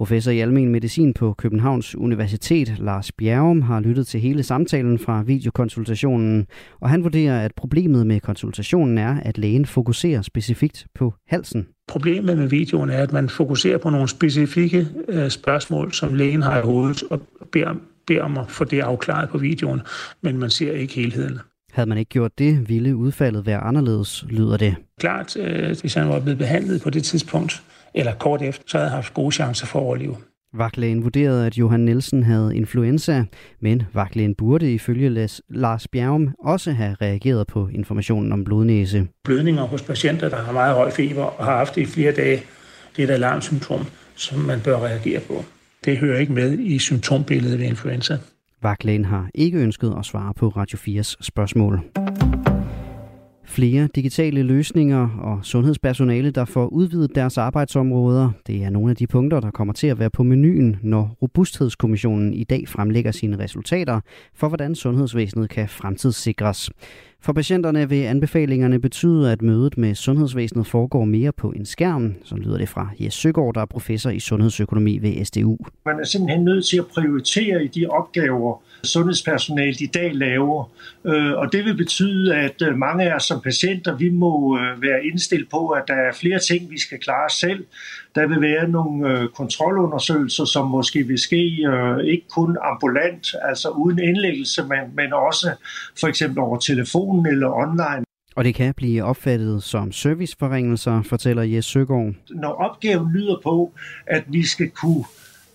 Professor 0.00 0.30
i 0.30 0.40
almen 0.40 0.68
medicin 0.68 1.14
på 1.14 1.34
Københavns 1.38 1.96
Universitet, 1.96 2.78
Lars 2.78 3.12
Bjerrum, 3.12 3.62
har 3.62 3.80
lyttet 3.80 4.06
til 4.06 4.20
hele 4.20 4.42
samtalen 4.42 4.98
fra 4.98 5.22
videokonsultationen, 5.22 6.46
og 6.80 6.90
han 6.90 7.04
vurderer, 7.04 7.44
at 7.44 7.54
problemet 7.56 8.06
med 8.06 8.20
konsultationen 8.20 8.98
er, 8.98 9.20
at 9.22 9.38
lægen 9.38 9.66
fokuserer 9.66 10.22
specifikt 10.22 10.86
på 10.94 11.14
halsen. 11.28 11.66
Problemet 11.88 12.38
med 12.38 12.48
videoen 12.48 12.90
er, 12.90 13.02
at 13.02 13.12
man 13.12 13.28
fokuserer 13.28 13.78
på 13.78 13.90
nogle 13.90 14.08
specifikke 14.08 14.88
øh, 15.08 15.30
spørgsmål, 15.30 15.92
som 15.92 16.14
lægen 16.14 16.42
har 16.42 16.58
i 16.58 16.62
hovedet, 16.62 17.02
og 17.10 17.20
beder, 17.52 17.74
beder 18.06 18.22
om 18.22 18.38
at 18.38 18.50
få 18.50 18.64
det 18.64 18.80
afklaret 18.80 19.28
på 19.28 19.38
videoen, 19.38 19.80
men 20.22 20.38
man 20.38 20.50
ser 20.50 20.72
ikke 20.72 20.94
helheden. 20.94 21.38
Havde 21.72 21.88
man 21.88 21.98
ikke 21.98 22.08
gjort 22.08 22.38
det, 22.38 22.68
ville 22.68 22.96
udfaldet 22.96 23.46
være 23.46 23.58
anderledes, 23.58 24.24
lyder 24.28 24.56
det. 24.56 24.74
Klart, 25.00 25.36
øh, 25.36 25.76
hvis 25.80 25.94
han 25.94 26.08
var 26.08 26.20
blevet 26.20 26.38
behandlet 26.38 26.82
på 26.82 26.90
det 26.90 27.04
tidspunkt, 27.04 27.62
eller 27.94 28.14
kort 28.14 28.42
efter, 28.42 28.62
så 28.66 28.78
havde 28.78 28.90
han 28.90 28.96
haft 28.96 29.14
gode 29.14 29.32
chancer 29.32 29.66
for 29.66 29.78
at 29.78 29.84
overleve. 29.84 30.16
Vagtlægen 30.54 31.04
vurderede, 31.04 31.46
at 31.46 31.58
Johan 31.58 31.80
Nielsen 31.80 32.22
havde 32.22 32.56
influenza, 32.56 33.24
men 33.60 33.82
vagtlægen 33.92 34.34
burde 34.34 34.74
ifølge 34.74 35.28
Lars 35.48 35.88
Bjergum 35.88 36.34
også 36.44 36.72
have 36.72 36.96
reageret 37.00 37.46
på 37.46 37.68
informationen 37.68 38.32
om 38.32 38.44
blodnæse. 38.44 39.08
Blødninger 39.24 39.62
hos 39.62 39.82
patienter, 39.82 40.28
der 40.28 40.36
har 40.36 40.52
meget 40.52 40.74
høj 40.74 40.90
feber 40.90 41.22
og 41.22 41.44
har 41.44 41.56
haft 41.56 41.74
det 41.74 41.80
i 41.82 41.86
flere 41.86 42.12
dage, 42.12 42.42
det 42.96 43.02
er 43.02 43.08
et 43.08 43.14
alarmsymptom, 43.14 43.86
som 44.14 44.38
man 44.38 44.60
bør 44.60 44.78
reagere 44.78 45.20
på. 45.20 45.44
Det 45.84 45.98
hører 45.98 46.18
ikke 46.18 46.32
med 46.32 46.58
i 46.58 46.78
symptombilledet 46.78 47.58
ved 47.58 47.66
influenza. 47.66 48.18
Vagtlægen 48.62 49.04
har 49.04 49.30
ikke 49.34 49.58
ønsket 49.58 49.94
at 49.98 50.04
svare 50.04 50.34
på 50.34 50.48
Radio 50.48 50.78
4's 50.78 51.16
spørgsmål. 51.20 51.80
Flere 53.50 53.88
digitale 53.94 54.42
løsninger 54.42 55.08
og 55.18 55.40
sundhedspersonale, 55.42 56.30
der 56.30 56.44
får 56.44 56.66
udvidet 56.66 57.14
deres 57.14 57.38
arbejdsområder, 57.38 58.30
det 58.46 58.64
er 58.64 58.70
nogle 58.70 58.90
af 58.90 58.96
de 58.96 59.06
punkter, 59.06 59.40
der 59.40 59.50
kommer 59.50 59.74
til 59.74 59.86
at 59.86 59.98
være 59.98 60.10
på 60.10 60.22
menuen, 60.22 60.76
når 60.82 61.16
Robusthedskommissionen 61.22 62.34
i 62.34 62.44
dag 62.44 62.68
fremlægger 62.68 63.12
sine 63.12 63.38
resultater 63.38 64.00
for, 64.34 64.48
hvordan 64.48 64.74
sundhedsvæsenet 64.74 65.50
kan 65.50 65.68
fremtidssikres. 65.68 66.70
For 67.22 67.32
patienterne 67.32 67.88
vil 67.88 68.02
anbefalingerne 68.02 68.80
betyde, 68.80 69.32
at 69.32 69.42
mødet 69.42 69.78
med 69.78 69.94
sundhedsvæsenet 69.94 70.66
foregår 70.66 71.04
mere 71.04 71.32
på 71.32 71.50
en 71.50 71.66
skærm, 71.66 72.14
så 72.24 72.36
lyder 72.36 72.58
det 72.58 72.68
fra 72.68 72.90
Jes 73.00 73.14
Søgaard, 73.14 73.54
der 73.54 73.60
er 73.60 73.66
professor 73.66 74.10
i 74.10 74.20
sundhedsøkonomi 74.20 74.98
ved 74.98 75.24
SDU. 75.24 75.58
Man 75.86 76.00
er 76.00 76.04
simpelthen 76.04 76.44
nødt 76.44 76.66
til 76.66 76.78
at 76.78 76.86
prioritere 76.86 77.64
i 77.64 77.68
de 77.68 77.86
opgaver, 77.86 78.62
sundhedspersonalet 78.84 79.80
i 79.80 79.86
dag 79.86 80.14
laver. 80.14 80.70
Øh, 81.04 81.32
og 81.32 81.52
det 81.52 81.64
vil 81.64 81.76
betyde, 81.76 82.36
at 82.36 82.62
øh, 82.62 82.76
mange 82.76 83.10
af 83.10 83.16
os 83.16 83.24
som 83.24 83.40
patienter, 83.40 83.96
vi 83.96 84.10
må 84.10 84.58
øh, 84.58 84.82
være 84.82 85.04
indstillet 85.04 85.48
på, 85.48 85.68
at 85.68 85.82
der 85.88 85.94
er 85.94 86.12
flere 86.12 86.38
ting, 86.38 86.70
vi 86.70 86.78
skal 86.78 86.98
klare 86.98 87.30
selv. 87.30 87.64
Der 88.14 88.26
vil 88.26 88.40
være 88.40 88.68
nogle 88.68 89.28
kontrolundersøgelser, 89.28 90.44
som 90.44 90.70
måske 90.70 91.02
vil 91.02 91.18
ske 91.18 91.44
ikke 92.04 92.26
kun 92.28 92.56
ambulant, 92.62 93.34
altså 93.42 93.68
uden 93.68 93.98
indlæggelse, 93.98 94.62
men, 94.64 94.78
men 94.96 95.12
også 95.12 95.50
for 96.00 96.06
eksempel 96.06 96.38
over 96.38 96.58
telefonen 96.58 97.26
eller 97.26 97.50
online. 97.52 98.04
Og 98.36 98.44
det 98.44 98.54
kan 98.54 98.74
blive 98.74 99.04
opfattet 99.04 99.62
som 99.62 99.92
serviceforringelser, 99.92 101.02
fortæller 101.02 101.42
Jes 101.42 101.64
Søgaard. 101.64 102.12
Når 102.30 102.48
opgaven 102.48 103.12
lyder 103.12 103.36
på, 103.42 103.72
at 104.06 104.24
vi 104.28 104.46
skal 104.46 104.70
kunne 104.70 105.04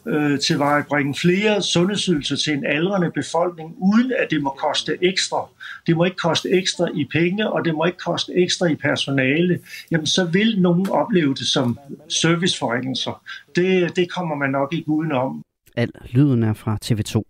øh, 0.07 0.39
til 0.39 0.53
at 0.53 0.87
bringe 0.87 1.15
flere 1.21 1.61
sundhedsydelser 1.61 2.35
til 2.35 2.53
en 2.53 2.65
aldrende 2.65 3.11
befolkning, 3.11 3.75
uden 3.77 4.11
at 4.19 4.27
det 4.31 4.43
må 4.43 4.49
koste 4.49 4.97
ekstra. 5.01 5.49
Det 5.87 5.97
må 5.97 6.03
ikke 6.03 6.17
koste 6.17 6.49
ekstra 6.49 6.87
i 6.93 7.07
penge, 7.11 7.51
og 7.51 7.65
det 7.65 7.75
må 7.75 7.85
ikke 7.85 7.97
koste 7.97 8.33
ekstra 8.33 8.65
i 8.65 8.75
personale. 8.75 9.59
Jamen, 9.91 10.07
så 10.07 10.25
vil 10.25 10.61
nogen 10.61 10.89
opleve 10.89 11.33
det 11.33 11.47
som 11.47 11.79
serviceforringelser. 12.09 13.21
Det, 13.55 13.95
det 13.95 14.11
kommer 14.11 14.35
man 14.35 14.49
nok 14.49 14.73
ikke 14.73 14.89
udenom. 14.89 15.43
Al 15.77 15.91
lyden 16.11 16.43
er 16.43 16.53
fra 16.53 16.77
TV2. 16.85 17.21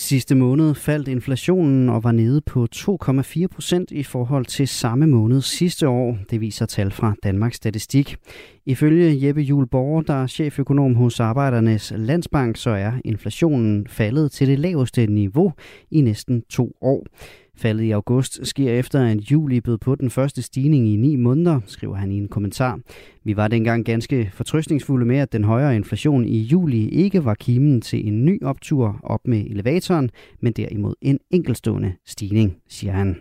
Sidste 0.00 0.34
måned 0.34 0.74
faldt 0.74 1.08
inflationen 1.08 1.88
og 1.88 2.04
var 2.04 2.12
nede 2.12 2.40
på 2.40 2.66
2,4 2.74 3.46
procent 3.46 3.90
i 3.90 4.02
forhold 4.02 4.46
til 4.46 4.68
samme 4.68 5.06
måned 5.06 5.40
sidste 5.40 5.88
år. 5.88 6.18
Det 6.30 6.40
viser 6.40 6.66
tal 6.66 6.90
fra 6.90 7.14
Danmarks 7.22 7.56
Statistik. 7.56 8.16
Ifølge 8.66 9.26
Jeppe 9.26 9.40
Juhl 9.40 9.66
Borger, 9.66 10.02
der 10.02 10.14
er 10.14 10.26
cheføkonom 10.26 10.94
hos 10.94 11.20
Arbejdernes 11.20 11.92
Landsbank, 11.96 12.56
så 12.56 12.70
er 12.70 12.92
inflationen 13.04 13.86
faldet 13.86 14.32
til 14.32 14.48
det 14.48 14.58
laveste 14.58 15.06
niveau 15.06 15.52
i 15.90 16.00
næsten 16.00 16.42
to 16.50 16.76
år. 16.80 17.06
Faldet 17.58 17.84
i 17.84 17.90
august 17.90 18.46
sker 18.46 18.72
efter, 18.72 19.06
at 19.06 19.18
juli 19.18 19.60
bød 19.60 19.78
på 19.78 19.94
den 19.94 20.10
første 20.10 20.42
stigning 20.42 20.88
i 20.88 20.96
ni 20.96 21.16
måneder, 21.16 21.60
skriver 21.66 21.96
han 21.96 22.12
i 22.12 22.16
en 22.16 22.28
kommentar. 22.28 22.80
Vi 23.24 23.36
var 23.36 23.48
dengang 23.48 23.84
ganske 23.84 24.30
fortrøstningsfulde 24.34 25.06
med, 25.06 25.16
at 25.16 25.32
den 25.32 25.44
højere 25.44 25.76
inflation 25.76 26.24
i 26.24 26.38
juli 26.38 26.88
ikke 26.88 27.24
var 27.24 27.34
kimen 27.34 27.80
til 27.80 28.08
en 28.08 28.24
ny 28.24 28.42
optur 28.42 29.00
op 29.02 29.20
med 29.26 29.44
elevatoren, 29.50 30.10
men 30.40 30.52
derimod 30.52 30.94
en 31.02 31.18
enkelstående 31.30 31.92
stigning, 32.06 32.56
siger 32.68 32.92
han. 32.92 33.16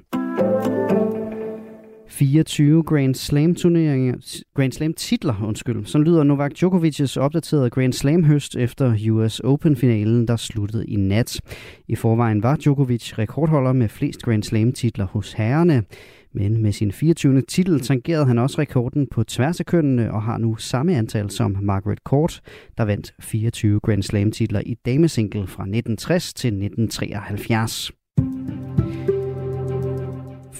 24 2.10 2.84
Grand 2.84 3.16
Slam 3.16 3.56
turneringer, 3.56 4.44
Grand 4.56 4.72
Slam 4.72 4.94
titler, 4.94 5.44
undskyld. 5.44 5.86
Så 5.86 5.98
lyder 5.98 6.24
Novak 6.24 6.52
Djokovic's 6.58 7.20
opdaterede 7.20 7.70
Grand 7.70 7.94
Slam 7.94 8.24
høst 8.24 8.56
efter 8.56 9.10
US 9.12 9.40
Open 9.40 9.76
finalen, 9.76 10.28
der 10.28 10.36
sluttede 10.36 10.86
i 10.86 10.96
nat. 10.96 11.42
I 11.88 11.96
forvejen 11.96 12.44
var 12.44 12.56
Djokovic 12.56 13.18
rekordholder 13.18 13.74
med 13.74 13.90
flest 13.90 14.22
Grand 14.22 14.44
Slam 14.44 14.72
titler 14.72 15.06
hos 15.06 15.34
herrerne. 15.34 15.84
Men 16.34 16.62
med 16.62 16.72
sin 16.72 16.92
24. 16.92 17.42
titel 17.42 17.80
tangerede 17.80 18.26
han 18.26 18.38
også 18.38 18.62
rekorden 18.62 19.08
på 19.12 19.24
tværs 19.24 19.60
af 19.60 19.66
kønnene 19.66 20.14
og 20.14 20.22
har 20.22 20.38
nu 20.38 20.56
samme 20.56 20.96
antal 20.96 21.30
som 21.30 21.58
Margaret 21.62 22.00
Court, 22.00 22.42
der 22.78 22.84
vandt 22.84 23.14
24 23.20 23.80
Grand 23.80 24.04
Slam 24.04 24.32
titler 24.32 24.62
i 24.66 24.76
damesingle 24.86 25.48
fra 25.48 25.64
1960 25.64 26.34
til 26.34 26.48
1973. 26.48 27.92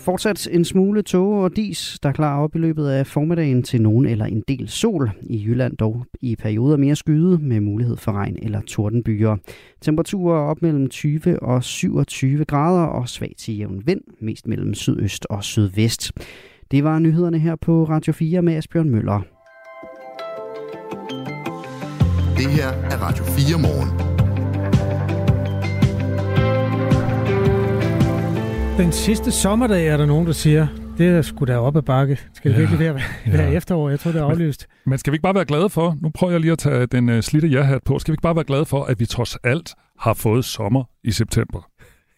Fortsat 0.08 0.48
en 0.52 0.66
smule 0.66 1.02
tåge 1.02 1.44
og 1.44 1.56
dis, 1.56 2.00
der 2.04 2.12
klarer 2.12 2.44
op 2.44 2.56
i 2.56 2.58
løbet 2.58 2.88
af 2.88 3.08
formiddagen 3.08 3.64
til 3.64 3.82
nogen 3.82 4.06
eller 4.06 4.26
en 4.26 4.44
del 4.48 4.70
sol. 4.70 5.12
I 5.22 5.44
Jylland 5.46 5.78
dog 5.78 6.06
i 6.22 6.36
perioder 6.36 6.78
mere 6.78 6.96
skyde 6.96 7.38
med 7.38 7.60
mulighed 7.60 7.98
for 7.98 8.12
regn 8.12 8.38
eller 8.42 8.62
tordenbyer. 8.62 9.38
Temperaturer 9.82 10.40
op 10.40 10.62
mellem 10.62 10.90
20 10.90 11.40
og 11.44 11.64
27 11.64 12.46
grader 12.46 12.86
og 12.86 13.10
svag 13.10 13.34
til 13.38 13.58
jævn 13.58 13.84
vind, 13.86 14.02
mest 14.22 14.48
mellem 14.48 14.74
sydøst 14.74 15.26
og 15.30 15.44
sydvest. 15.44 16.12
Det 16.72 16.84
var 16.84 17.00
nyhederne 17.00 17.40
her 17.40 17.56
på 17.56 17.84
Radio 17.84 18.14
4 18.14 18.42
med 18.42 18.54
Asbjørn 18.54 18.90
Møller. 18.90 19.22
Det 22.38 22.48
her 22.48 22.68
er 22.68 22.98
Radio 23.02 23.24
4 23.24 23.62
morgen. 23.62 24.17
Den 28.78 28.92
sidste 28.92 29.32
sommerdag 29.32 29.88
er 29.88 29.98
der 29.98 30.06
nogen, 30.06 30.28
der 30.28 30.34
siger, 30.34 30.68
det 30.98 31.08
er 31.08 31.22
sgu 31.22 31.46
da 31.46 31.58
op 31.58 31.76
ad 31.76 31.82
bakke. 31.82 32.20
Skal 32.34 32.52
det 32.52 32.56
ja, 32.58 32.62
virkelig 32.62 32.80
være, 32.80 32.94
være 33.28 33.50
ja. 33.50 33.58
efterår? 33.58 33.90
Jeg 33.90 34.00
tror, 34.00 34.12
det 34.12 34.22
er 34.22 34.26
aflyst. 34.26 34.68
Men, 34.86 34.90
men 34.90 35.00
skal 35.00 35.12
vi 35.12 35.16
ikke 35.16 35.22
bare 35.22 35.36
være 35.36 35.46
glade 35.46 35.70
for, 35.70 35.98
nu 36.02 36.10
prøver 36.10 36.32
jeg 36.32 36.42
lige 36.42 36.52
at 36.52 36.60
tage 36.60 36.86
den 36.86 37.10
uh, 37.10 37.20
slitte 37.20 37.48
ja-hat 37.48 37.84
på, 37.84 38.00
skal 38.00 38.12
vi 38.12 38.14
ikke 38.14 38.22
bare 38.22 38.36
være 38.36 38.44
glade 38.44 38.66
for, 38.66 38.84
at 38.84 39.00
vi 39.00 39.06
trods 39.06 39.36
alt 39.36 39.74
har 40.00 40.14
fået 40.14 40.46
sommer 40.46 40.84
i 41.04 41.12
september? 41.12 41.70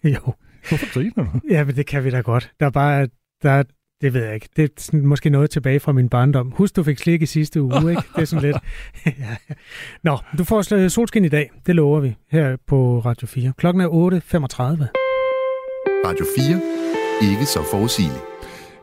Jo. 0.04 0.34
Hvorfor 0.70 0.94
griner 0.94 1.32
du? 1.34 1.40
Ja, 1.50 1.64
men 1.64 1.76
det 1.76 1.86
kan 1.86 2.04
vi 2.04 2.10
da 2.10 2.20
godt. 2.22 2.52
Der 2.60 2.66
er 2.66 2.70
bare, 2.70 3.08
der, 3.44 3.64
det 4.02 4.14
ved 4.14 4.24
jeg 4.24 4.34
ikke. 4.34 4.50
Det 4.56 4.64
er 4.64 4.68
sådan, 4.78 5.06
måske 5.06 5.30
noget 5.30 5.50
tilbage 5.50 5.80
fra 5.80 5.92
min 5.92 6.10
barndom. 6.10 6.52
Husk, 6.52 6.76
du 6.76 6.84
fik 6.84 6.98
slik 6.98 7.22
i 7.22 7.26
sidste 7.26 7.62
uge, 7.62 7.90
ikke? 7.90 8.04
Det 8.16 8.22
er 8.22 8.26
sådan 8.26 8.46
lidt... 8.46 8.58
ja. 9.20 9.36
Nå, 10.04 10.18
du 10.38 10.44
får 10.44 10.88
solskin 10.88 11.26
i 11.26 11.30
dag. 11.30 11.52
Det 11.66 11.76
lover 11.76 12.00
vi 12.00 12.16
her 12.32 12.58
på 12.68 13.00
Radio 13.00 13.28
4. 13.28 13.54
Klokken 13.58 13.82
er 13.82 13.88
8.35. 14.88 15.09
Radio 16.06 16.26
4. 16.38 17.32
Ikke 17.32 17.46
så 17.46 17.60
forudsigeligt. 17.72 18.24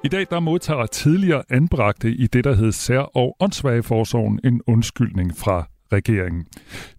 I 0.04 0.08
dag 0.08 0.26
der 0.30 0.40
modtager 0.40 0.86
tidligere 0.86 1.42
anbragte 1.50 2.10
i 2.10 2.26
det, 2.26 2.44
der 2.44 2.54
hed 2.54 2.72
Sær- 2.72 3.10
og 3.16 3.36
Åndssvageforsorgen 3.40 4.40
en 4.44 4.60
undskyldning 4.66 5.36
fra 5.36 5.68
regeringen. 5.92 6.46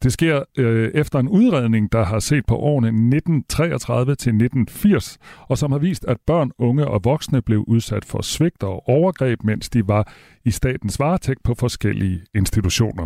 Det 0.04 0.14
sker 0.14 0.44
øh, 0.58 0.92
efter 0.94 1.20
en 1.20 1.28
udredning, 1.28 1.92
der 1.92 2.06
har 2.06 2.20
set 2.20 2.46
på 2.46 2.56
årene 2.56 2.88
1933 2.88 4.16
til 4.16 4.30
1980, 4.30 5.18
og 5.48 5.58
som 5.58 5.72
har 5.72 5.80
vist, 5.80 6.06
at 6.06 6.18
børn, 6.28 6.52
unge 6.58 6.88
og 6.88 7.02
voksne 7.04 7.42
blev 7.42 7.64
udsat 7.68 8.06
for 8.06 8.22
svigt 8.22 8.64
og 8.64 8.90
overgreb, 8.90 9.44
mens 9.44 9.70
de 9.70 9.88
var 9.88 10.14
i 10.46 10.52
statens 10.52 11.00
varetægt 11.00 11.44
på 11.44 11.56
forskellige 11.60 12.22
institutioner. 12.36 13.06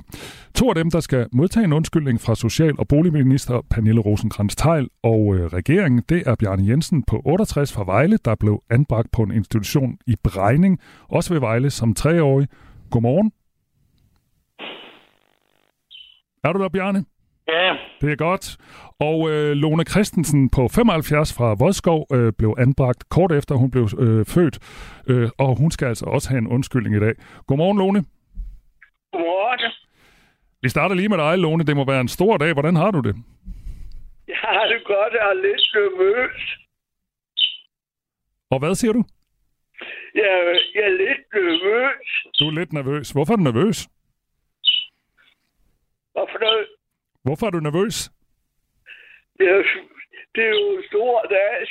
To 0.55 0.69
af 0.69 0.75
dem, 0.75 0.91
der 0.91 0.99
skal 0.99 1.27
modtage 1.31 1.63
en 1.63 1.73
undskyldning 1.73 2.21
fra 2.21 2.35
Social- 2.35 2.79
og 2.79 2.87
Boligminister 2.87 3.61
Pernille 3.69 4.01
rosenkrantz 4.01 4.55
teil 4.55 4.87
og 5.03 5.35
øh, 5.35 5.45
regeringen, 5.45 6.01
det 6.09 6.23
er 6.25 6.35
Bjarne 6.35 6.67
Jensen 6.67 7.03
på 7.03 7.21
68 7.25 7.73
fra 7.73 7.83
Vejle, 7.83 8.17
der 8.25 8.35
blev 8.35 8.63
anbragt 8.69 9.11
på 9.11 9.23
en 9.23 9.31
institution 9.31 9.97
i 10.07 10.15
Brejning, 10.23 10.79
også 11.09 11.33
ved 11.33 11.39
Vejle 11.39 11.69
som 11.69 11.93
treårig. 11.93 12.47
Godmorgen. 12.89 13.31
Er 16.43 16.53
du 16.53 16.59
der, 16.63 16.69
Bjarne? 16.69 17.05
Ja. 17.47 17.77
Det 18.01 18.11
er 18.11 18.15
godt. 18.15 18.57
Og 18.99 19.31
øh, 19.31 19.51
Lone 19.51 19.83
Christensen 19.83 20.49
på 20.49 20.67
75 20.67 21.33
fra 21.37 21.53
Vodskov 21.59 22.07
øh, 22.13 22.33
blev 22.37 22.55
anbragt 22.57 23.09
kort 23.09 23.31
efter 23.31 23.55
hun 23.55 23.71
blev 23.71 23.85
øh, 23.99 24.25
født, 24.25 24.55
øh, 25.07 25.29
og 25.37 25.55
hun 25.61 25.71
skal 25.71 25.85
altså 25.87 26.05
også 26.05 26.29
have 26.29 26.37
en 26.37 26.47
undskyldning 26.47 26.95
i 26.95 26.99
dag. 26.99 27.13
Godmorgen, 27.47 27.77
Lone. 27.77 27.99
Godmorgen. 29.11 29.71
Vi 30.61 30.69
starter 30.69 30.95
lige 30.95 31.09
med 31.09 31.17
dig, 31.17 31.37
Lone. 31.37 31.63
Det 31.63 31.75
må 31.75 31.85
være 31.85 32.01
en 32.01 32.07
stor 32.07 32.37
dag. 32.37 32.53
Hvordan 32.53 32.75
har 32.75 32.91
du 32.91 32.99
det? 32.99 33.15
Jeg 34.27 34.37
har 34.41 34.65
det 34.71 34.81
godt. 34.85 35.13
Jeg 35.13 35.25
er 35.33 35.37
lidt 35.47 35.65
nervøs. 35.75 36.41
Og 38.51 38.59
hvad 38.59 38.75
siger 38.75 38.93
du? 38.93 39.03
Jeg, 40.15 40.31
jeg 40.75 40.83
er 40.89 40.95
lidt 41.03 41.23
nervøs. 41.33 42.07
Du 42.39 42.47
er 42.47 42.51
lidt 42.51 42.73
nervøs. 42.73 43.11
Hvorfor 43.11 43.33
er 43.33 43.37
du 43.37 43.43
nervøs? 43.43 43.87
Hvorfor 46.11 46.39
noget? 46.39 46.67
Hvorfor 47.23 47.45
er 47.45 47.51
du 47.51 47.59
nervøs? 47.59 48.11
Det 49.37 49.49
er, 49.49 49.63
det 50.35 50.43
er 50.43 50.49
jo 50.49 50.77
en 50.77 50.83
stor 50.87 51.21
dag. 51.21 51.67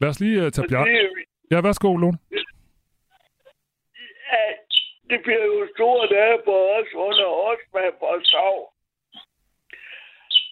Lad 0.00 0.08
os 0.08 0.20
lige 0.20 0.46
uh, 0.46 0.50
tage 0.50 0.68
Bjarne. 0.68 0.90
Ja, 1.50 1.60
værsgo, 1.60 1.96
Lone. 1.96 2.18
Ja, 4.32 4.44
det 5.10 5.18
bliver 5.22 5.44
jo 5.44 5.62
en 5.62 5.68
stor 5.76 6.06
dag 6.06 6.40
for 6.44 6.60
os 6.78 6.90
under 6.94 7.24
os 7.24 7.62
med 7.74 7.92
på 8.00 8.20
sov. 8.22 8.72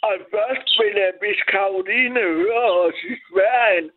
Og 0.03 0.15
først 0.35 0.69
vil 0.79 0.97
jeg, 0.97 1.13
hvis 1.21 1.41
Karoline 1.53 2.21
hører 2.21 2.71
os 2.87 2.99
i 3.13 3.15
Sverige, 3.29 3.91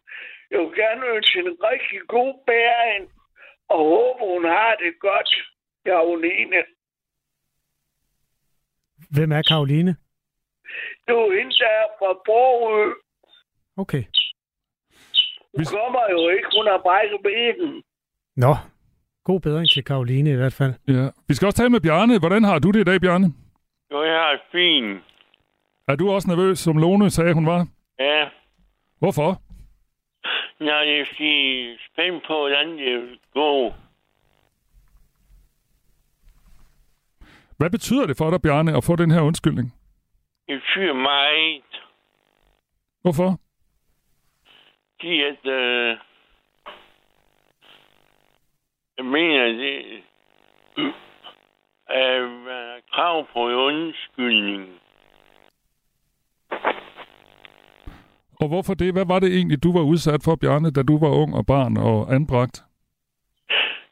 jeg 0.51 0.59
vil 0.59 0.73
gerne 0.75 1.05
ønske 1.15 1.39
en 1.39 1.57
rigtig 1.69 2.01
god 2.07 2.33
bæring, 2.47 3.11
og 3.69 3.77
håber, 3.77 4.25
hun 4.33 4.45
har 4.45 4.75
det 4.75 4.99
godt, 4.99 5.31
Karoline. 5.87 6.59
Hvem 9.15 9.31
er 9.31 9.41
Karoline? 9.41 9.95
Er 11.07 11.13
jo 11.13 11.31
hende, 11.37 11.51
der 11.51 11.71
er 11.81 11.87
fra 11.99 12.11
Borgø. 12.25 12.93
Okay. 13.77 14.03
Hun 15.55 15.65
kommer 15.65 16.03
jo 16.11 16.29
ikke, 16.29 16.49
hun 16.57 16.65
har 16.71 16.79
brækket 16.85 17.19
benen. 17.23 17.83
Nå, 18.35 18.53
god 19.23 19.39
bedring 19.39 19.69
til 19.69 19.83
Karoline 19.83 20.29
i 20.31 20.35
hvert 20.35 20.53
fald. 20.53 20.73
Ja. 20.87 21.09
Vi 21.27 21.33
skal 21.33 21.45
også 21.45 21.57
tale 21.57 21.69
med 21.69 21.81
Bjarne. 21.81 22.19
Hvordan 22.19 22.43
har 22.43 22.59
du 22.59 22.71
det 22.71 22.79
i 22.79 22.83
dag, 22.83 23.01
Bjarne? 23.01 23.27
Jo, 23.91 24.03
jeg 24.03 24.19
har 24.23 24.31
det 24.31 24.41
fint. 24.51 25.03
Er 25.87 25.95
du 25.95 26.09
også 26.09 26.27
nervøs, 26.27 26.59
som 26.59 26.77
Lone 26.77 27.09
sagde, 27.09 27.33
hun 27.33 27.45
var? 27.45 27.67
Ja. 27.99 28.29
Hvorfor? 28.99 29.41
Jeg 30.59 30.99
er 30.99 31.05
spændt 31.91 32.23
på, 32.27 32.33
hvordan 32.39 32.67
det 32.77 33.01
vil 33.01 33.19
gå. 33.33 33.73
Hvad 37.57 37.69
betyder 37.69 38.05
det 38.07 38.17
for 38.17 38.29
dig, 38.29 38.41
Bjarne, 38.41 38.77
at 38.77 38.83
få 38.83 38.95
den 38.95 39.11
her 39.11 39.21
undskyldning? 39.21 39.73
Det 40.47 40.61
betyder 40.61 40.93
meget. 40.93 41.63
Hvorfor? 43.01 43.39
Fordi 44.95 45.21
at... 45.21 45.45
Øh, 45.45 45.97
jeg 48.97 49.05
mener, 49.05 49.45
det 49.45 50.03
er 51.89 52.79
krav 52.93 53.27
på 53.33 53.39
undskyldning. 53.39 54.79
Og 58.41 58.47
hvorfor 58.47 58.73
det? 58.73 58.93
Hvad 58.93 59.05
var 59.05 59.19
det 59.19 59.35
egentlig, 59.35 59.63
du 59.63 59.73
var 59.73 59.81
udsat 59.81 60.21
for, 60.23 60.35
Bjarne, 60.35 60.71
da 60.71 60.83
du 60.83 60.99
var 60.99 61.09
ung 61.09 61.35
og 61.35 61.45
barn 61.45 61.77
og 61.77 62.15
anbragt? 62.15 62.63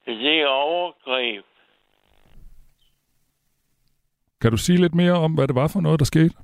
Det 0.05 0.41
er 0.41 0.47
overgreb. 0.47 1.45
Kan 4.45 4.51
du 4.51 4.57
sige 4.57 4.77
lidt 4.77 4.95
mere 4.95 5.13
om, 5.13 5.33
hvad 5.33 5.47
det 5.47 5.55
var 5.55 5.67
for 5.67 5.81
noget, 5.81 5.99
der 5.99 6.05
skete? 6.05 6.35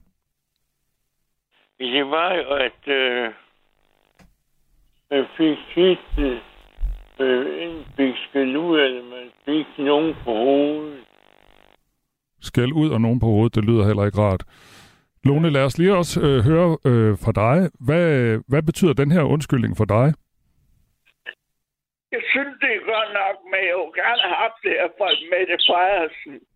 Det 1.79 2.05
var 2.15 2.33
jo, 2.33 2.47
at 2.67 2.81
øh, 2.87 3.33
man 5.11 5.25
fik 5.37 5.57
sidste 5.73 6.41
øh, 7.19 7.85
fik 7.97 8.15
skæld 8.29 8.57
ud, 8.57 8.79
eller 8.79 9.03
man 9.03 9.31
fik 9.45 9.67
nogen 9.77 10.15
på 10.23 10.31
hovedet. 10.31 11.03
Skæld 12.41 12.73
ud 12.73 12.89
og 12.89 13.01
nogen 13.01 13.19
på 13.19 13.25
hovedet, 13.25 13.55
det 13.55 13.65
lyder 13.65 13.85
heller 13.85 14.05
ikke 14.05 14.21
rart. 14.21 14.43
Lone, 15.23 15.49
lad 15.49 15.63
os 15.63 15.77
lige 15.77 15.95
også 15.95 16.21
øh, 16.21 16.43
høre 16.49 16.77
øh, 16.85 17.17
fra 17.23 17.31
dig. 17.31 17.69
Hvad, 17.85 18.05
hvad 18.47 18.63
betyder 18.63 18.93
den 18.93 19.11
her 19.11 19.23
undskyldning 19.23 19.77
for 19.77 19.85
dig? 19.85 20.13
Jeg 22.11 22.23
synes, 22.31 22.53
det 22.61 22.71
er 22.75 22.83
godt 22.93 23.11
nok, 23.21 23.35
men 23.51 23.61
jeg 23.69 23.75
vil 23.81 23.91
gerne 24.01 24.21
have 24.27 24.39
haft 24.43 24.59
det 24.63 24.71
her 24.79 24.87
fra 24.97 25.07
Mette 25.31 25.57
Frejersen. 25.67 26.50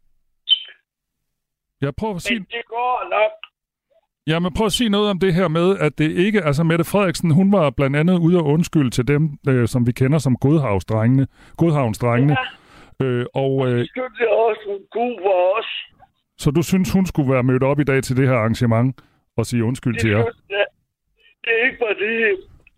Jeg 1.81 1.95
prøver 1.95 2.15
at 2.15 2.21
sige... 2.21 2.39
Men 2.39 2.47
det 2.51 2.65
går 2.67 3.09
nok. 3.09 3.31
Ja, 4.27 4.39
men 4.39 4.53
prøv 4.53 4.65
at 4.65 4.71
sige 4.71 4.89
noget 4.89 5.09
om 5.09 5.19
det 5.19 5.33
her 5.33 5.47
med, 5.47 5.79
at 5.79 5.97
det 5.97 6.11
ikke... 6.11 6.41
Altså, 6.41 6.63
Mette 6.63 6.83
Frederiksen, 6.83 7.31
hun 7.31 7.51
var 7.51 7.69
blandt 7.69 7.95
andet 7.95 8.19
ude 8.19 8.37
og 8.37 8.45
undskylde 8.45 8.89
til 8.89 9.07
dem, 9.07 9.23
øh, 9.49 9.67
som 9.67 9.87
vi 9.87 9.91
kender 9.91 10.17
som 10.17 10.35
Godhavnsdrengene. 10.35 11.27
Godhavnsdrengene. 11.57 12.37
Ja. 12.99 13.05
Øh, 13.05 13.25
og, 13.33 13.67
øh, 13.67 13.79
det 13.79 14.27
også, 14.27 14.79
god 14.91 15.19
for 15.23 15.59
os. 15.59 15.65
Så 16.37 16.51
du 16.51 16.61
synes, 16.61 16.91
hun 16.91 17.05
skulle 17.05 17.33
være 17.33 17.43
mødt 17.43 17.63
op 17.63 17.79
i 17.79 17.83
dag 17.83 18.03
til 18.03 18.17
det 18.17 18.27
her 18.27 18.35
arrangement 18.35 19.01
og 19.37 19.45
sige 19.45 19.63
undskyld 19.63 19.93
det 19.93 20.01
til 20.01 20.09
jer? 20.09 20.17
Jeg, 20.17 20.65
det 21.43 21.51
er 21.57 21.65
ikke 21.65 21.77
fordi 21.87 22.15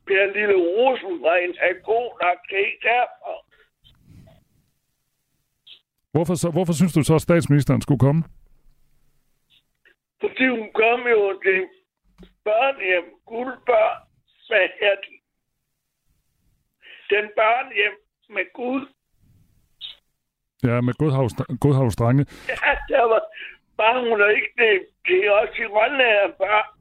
Per 0.08 0.26
Lille 0.36 0.56
Rosengren 0.56 1.52
er 1.68 1.74
god 1.84 2.10
nok. 2.24 2.40
Ikke 2.52 2.80
derfor. 2.84 3.36
Hvorfor, 6.12 6.36
så, 6.36 6.50
hvorfor 6.50 6.74
synes 6.74 6.94
du 6.94 7.04
så, 7.04 7.16
at 7.16 7.22
statsministeren 7.22 7.82
skulle 7.82 8.00
komme? 8.00 8.24
Fordi 10.22 10.48
hun 10.48 10.72
kom 10.74 11.00
jo 11.08 11.40
til 11.44 11.68
børnehjem, 12.44 13.06
guldbørn, 13.26 13.98
er 14.82 14.96
det? 15.04 15.18
Den 17.10 17.26
børnehjem 17.36 17.96
med 18.30 18.54
guld. 18.54 18.88
Ja, 20.64 20.82
med 20.82 20.94
Godhavns, 20.94 21.34
Godhavnsdrenge. 21.62 22.26
Ja, 22.50 22.72
der 22.90 23.04
var 23.04 23.22
bare 23.78 24.10
hun 24.10 24.20
ikke 24.36 24.54
det. 24.58 24.86
Det 25.08 25.26
er 25.26 25.32
også 25.32 25.62
i 25.62 25.66
Grønland 25.66 26.34
børn. 26.34 26.77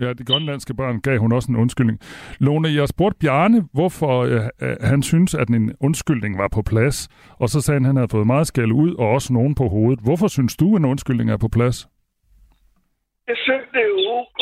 Ja, 0.00 0.12
de 0.12 0.24
grønlandske 0.24 0.74
børn 0.74 1.00
gav 1.00 1.18
hun 1.18 1.32
også 1.32 1.48
en 1.52 1.56
undskyldning. 1.56 1.98
Lone, 2.40 2.68
jeg 2.68 2.88
spurgte 2.88 3.18
Bjarne, 3.22 3.58
hvorfor 3.76 4.14
øh, 4.32 4.44
øh, 4.62 4.76
han 4.80 5.02
synes, 5.02 5.34
at 5.34 5.48
en 5.48 5.76
undskyldning 5.80 6.38
var 6.38 6.48
på 6.56 6.62
plads. 6.62 6.96
Og 7.42 7.48
så 7.48 7.58
sagde 7.60 7.76
han, 7.78 7.84
at 7.84 7.90
han 7.90 7.96
havde 7.96 8.14
fået 8.16 8.26
meget 8.26 8.46
skæld 8.46 8.72
ud, 8.72 8.90
og 9.00 9.06
også 9.16 9.32
nogen 9.32 9.54
på 9.54 9.64
hovedet. 9.74 10.00
Hvorfor 10.06 10.28
synes 10.28 10.56
du, 10.56 10.76
en 10.76 10.84
undskyldning 10.84 11.30
er 11.30 11.40
på 11.44 11.50
plads? 11.56 11.76
Jeg 13.30 13.38
synes, 13.46 13.66
det 13.74 13.82
er 13.90 13.94
ok. 14.18 14.40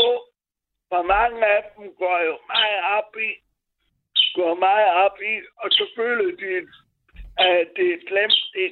For 0.91 1.03
mange 1.17 1.39
af 1.57 1.61
dem 1.75 1.85
går 2.03 2.19
jo 2.29 2.35
meget 2.55 2.81
op 2.99 3.13
i, 3.29 3.31
går 4.39 4.55
meget 4.69 4.91
op 5.05 5.17
i, 5.33 5.35
og 5.63 5.69
så 5.77 5.85
føler 5.99 6.29
de, 6.43 6.53
at 7.51 7.67
det 7.77 7.87
er 7.95 8.01
slemt 8.09 8.43
i, 8.65 8.67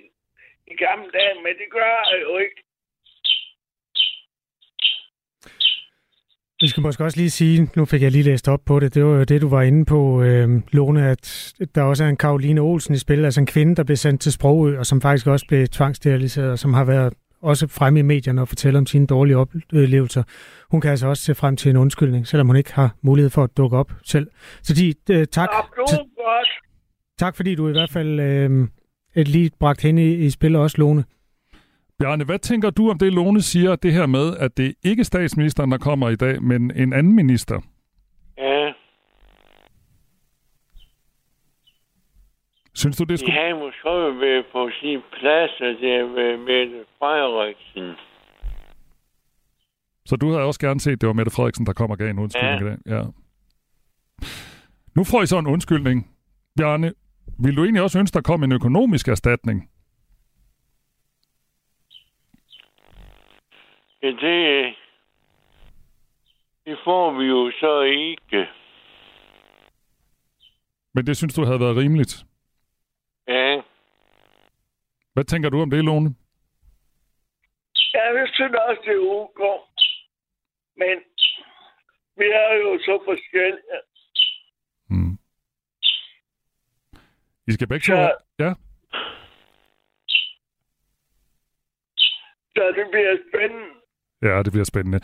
i 0.73 0.75
gamle 0.85 1.11
dage, 1.19 1.35
men 1.45 1.53
det 1.61 1.69
gør 1.77 1.93
jeg 2.11 2.19
jo 2.27 2.33
ikke. 2.45 2.59
Vi 6.65 6.69
skal 6.69 6.83
måske 6.83 7.05
også 7.05 7.19
lige 7.19 7.31
sige, 7.31 7.69
nu 7.77 7.85
fik 7.85 8.03
jeg 8.03 8.13
lige 8.13 8.25
læst 8.25 8.49
op 8.49 8.61
på 8.67 8.81
det, 8.81 8.95
det 8.95 9.05
var 9.05 9.17
jo 9.17 9.25
det, 9.25 9.43
du 9.43 9.49
var 9.49 9.63
inde 9.63 9.85
på, 9.85 10.23
øh, 10.23 10.63
Lone, 10.73 11.09
at 11.09 11.53
der 11.75 11.83
også 11.83 12.05
er 12.05 12.09
en 12.09 12.17
Karoline 12.17 12.61
Olsen 12.61 12.95
i 12.95 12.99
spil, 12.99 13.25
altså 13.25 13.41
en 13.41 13.47
kvinde, 13.47 13.75
der 13.77 13.85
blev 13.85 13.97
sendt 13.97 14.21
til 14.21 14.33
Sprogø, 14.33 14.79
og 14.79 14.87
som 14.87 15.01
faktisk 15.01 15.27
også 15.27 15.47
blev 15.49 15.67
tvangssteriliseret, 15.67 16.51
og 16.51 16.59
som 16.59 16.75
har 16.75 16.85
været 16.85 17.13
også 17.43 17.67
fremme 17.67 17.99
i 17.99 18.03
medierne 18.03 18.41
og 18.41 18.49
fortælle 18.49 18.79
om 18.79 18.87
sine 18.87 19.07
dårlige 19.07 19.37
oplevelser. 19.37 20.23
Hun 20.71 20.81
kan 20.81 20.91
altså 20.91 21.07
også 21.07 21.23
se 21.23 21.35
frem 21.35 21.57
til 21.57 21.71
en 21.71 21.77
undskyldning, 21.77 22.27
selvom 22.27 22.47
hun 22.47 22.57
ikke 22.57 22.75
har 22.75 22.97
mulighed 23.03 23.31
for 23.31 23.45
at 23.45 23.57
dukke 23.57 23.77
op 23.77 23.93
selv. 24.05 24.27
Så 24.63 24.75
de, 24.75 24.95
øh, 25.11 25.27
tak, 25.27 25.49
tak 27.19 27.37
fordi 27.37 27.55
du 27.55 27.69
i 27.69 27.73
hvert 27.73 27.91
fald 27.91 28.21
øh, 28.21 28.69
et 29.17 29.29
lige 29.29 29.51
bragt 29.61 29.83
hende 29.83 30.05
i, 30.05 30.15
i 30.15 30.31
spil 30.31 30.57
også, 30.57 30.79
Lone. 30.79 31.05
Bjarne, 31.99 32.25
hvad 32.25 32.39
tænker 32.39 32.71
du 32.71 32.91
om 32.91 32.99
det, 32.99 33.13
Lone 33.13 33.43
siger, 33.43 33.77
det 33.77 33.93
her 33.93 34.07
med, 34.07 34.37
at 34.37 34.57
det 34.57 34.75
ikke 34.85 35.01
er 35.01 35.05
statsministeren, 35.05 35.71
der 35.71 35.79
kommer 35.79 36.09
i 36.09 36.17
dag, 36.17 36.43
men 36.43 36.71
en 36.71 36.93
anden 36.93 37.17
minister? 37.17 37.61
Ja. 38.39 38.73
Synes 42.75 42.97
du, 42.97 43.05
det 43.05 43.19
skulle... 43.19 43.41
Ja, 43.41 43.55
måske 43.55 44.21
være 44.21 44.45
på 44.53 44.71
sin 44.81 45.01
plads, 45.13 45.51
at 45.61 45.77
det 45.81 45.93
er 45.95 46.07
med 46.07 46.37
Mette 46.39 46.85
Frederiksen. 46.99 47.97
Så 50.07 50.17
du 50.17 50.31
havde 50.31 50.43
også 50.43 50.61
gerne 50.61 50.81
set, 50.81 50.93
at 50.93 51.01
det 51.01 51.07
var 51.07 51.13
Mette 51.13 51.33
Frederiksen, 51.33 51.67
der 51.67 51.73
kom 51.73 51.91
og 51.91 51.99
gav 51.99 52.11
en 52.11 52.19
undskyldning 52.19 52.61
ja. 52.61 52.67
i 52.67 52.71
dag? 52.71 52.79
Ja. 52.87 53.03
Nu 54.97 55.05
får 55.05 55.23
I 55.23 55.27
så 55.27 55.39
en 55.39 55.47
undskyldning. 55.47 56.11
Bjarne, 56.57 56.93
vil 57.39 57.57
du 57.57 57.63
egentlig 57.63 57.83
også 57.83 57.99
ønske, 57.99 58.15
der 58.15 58.21
kom 58.21 58.43
en 58.43 58.53
økonomisk 58.53 59.09
erstatning? 59.09 59.69
Ja, 64.05 64.11
det, 64.11 64.75
det 66.67 66.79
får 66.85 67.13
vi 67.19 67.25
jo 67.25 67.51
så 67.61 67.81
ikke. 67.81 68.49
Men 70.95 71.07
det 71.07 71.17
synes 71.17 71.35
du 71.35 71.45
havde 71.45 71.61
været 71.61 71.77
rimeligt. 71.77 72.25
Ja, 73.29 73.63
Hvad 75.13 75.25
tænker 75.25 75.49
du 75.51 75.63
om 75.63 75.71
det, 75.71 75.85
Lone? 75.85 76.15
jeg 77.95 78.29
synes 78.35 78.53
også, 78.69 78.83
det 78.85 78.95
er 78.95 79.09
ok. 79.21 79.41
Men 80.77 80.97
vi 82.17 82.25
er 82.25 82.55
jo 82.55 82.79
så 82.79 83.03
forskellige. 83.05 83.81
Mm. 84.89 85.19
I 87.49 87.53
skal 87.53 87.69
begge 87.69 87.83
to... 87.85 87.93
Så- 87.97 88.17
Ja. 88.39 88.55
Så 92.57 92.73
det 92.77 92.87
bliver 92.91 93.17
spændende. 93.29 93.69
Ja, 94.25 94.43
det 94.43 94.53
bliver 94.53 94.65
spændende. 94.65 95.01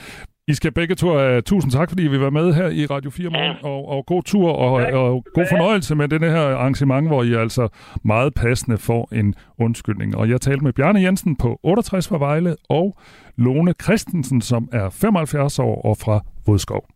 I 0.49 0.55
skal 0.55 0.73
begge 0.73 0.95
to 0.95 1.19
have 1.19 1.41
tusind 1.41 1.73
tak, 1.73 1.89
fordi 1.89 2.03
vi 2.03 2.21
var 2.21 2.31
med 2.31 2.55
her 2.55 2.69
i 2.69 2.87
Radio 2.87 3.11
4 3.11 3.31
morgen, 3.31 3.57
og, 3.63 3.89
og 3.89 4.07
god 4.07 4.23
tur 4.23 4.53
og, 4.53 4.73
og 4.73 5.25
god 5.35 5.47
fornøjelse 5.51 5.95
med 5.95 6.09
denne 6.09 6.31
her 6.31 6.41
arrangement, 6.41 7.07
hvor 7.07 7.23
I 7.23 7.35
altså 7.35 7.69
meget 8.05 8.35
passende 8.35 8.79
får 8.79 9.09
en 9.13 9.35
undskyldning. 9.59 10.17
Og 10.17 10.31
jeg 10.31 10.41
talte 10.41 10.65
med 10.65 10.73
Bjarne 10.73 11.03
Jensen 11.03 11.37
på 11.37 11.61
68 11.63 12.09
fra 12.09 12.19
Vejle, 12.19 12.57
og 12.69 12.99
Lone 13.39 13.75
Christensen, 13.83 14.41
som 14.41 14.69
er 14.73 14.91
75 14.91 15.59
år 15.59 15.83
og 15.83 15.97
fra 15.97 16.21
Vodskov. 16.47 16.87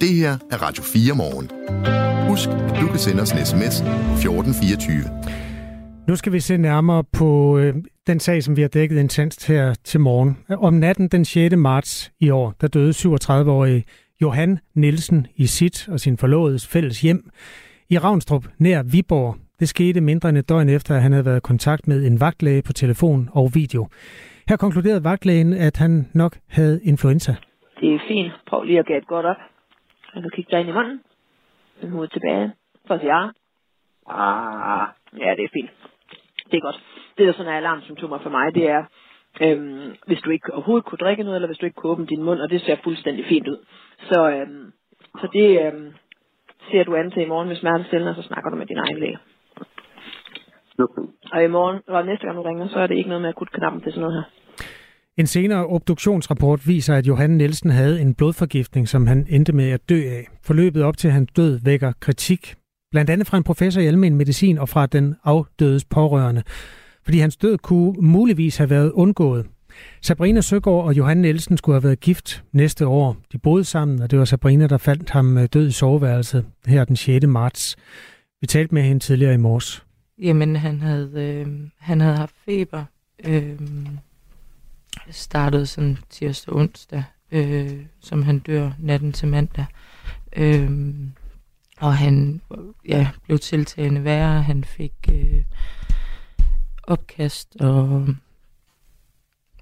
Det 0.00 0.14
her 0.14 0.32
er 0.52 0.62
Radio 0.62 0.82
4 0.82 1.14
morgen. 1.14 1.50
Husk, 2.28 2.48
at 2.48 2.80
du 2.80 2.86
kan 2.86 2.98
sende 2.98 3.22
os 3.22 3.32
en 3.32 3.46
sms 3.46 3.80
1424. 3.80 5.43
Nu 6.08 6.16
skal 6.16 6.32
vi 6.32 6.40
se 6.40 6.56
nærmere 6.56 7.04
på 7.18 7.58
øh, 7.58 7.74
den 8.06 8.20
sag, 8.20 8.42
som 8.42 8.56
vi 8.56 8.60
har 8.60 8.68
dækket 8.68 8.98
intenst 8.98 9.48
her 9.48 9.74
til 9.84 10.00
morgen. 10.00 10.36
Om 10.62 10.74
natten 10.74 11.08
den 11.08 11.24
6. 11.24 11.56
marts 11.56 12.12
i 12.20 12.30
år, 12.30 12.54
der 12.60 12.68
døde 12.68 12.90
37-årige 12.90 13.84
Johan 14.22 14.58
Nielsen 14.74 15.26
i 15.36 15.46
sit 15.46 15.88
og 15.92 16.00
sin 16.00 16.16
forlovedes 16.18 16.72
fælles 16.72 17.00
hjem 17.00 17.30
i 17.90 17.98
Ravnstrup 17.98 18.44
nær 18.58 18.82
Viborg. 18.92 19.36
Det 19.60 19.68
skete 19.68 20.00
mindre 20.00 20.28
end 20.28 20.38
et 20.38 20.48
døgn 20.48 20.68
efter, 20.68 20.94
at 20.94 21.02
han 21.02 21.12
havde 21.12 21.24
været 21.24 21.36
i 21.36 21.48
kontakt 21.50 21.88
med 21.88 22.06
en 22.06 22.20
vagtlæge 22.20 22.62
på 22.66 22.72
telefon 22.72 23.28
og 23.32 23.50
video. 23.54 23.88
Her 24.48 24.56
konkluderede 24.56 25.04
vagtlægen, 25.04 25.52
at 25.52 25.76
han 25.76 25.92
nok 26.14 26.32
havde 26.48 26.80
influenza. 26.82 27.32
Det 27.80 27.94
er 27.94 27.98
fint. 28.08 28.32
Prøv 28.48 28.62
lige 28.62 28.78
at 28.78 28.86
gætte 28.86 29.06
godt 29.06 29.26
op. 29.26 29.36
Og 30.14 30.22
så 30.22 30.30
kigge 30.34 30.50
dig 30.50 30.60
ind 30.60 30.68
i 30.68 30.72
munden. 30.72 31.00
Vend 31.80 31.92
hovedet 31.92 32.12
tilbage. 32.12 32.52
For 32.86 32.94
at 32.94 33.00
sige 33.00 33.14
ja. 33.16 33.22
Ah, 34.06 34.86
ja, 35.18 35.30
det 35.36 35.44
er 35.44 35.52
fint. 35.52 35.70
Det 36.54 36.60
er 36.62 36.68
godt. 36.70 36.80
Det, 37.18 37.26
der 37.26 37.32
sådan 37.32 37.52
er 37.52 37.56
alarmsymptomer 37.56 38.18
for 38.18 38.30
mig, 38.30 38.54
det 38.54 38.64
er, 38.76 38.82
øhm, 39.44 39.94
hvis 40.06 40.20
du 40.24 40.30
ikke 40.30 40.54
overhovedet 40.54 40.84
kunne 40.84 41.02
drikke 41.04 41.22
noget, 41.22 41.36
eller 41.36 41.50
hvis 41.50 41.58
du 41.58 41.66
ikke 41.66 41.76
kunne 41.76 41.92
åbne 41.92 42.06
din 42.06 42.22
mund, 42.22 42.40
og 42.40 42.50
det 42.50 42.60
ser 42.60 42.76
fuldstændig 42.84 43.24
fint 43.28 43.48
ud. 43.48 43.58
Så, 44.10 44.18
øhm, 44.30 44.64
så 45.20 45.26
det 45.32 45.48
øhm, 45.64 45.88
ser 46.70 46.84
du 46.84 46.94
an 46.94 47.10
til 47.10 47.22
i 47.22 47.32
morgen 47.32 47.48
ved 47.48 47.56
smertestillende, 47.56 48.10
og 48.10 48.16
så 48.16 48.22
snakker 48.28 48.50
du 48.50 48.56
med 48.56 48.66
din 48.66 48.78
egen 48.78 48.98
læge. 48.98 49.18
Og 51.32 51.44
i 51.44 51.46
morgen, 51.46 51.78
og 51.88 52.06
næste 52.06 52.26
gang 52.26 52.36
du 52.36 52.42
ringer, 52.42 52.68
så 52.68 52.78
er 52.78 52.86
det 52.86 52.96
ikke 52.96 53.08
noget 53.08 53.22
med 53.22 53.28
akutknappen 53.28 53.80
til 53.82 53.92
sådan 53.92 54.00
noget 54.00 54.16
her. 54.18 54.26
En 55.16 55.26
senere 55.26 55.66
obduktionsrapport 55.66 56.60
viser, 56.66 56.94
at 56.94 57.06
Johan 57.06 57.30
Nielsen 57.30 57.70
havde 57.70 58.00
en 58.00 58.14
blodforgiftning, 58.14 58.88
som 58.88 59.06
han 59.06 59.26
endte 59.30 59.52
med 59.52 59.70
at 59.70 59.88
dø 59.88 60.00
af. 60.18 60.24
Forløbet 60.46 60.84
op 60.84 60.96
til 60.96 61.10
hans 61.10 61.30
død 61.36 61.60
vækker 61.64 61.92
kritik, 62.00 62.54
blandt 62.94 63.10
andet 63.10 63.26
fra 63.26 63.36
en 63.36 63.42
professor 63.42 63.80
i 63.80 63.86
almen 63.86 64.16
medicin 64.16 64.58
og 64.58 64.68
fra 64.68 64.86
den 64.86 65.14
afdødes 65.24 65.84
pårørende, 65.84 66.42
fordi 67.02 67.18
hans 67.18 67.36
død 67.36 67.58
kunne 67.58 67.94
muligvis 68.00 68.56
have 68.56 68.70
været 68.70 68.92
undgået. 68.92 69.46
Sabrina 70.02 70.40
Søgaard 70.40 70.84
og 70.84 70.96
Johan 70.96 71.16
Nielsen 71.16 71.56
skulle 71.56 71.74
have 71.74 71.84
været 71.84 72.00
gift 72.00 72.44
næste 72.52 72.86
år. 72.86 73.16
De 73.32 73.38
boede 73.38 73.64
sammen, 73.64 74.02
og 74.02 74.10
det 74.10 74.18
var 74.18 74.24
Sabrina, 74.24 74.66
der 74.66 74.78
fandt 74.78 75.10
ham 75.10 75.38
øh, 75.38 75.48
død 75.52 75.68
i 75.68 75.70
soveværelset 75.70 76.46
her 76.66 76.84
den 76.84 76.96
6. 76.96 77.26
marts. 77.26 77.76
Vi 78.40 78.46
talte 78.46 78.74
med 78.74 78.82
hende 78.82 79.00
tidligere 79.00 79.34
i 79.34 79.36
morges. 79.36 79.84
Jamen, 80.22 80.56
han 80.56 80.80
havde, 80.80 81.10
øh, 81.14 81.46
han 81.78 82.00
havde 82.00 82.16
haft 82.16 82.34
feber. 82.44 82.84
Øh, 83.24 83.58
startede 85.10 85.66
sådan 85.66 85.98
tirsdag 86.10 86.54
onsdag, 86.54 87.04
øh, 87.32 87.70
som 88.00 88.22
han 88.22 88.38
dør 88.38 88.70
natten 88.78 89.12
til 89.12 89.28
mandag. 89.28 89.64
Øh, 90.36 90.70
og 91.80 91.96
han 91.96 92.40
ja, 92.88 93.08
blev 93.22 93.38
tiltagende 93.38 94.04
værre. 94.04 94.42
Han 94.42 94.64
fik 94.64 94.94
øh, 95.12 95.42
opkast 96.82 97.56
og 97.60 98.08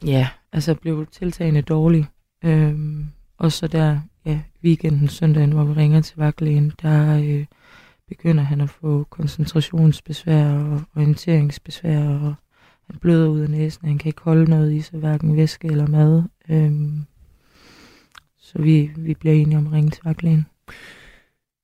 ja, 0.07 0.29
altså 0.53 0.75
blev 0.75 1.07
tiltagende 1.07 1.63
dårlig. 1.63 2.07
Øhm, 2.45 3.07
og 3.39 3.53
så 3.53 3.67
der, 3.67 4.01
ja, 4.25 4.41
weekenden, 4.65 5.09
søndagen, 5.09 5.53
hvor 5.53 5.65
vi 5.65 5.73
ringer 5.73 6.01
til 6.01 6.17
vagtlægen, 6.17 6.73
der 6.83 7.19
øh, 7.19 7.47
begynder 8.09 8.45
han 8.45 8.61
at 8.61 8.71
få 8.71 9.07
koncentrationsbesvær 9.11 10.53
og 10.53 10.81
orienteringsbesvær, 10.97 12.09
og 12.09 12.35
han 12.87 12.99
bløder 13.01 13.29
ud 13.29 13.41
af 13.41 13.51
næsen, 13.51 13.89
han 13.89 13.99
kan 13.99 14.09
ikke 14.09 14.23
holde 14.23 14.51
noget 14.51 14.73
i 14.73 14.81
sig, 14.81 14.99
hverken 14.99 15.37
væske 15.37 15.69
eller 15.69 15.87
mad. 15.87 16.23
Øhm, 16.49 17.05
så 18.39 18.59
vi, 18.59 18.91
vi 18.97 19.15
bliver 19.15 19.35
enige 19.35 19.59
om 19.59 19.67
at 19.67 19.73
ringe 19.73 19.91
til 19.91 20.05
vagtlægen. 20.05 20.47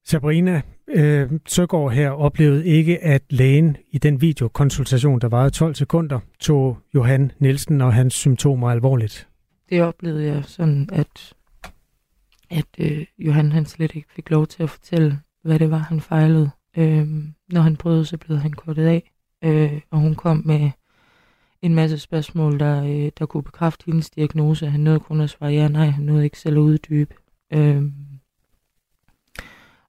Sabrina 0.09 0.63
øh, 0.89 1.31
Søgaard 1.47 1.93
her 1.93 2.11
oplevede 2.11 2.67
ikke, 2.67 3.05
at 3.05 3.23
lægen 3.31 3.77
i 3.91 3.99
den 3.99 4.21
videokonsultation, 4.21 5.21
der 5.21 5.29
varede 5.29 5.51
12 5.51 5.75
sekunder, 5.75 6.21
tog 6.41 6.79
Johan 6.95 7.33
Nielsen 7.39 7.81
og 7.81 7.95
hans 7.95 8.15
symptomer 8.15 8.71
alvorligt. 8.71 9.29
Det 9.71 9.83
oplevede 9.83 10.27
jeg 10.27 10.45
sådan, 10.45 10.89
at, 10.93 11.33
at 12.51 12.67
øh, 12.79 13.07
Johan 13.19 13.53
han 13.53 13.67
slet 13.67 13.95
ikke 13.95 14.09
fik 14.13 14.31
lov 14.31 14.47
til 14.47 14.63
at 14.63 14.71
fortælle, 14.71 15.19
hvad 15.45 15.59
det 15.59 15.71
var, 15.71 15.79
han 15.79 16.01
fejlede. 16.01 16.51
Øh, 16.77 17.09
når 17.53 17.61
han 17.61 17.77
prøvede, 17.77 18.05
så 18.05 18.17
blev 18.17 18.39
han 18.39 18.53
kortet 18.53 18.87
af, 18.87 19.11
øh, 19.45 19.81
og 19.91 19.99
hun 19.99 20.15
kom 20.15 20.43
med 20.45 20.71
en 21.63 21.75
masse 21.75 21.99
spørgsmål, 21.99 22.59
der, 22.61 22.85
øh, 22.85 23.11
der 23.19 23.27
kunne 23.27 23.43
bekræfte 23.43 23.85
hendes 23.87 24.11
diagnose. 24.11 24.67
Han 24.67 24.81
nåede 24.81 25.01
kun 25.01 25.21
at 25.21 25.31
svare 25.31 25.53
ja 25.53 25.69
nej, 25.69 25.87
han 25.87 26.05
nåede 26.05 26.25
ikke 26.25 26.39
selv 26.39 26.57
at 26.57 26.61
uddybe. 26.61 27.15
Øh, 27.53 27.83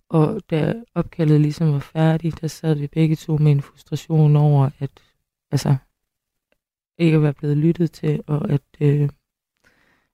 og 0.10 0.42
da 0.50 0.76
opkaldet 0.96 1.42
ligesom 1.42 1.74
var 1.74 1.80
færdigt, 1.80 2.42
der 2.42 2.48
sad 2.48 2.76
vi 2.76 2.88
begge 2.88 3.16
to 3.16 3.38
med 3.38 3.52
en 3.52 3.62
frustration 3.62 4.36
over, 4.36 4.70
at 4.80 4.92
altså, 5.52 5.76
ikke 6.98 7.16
at 7.16 7.24
være 7.24 7.34
blevet 7.34 7.58
lyttet 7.58 7.92
til, 7.92 8.22
og 8.28 8.52
at 8.52 8.62
øh, 8.80 9.10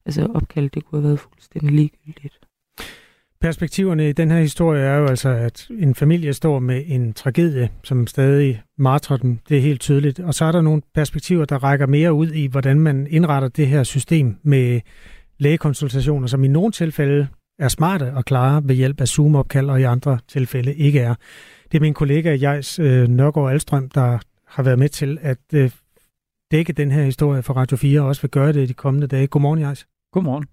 altså, 0.06 0.26
opkaldet 0.26 0.74
det 0.74 0.86
kunne 0.86 1.02
have 1.02 1.08
været 1.08 1.20
fuldstændig 1.20 1.72
ligegyldigt. 1.72 2.40
Perspektiverne 3.42 4.10
i 4.10 4.14
den 4.14 4.32
her 4.32 4.40
historie 4.40 4.82
er 4.82 4.98
jo 4.98 5.06
altså, 5.06 5.30
at 5.30 5.68
en 5.70 5.96
familie 5.96 6.34
står 6.34 6.60
med 6.60 6.84
en 6.88 7.14
tragedie, 7.14 7.70
som 7.84 8.08
stadig 8.08 8.64
martrer 8.78 9.18
dem. 9.18 9.40
Det 9.50 9.58
er 9.58 9.62
helt 9.62 9.82
tydeligt. 9.82 10.20
Og 10.20 10.34
så 10.34 10.46
er 10.46 10.52
der 10.52 10.62
nogle 10.62 10.82
perspektiver, 10.94 11.46
der 11.46 11.64
rækker 11.64 11.88
mere 11.88 12.14
ud 12.14 12.32
i, 12.32 12.48
hvordan 12.48 12.80
man 12.80 13.08
indretter 13.10 13.48
det 13.48 13.68
her 13.68 13.84
system 13.84 14.38
med 14.44 14.82
lægekonsultationer, 15.38 16.28
som 16.28 16.44
i 16.44 16.48
nogle 16.48 16.72
tilfælde 16.72 17.28
er 17.60 17.68
smarte 17.68 18.14
og 18.16 18.26
klare 18.26 18.62
ved 18.66 18.76
hjælp 18.76 19.02
af 19.02 19.08
Zoom-opkald, 19.08 19.70
og 19.70 19.80
i 19.80 19.84
andre 19.84 20.18
tilfælde 20.28 20.76
ikke 20.76 21.00
er. 21.00 21.16
Det 21.72 21.78
er 21.78 21.82
min 21.82 21.94
kollega 21.94 22.36
Jais 22.36 22.80
øh, 22.80 23.08
Nørgaard 23.08 23.52
Alstrøm, 23.52 23.90
der 23.90 24.20
har 24.48 24.64
været 24.64 24.80
med 24.80 24.90
til 24.90 25.18
at 25.22 25.38
øh, 25.54 25.72
dække 26.52 26.74
den 26.74 26.92
her 26.92 27.04
historie 27.04 27.44
for 27.44 27.54
Radio 27.54 27.78
4, 27.78 28.02
og 28.02 28.08
også 28.08 28.22
vil 28.22 28.32
gøre 28.32 28.54
det 28.54 28.70
de 28.70 28.74
kommende 28.74 29.08
dage. 29.08 29.28
Godmorgen, 29.28 29.60
Jais. 29.60 29.88
Godmorgen. 30.12 30.46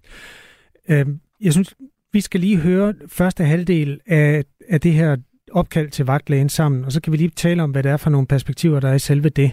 Øh, 0.89 1.05
jeg 1.41 1.53
synes, 1.53 1.75
vi 2.13 2.21
skal 2.21 2.39
lige 2.39 2.57
høre 2.57 2.93
første 3.07 3.43
halvdel 3.43 3.99
af, 4.07 4.43
af 4.69 4.81
det 4.81 4.93
her 4.93 5.17
opkald 5.51 5.89
til 5.89 6.05
vagtlægen 6.05 6.49
sammen, 6.49 6.85
og 6.85 6.91
så 6.91 7.01
kan 7.01 7.13
vi 7.13 7.17
lige 7.17 7.29
tale 7.29 7.63
om, 7.63 7.71
hvad 7.71 7.83
det 7.83 7.91
er 7.91 7.97
for 7.97 8.09
nogle 8.09 8.27
perspektiver, 8.27 8.79
der 8.79 8.89
er 8.89 8.93
i 8.93 8.99
selve 8.99 9.29
det. 9.29 9.51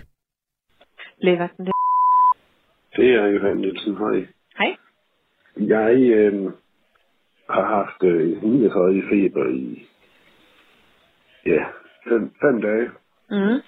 Lægevagten, 1.18 1.66
det 1.66 1.72
Det 2.96 3.10
er 3.10 3.26
Johan 3.26 3.56
Nielsen. 3.56 3.96
Hej. 3.96 4.26
Hej. 4.58 4.76
Jeg 5.56 5.96
øh, 5.96 6.50
har 7.50 7.64
haft 7.76 8.02
øh, 8.02 8.42
39 8.42 9.02
feber 9.10 9.46
i 9.48 9.86
ja, 11.46 11.64
fem, 12.08 12.34
fem 12.42 12.62
dage, 12.62 12.90
Mm. 13.30 13.60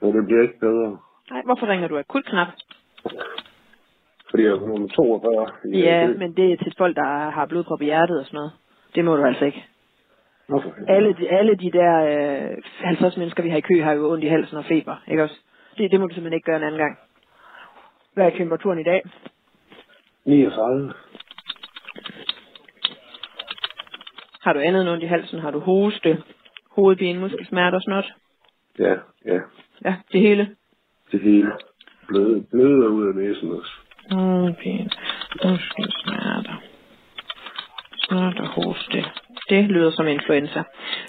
og 0.00 0.14
det 0.14 0.26
bliver 0.26 0.42
ikke 0.42 0.58
bedre. 0.60 0.98
Nej, 1.30 1.42
hvorfor 1.44 1.66
ringer 1.66 1.88
du 1.88 1.98
akutknap? 1.98 2.48
Fordi 4.30 4.42
jeg 4.42 4.52
er 4.52 4.60
nummer 4.60 4.88
42. 4.88 5.46
i 5.74 5.78
Ja, 5.80 6.06
men 6.18 6.36
det 6.36 6.52
er 6.52 6.56
til 6.56 6.74
folk, 6.78 6.96
der 6.96 7.30
har 7.30 7.46
blodprop 7.46 7.82
i 7.82 7.84
hjertet 7.84 8.18
og 8.20 8.24
sådan 8.26 8.36
noget. 8.36 8.52
Det 8.94 9.04
må 9.04 9.16
du 9.16 9.24
altså 9.24 9.44
ikke. 9.44 9.64
Alle 10.88 11.14
de, 11.14 11.28
alle 11.28 11.54
de 11.54 11.70
der 11.70 11.92
øh, 12.50 12.56
50 12.78 13.16
mennesker, 13.16 13.42
vi 13.42 13.48
har 13.50 13.56
i 13.56 13.60
kø, 13.60 13.82
har 13.82 13.92
jo 13.92 14.10
ondt 14.12 14.24
i 14.24 14.28
halsen 14.28 14.56
og 14.56 14.64
feber, 14.64 14.96
ikke 15.08 15.22
også? 15.22 15.36
Det, 15.78 15.90
det 15.90 16.00
må 16.00 16.06
du 16.06 16.14
simpelthen 16.14 16.36
ikke 16.36 16.44
gøre 16.46 16.56
en 16.56 16.62
anden 16.62 16.78
gang. 16.80 16.98
Hvad 18.14 18.26
er 18.26 18.30
temperaturen 18.36 18.78
i 18.80 18.84
dag? 18.84 19.02
39. 20.24 20.92
Har 24.42 24.52
du 24.52 24.60
andet 24.60 24.90
ondt 24.92 25.04
i 25.04 25.06
halsen? 25.06 25.38
Har 25.40 25.50
du 25.50 25.60
hoste, 25.60 26.22
hovedpine, 26.76 27.20
muskelsmerter 27.20 27.76
og 27.78 27.82
sådan 27.82 27.92
noget? 27.92 28.12
Ja, 28.78 28.94
ja. 29.32 29.40
Ja, 29.84 29.94
det 30.12 30.20
hele. 30.20 30.48
Det 31.12 31.20
hele. 31.20 31.52
Bløde, 32.08 32.44
bløde 32.50 32.88
ud 32.88 33.08
af 33.08 33.14
næsen 33.14 33.50
også. 33.50 33.72
Hovedpine, 34.10 34.90
muskelsmerter, 35.44 36.62
snot 37.98 38.38
og 38.38 38.48
hoste. 38.48 39.04
Det 39.50 39.64
lyder 39.64 39.90
som 39.90 40.06
influenza. 40.06 40.62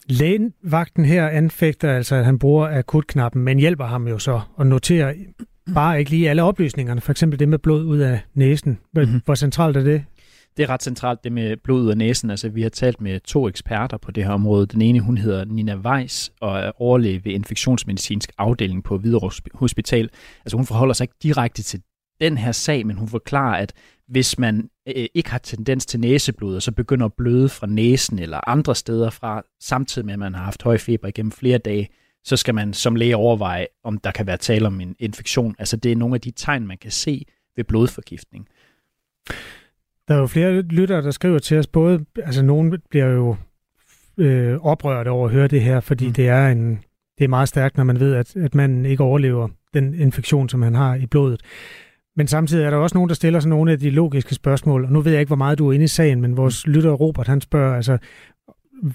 Lægenvagten 0.10 1.06
her 1.06 1.28
anfægter 1.28 1.90
altså, 1.92 2.16
at 2.16 2.26
han 2.26 2.40
bruger 2.40 2.78
akutknappen, 2.80 3.44
men 3.44 3.60
hjælper 3.60 3.86
ham 3.86 4.08
jo 4.08 4.20
så 4.20 4.42
at 4.60 4.68
notere 4.68 5.14
bare 5.76 6.00
ikke 6.00 6.12
lige 6.12 6.30
alle 6.30 6.44
oplysningerne, 6.44 7.02
for 7.02 7.12
eksempel 7.12 7.40
det 7.40 7.50
med 7.50 7.60
blod 7.60 7.86
ud 7.86 8.00
af 8.00 8.20
næsen. 8.34 8.80
Mm-hmm. 8.94 9.22
Hvor 9.26 9.36
centralt 9.36 9.78
er 9.78 9.84
det? 9.84 10.06
Det 10.58 10.64
er 10.64 10.70
ret 10.70 10.84
centralt, 10.84 11.24
det 11.24 11.32
med 11.32 11.58
blod 11.58 11.82
ud 11.82 11.90
af 11.90 11.98
næsen. 11.98 12.30
Altså, 12.30 12.50
vi 12.50 12.62
har 12.62 12.70
talt 12.70 13.02
med 13.02 13.20
to 13.20 13.48
eksperter 13.48 13.98
på 13.98 14.12
det 14.12 14.24
her 14.26 14.32
område. 14.32 14.66
Den 14.66 14.82
ene, 14.82 15.00
hun 15.00 15.18
hedder 15.18 15.46
Nina 15.46 15.76
Weiss 15.76 16.32
og 16.42 16.60
er 16.60 16.72
overlæge 16.82 17.26
ved 17.26 17.32
infektionsmedicinsk 17.32 18.32
afdeling 18.38 18.84
på 18.84 18.98
Hvidovre 18.98 19.32
Hospital. 19.54 20.10
Altså, 20.46 20.58
hun 20.58 20.66
forholder 20.66 20.94
sig 20.94 21.04
ikke 21.04 21.16
direkte 21.24 21.64
til 21.64 21.82
den 22.22 22.38
her 22.38 22.52
sag, 22.52 22.88
men 22.88 22.98
hun 22.98 23.08
forklarer, 23.08 23.58
at 23.58 23.74
hvis 24.08 24.40
man 24.40 24.70
øh, 24.88 25.06
ikke 25.14 25.32
har 25.32 25.38
tendens 25.38 25.86
til 25.86 26.00
næseblod, 26.00 26.56
og 26.56 26.62
så 26.62 26.72
begynder 26.72 27.06
at 27.06 27.14
bløde 27.14 27.50
fra 27.50 27.68
næsen 27.68 28.20
eller 28.20 28.50
andre 28.50 28.76
steder 28.76 29.10
fra, 29.10 29.42
samtidig 29.60 30.06
med, 30.06 30.14
at 30.14 30.20
man 30.20 30.34
har 30.34 30.44
haft 30.44 30.64
høj 30.64 30.78
feber 30.78 31.08
igennem 31.08 31.32
flere 31.32 31.58
dage, 31.58 31.90
så 32.24 32.38
skal 32.38 32.56
man 32.56 32.74
som 32.74 32.96
læge 32.96 33.16
overveje, 33.16 33.68
om 33.84 33.98
der 33.98 34.12
kan 34.12 34.28
være 34.28 34.38
tale 34.38 34.68
om 34.68 34.82
en 34.82 34.96
infektion. 35.00 35.56
Altså 35.60 35.78
det 35.78 35.92
er 35.92 35.96
nogle 35.96 36.16
af 36.16 36.22
de 36.22 36.32
tegn, 36.32 36.68
man 36.68 36.78
kan 36.78 36.92
se 36.92 37.26
ved 37.56 37.64
blodforgiftning. 37.64 38.48
Der 40.12 40.18
er 40.18 40.22
jo 40.22 40.28
flere 40.28 40.62
lyttere, 40.62 41.02
der 41.02 41.12
skriver 41.12 41.40
til 41.40 41.58
os, 41.58 41.68
både, 41.68 42.06
altså 42.24 42.44
nogen 42.44 42.74
bliver 42.90 43.06
jo 43.06 43.36
øh, 44.18 44.58
oprørt 44.62 45.08
over 45.08 45.26
at 45.26 45.34
høre 45.34 45.48
det 45.48 45.62
her, 45.62 45.80
fordi 45.80 46.08
mm. 46.08 46.14
det 46.14 46.28
er 46.28 46.48
en 46.48 46.80
det 47.18 47.24
er 47.24 47.28
meget 47.28 47.50
stærkt, 47.50 47.78
når 47.78 47.84
man 47.84 48.00
ved, 48.00 48.16
at, 48.16 48.36
at 48.36 48.56
man 48.56 48.86
ikke 48.86 49.04
overlever 49.04 49.48
den 49.74 49.94
infektion, 49.94 50.50
som 50.50 50.62
han 50.62 50.76
har 50.76 50.96
i 50.96 51.06
blodet. 51.06 51.42
Men 52.16 52.28
samtidig 52.28 52.66
er 52.66 52.70
der 52.70 52.78
også 52.78 52.98
nogen, 52.98 53.10
der 53.10 53.16
stiller 53.16 53.40
sig 53.40 53.50
nogle 53.50 53.72
af 53.72 53.80
de 53.80 53.90
logiske 53.90 54.36
spørgsmål, 54.36 54.86
og 54.86 54.92
nu 54.92 55.02
ved 55.02 55.12
jeg 55.12 55.22
ikke, 55.22 55.30
hvor 55.30 55.36
meget 55.36 55.58
du 55.58 55.70
er 55.70 55.74
inde 55.74 55.84
i 55.84 55.88
sagen, 55.88 56.22
men 56.22 56.38
vores 56.38 56.68
lytter 56.68 56.92
Robert, 56.92 57.28
han 57.28 57.42
spørger, 57.42 57.76
altså, 57.76 57.98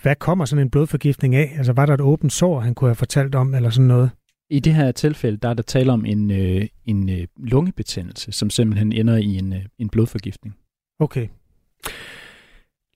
hvad 0.03 0.15
kommer 0.17 0.45
sådan 0.45 0.65
en 0.65 0.71
blodforgiftning 0.71 1.35
af? 1.35 1.55
Altså, 1.57 1.73
var 1.73 1.87
der 1.87 1.95
et 1.95 2.01
åbent 2.01 2.33
sår, 2.33 2.61
han 2.61 2.75
kunne 2.75 2.89
have 2.89 2.95
fortalt 2.95 3.35
om, 3.35 3.55
eller 3.55 3.71
sådan 3.71 3.89
noget? 3.89 4.11
I 4.51 4.61
det 4.61 4.75
her 4.75 4.93
tilfælde, 4.93 5.37
der 5.37 5.49
er 5.49 5.55
der 5.55 5.63
tale 5.63 5.93
om 5.93 6.05
en, 6.05 6.31
øh, 6.31 6.67
en 6.85 7.09
øh, 7.09 7.27
lungebetændelse, 7.37 8.33
som 8.33 8.51
simpelthen 8.51 8.93
ender 8.93 9.17
i 9.17 9.39
en, 9.39 9.53
øh, 9.53 9.65
en 9.79 9.89
blodforgiftning. 9.89 10.57
Okay. 10.99 11.29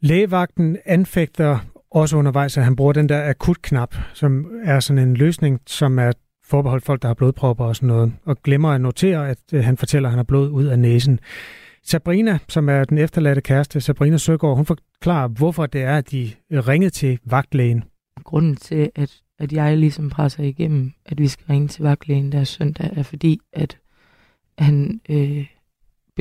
Lægevagten 0.00 0.76
anfægter 0.84 1.58
også 1.90 2.16
undervejs, 2.16 2.58
at 2.58 2.64
han 2.64 2.76
bruger 2.76 2.92
den 2.92 3.08
der 3.08 3.28
akutknap, 3.30 3.94
som 4.14 4.46
er 4.64 4.80
sådan 4.80 5.08
en 5.08 5.16
løsning, 5.16 5.60
som 5.66 5.98
er 5.98 6.12
forbeholdt 6.44 6.84
folk, 6.84 7.02
der 7.02 7.08
har 7.08 7.14
blodpropper 7.14 7.64
og 7.64 7.76
sådan 7.76 7.86
noget, 7.86 8.12
og 8.24 8.42
glemmer 8.42 8.68
at 8.68 8.80
notere, 8.80 9.28
at 9.28 9.38
øh, 9.52 9.64
han 9.64 9.76
fortæller, 9.76 10.08
at 10.08 10.10
han 10.10 10.18
har 10.18 10.24
blod 10.24 10.50
ud 10.50 10.64
af 10.64 10.78
næsen. 10.78 11.20
Sabrina, 11.82 12.38
som 12.48 12.68
er 12.68 12.84
den 12.84 12.98
efterladte 12.98 13.40
kæreste, 13.40 13.80
Sabrina 13.80 14.16
Søgaard, 14.16 14.56
hun 14.56 14.66
forklarer, 14.66 15.28
hvorfor 15.28 15.66
det 15.66 15.82
er, 15.82 15.96
at 15.96 16.10
de 16.10 16.30
øh, 16.50 16.68
ringede 16.68 16.90
til 16.90 17.18
vagtlægen. 17.24 17.84
Grunden 18.24 18.56
til, 18.56 18.90
at, 18.94 19.20
at 19.38 19.52
jeg 19.52 19.76
ligesom 19.76 20.10
presser 20.10 20.42
igennem, 20.42 20.92
at 21.06 21.18
vi 21.18 21.28
skal 21.28 21.46
ringe 21.50 21.68
til 21.68 21.82
vagtlægen 21.82 22.32
der 22.32 22.44
søndag, 22.44 22.90
er 22.96 23.02
fordi, 23.02 23.40
at 23.52 23.78
han 24.58 25.00
øh, 25.08 25.46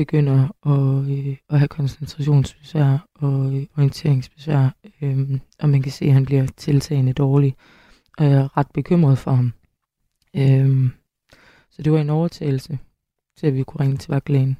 begynder 0.00 0.48
at, 0.66 1.10
øh, 1.10 1.36
at 1.50 1.58
have 1.58 1.68
koncentrationsbesvær 1.68 3.06
og 3.14 3.56
øh, 3.56 3.66
orienteringsbesvær, 3.76 4.76
øh, 5.02 5.40
og 5.58 5.68
man 5.68 5.82
kan 5.82 5.92
se, 5.92 6.04
at 6.04 6.12
han 6.12 6.24
bliver 6.24 6.46
tiltagende 6.56 7.12
dårlig, 7.12 7.56
og 8.18 8.24
jeg 8.24 8.32
er 8.32 8.58
ret 8.58 8.70
bekymret 8.74 9.18
for 9.18 9.30
ham. 9.30 9.52
Øh, 10.36 10.90
så 11.70 11.82
det 11.82 11.92
var 11.92 12.00
en 12.00 12.10
overtagelse 12.10 12.78
til, 13.38 13.46
at 13.46 13.54
vi 13.54 13.62
kunne 13.62 13.84
ringe 13.84 13.96
til 13.96 14.10
vagtlægen. 14.10 14.56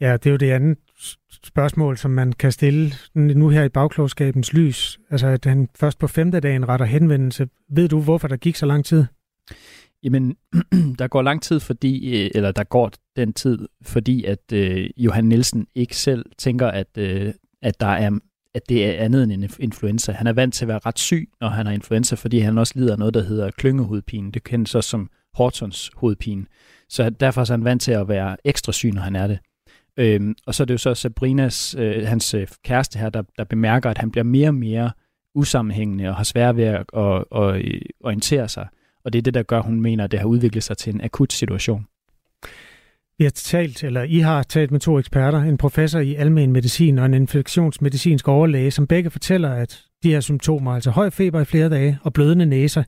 Ja, 0.00 0.12
det 0.12 0.26
er 0.26 0.30
jo 0.30 0.36
det 0.36 0.50
andet 0.50 0.78
spørgsmål, 1.44 1.96
som 1.96 2.10
man 2.10 2.32
kan 2.32 2.52
stille 2.52 2.92
nu 3.14 3.48
her 3.48 3.62
i 3.62 3.68
bagklogskabens 3.68 4.52
lys. 4.52 4.98
Altså, 5.10 5.26
at 5.26 5.44
han 5.44 5.68
først 5.74 5.98
på 5.98 6.06
femte 6.06 6.40
dagen 6.40 6.68
retter 6.68 6.86
henvendelse. 6.86 7.48
Ved 7.68 7.88
du, 7.88 8.00
hvorfor 8.00 8.28
der 8.28 8.36
gik 8.36 8.56
så 8.56 8.66
lang 8.66 8.84
tid? 8.84 9.04
Jamen, 10.02 10.36
der 10.98 11.08
går 11.08 11.22
lang 11.22 11.42
tid, 11.42 11.60
fordi, 11.60 12.24
øh, 12.24 12.30
eller 12.34 12.52
der 12.52 12.64
går 12.64 12.90
den 13.16 13.32
tid, 13.32 13.68
fordi 13.82 14.24
at 14.24 14.52
øh, 14.52 14.90
Johan 14.96 15.24
Nielsen 15.24 15.66
ikke 15.74 15.96
selv 15.96 16.24
tænker, 16.38 16.66
at, 16.66 16.98
øh, 16.98 17.32
at 17.62 17.80
der 17.80 17.86
er 17.86 18.18
at 18.56 18.68
det 18.68 18.86
er 18.86 19.04
andet 19.04 19.22
end 19.22 19.32
en 19.32 19.50
influenza. 19.58 20.12
Han 20.12 20.26
er 20.26 20.32
vant 20.32 20.54
til 20.54 20.64
at 20.64 20.68
være 20.68 20.80
ret 20.86 20.98
syg, 20.98 21.30
når 21.40 21.48
han 21.48 21.66
har 21.66 21.72
influenza, 21.72 22.16
fordi 22.16 22.38
han 22.38 22.58
også 22.58 22.72
lider 22.76 22.92
af 22.92 22.98
noget, 22.98 23.14
der 23.14 23.22
hedder 23.22 23.50
klyngehovedpine. 23.50 24.32
Det 24.32 24.44
kendes 24.44 24.74
også 24.74 24.90
som 24.90 25.10
Hortons 25.34 25.90
hovedpine. 25.96 26.46
Så 26.88 27.10
derfor 27.10 27.40
er 27.40 27.46
han 27.50 27.64
vant 27.64 27.82
til 27.82 27.92
at 27.92 28.08
være 28.08 28.36
ekstra 28.44 28.72
syg, 28.72 28.92
når 28.92 29.02
han 29.02 29.16
er 29.16 29.26
det. 29.26 29.38
Øhm, 29.96 30.34
og 30.46 30.54
så 30.54 30.62
er 30.62 30.64
det 30.64 30.74
jo 30.74 30.78
så 30.78 30.94
Sabrinas, 30.94 31.74
øh, 31.78 32.06
hans 32.06 32.34
øh, 32.34 32.48
kæreste 32.64 32.98
her, 32.98 33.10
der, 33.10 33.22
der 33.38 33.44
bemærker, 33.44 33.90
at 33.90 33.98
han 33.98 34.10
bliver 34.10 34.24
mere 34.24 34.48
og 34.48 34.54
mere 34.54 34.90
usammenhængende 35.34 36.08
og 36.08 36.14
har 36.14 36.24
svært 36.24 36.56
ved 36.56 36.64
at, 36.64 36.84
og, 36.92 37.32
og, 37.32 37.60
orientere 38.00 38.48
sig. 38.48 38.66
Og 39.04 39.12
det 39.12 39.18
er 39.18 39.22
det, 39.22 39.34
der 39.34 39.42
gør, 39.42 39.58
at 39.58 39.64
hun 39.64 39.80
mener, 39.80 40.04
at 40.04 40.10
det 40.10 40.20
har 40.20 40.26
udviklet 40.26 40.64
sig 40.64 40.76
til 40.76 40.94
en 40.94 41.00
akut 41.00 41.32
situation. 41.32 41.86
Vi 43.18 43.24
har 43.24 43.30
talt, 43.30 43.84
eller 43.84 44.02
I 44.02 44.18
har 44.18 44.42
talt 44.42 44.70
med 44.70 44.80
to 44.80 44.98
eksperter, 44.98 45.38
en 45.42 45.56
professor 45.56 46.00
i 46.00 46.14
almen 46.14 46.52
medicin 46.52 46.98
og 46.98 47.06
en 47.06 47.14
infektionsmedicinsk 47.14 48.28
overlæge, 48.28 48.70
som 48.70 48.86
begge 48.86 49.10
fortæller, 49.10 49.50
at 49.50 49.82
de 50.02 50.10
her 50.10 50.20
symptomer, 50.20 50.72
altså 50.72 50.90
høj 50.90 51.10
feber 51.10 51.40
i 51.40 51.44
flere 51.44 51.68
dage 51.68 51.98
og 52.02 52.12
blødende 52.12 52.46
næser, 52.46 52.82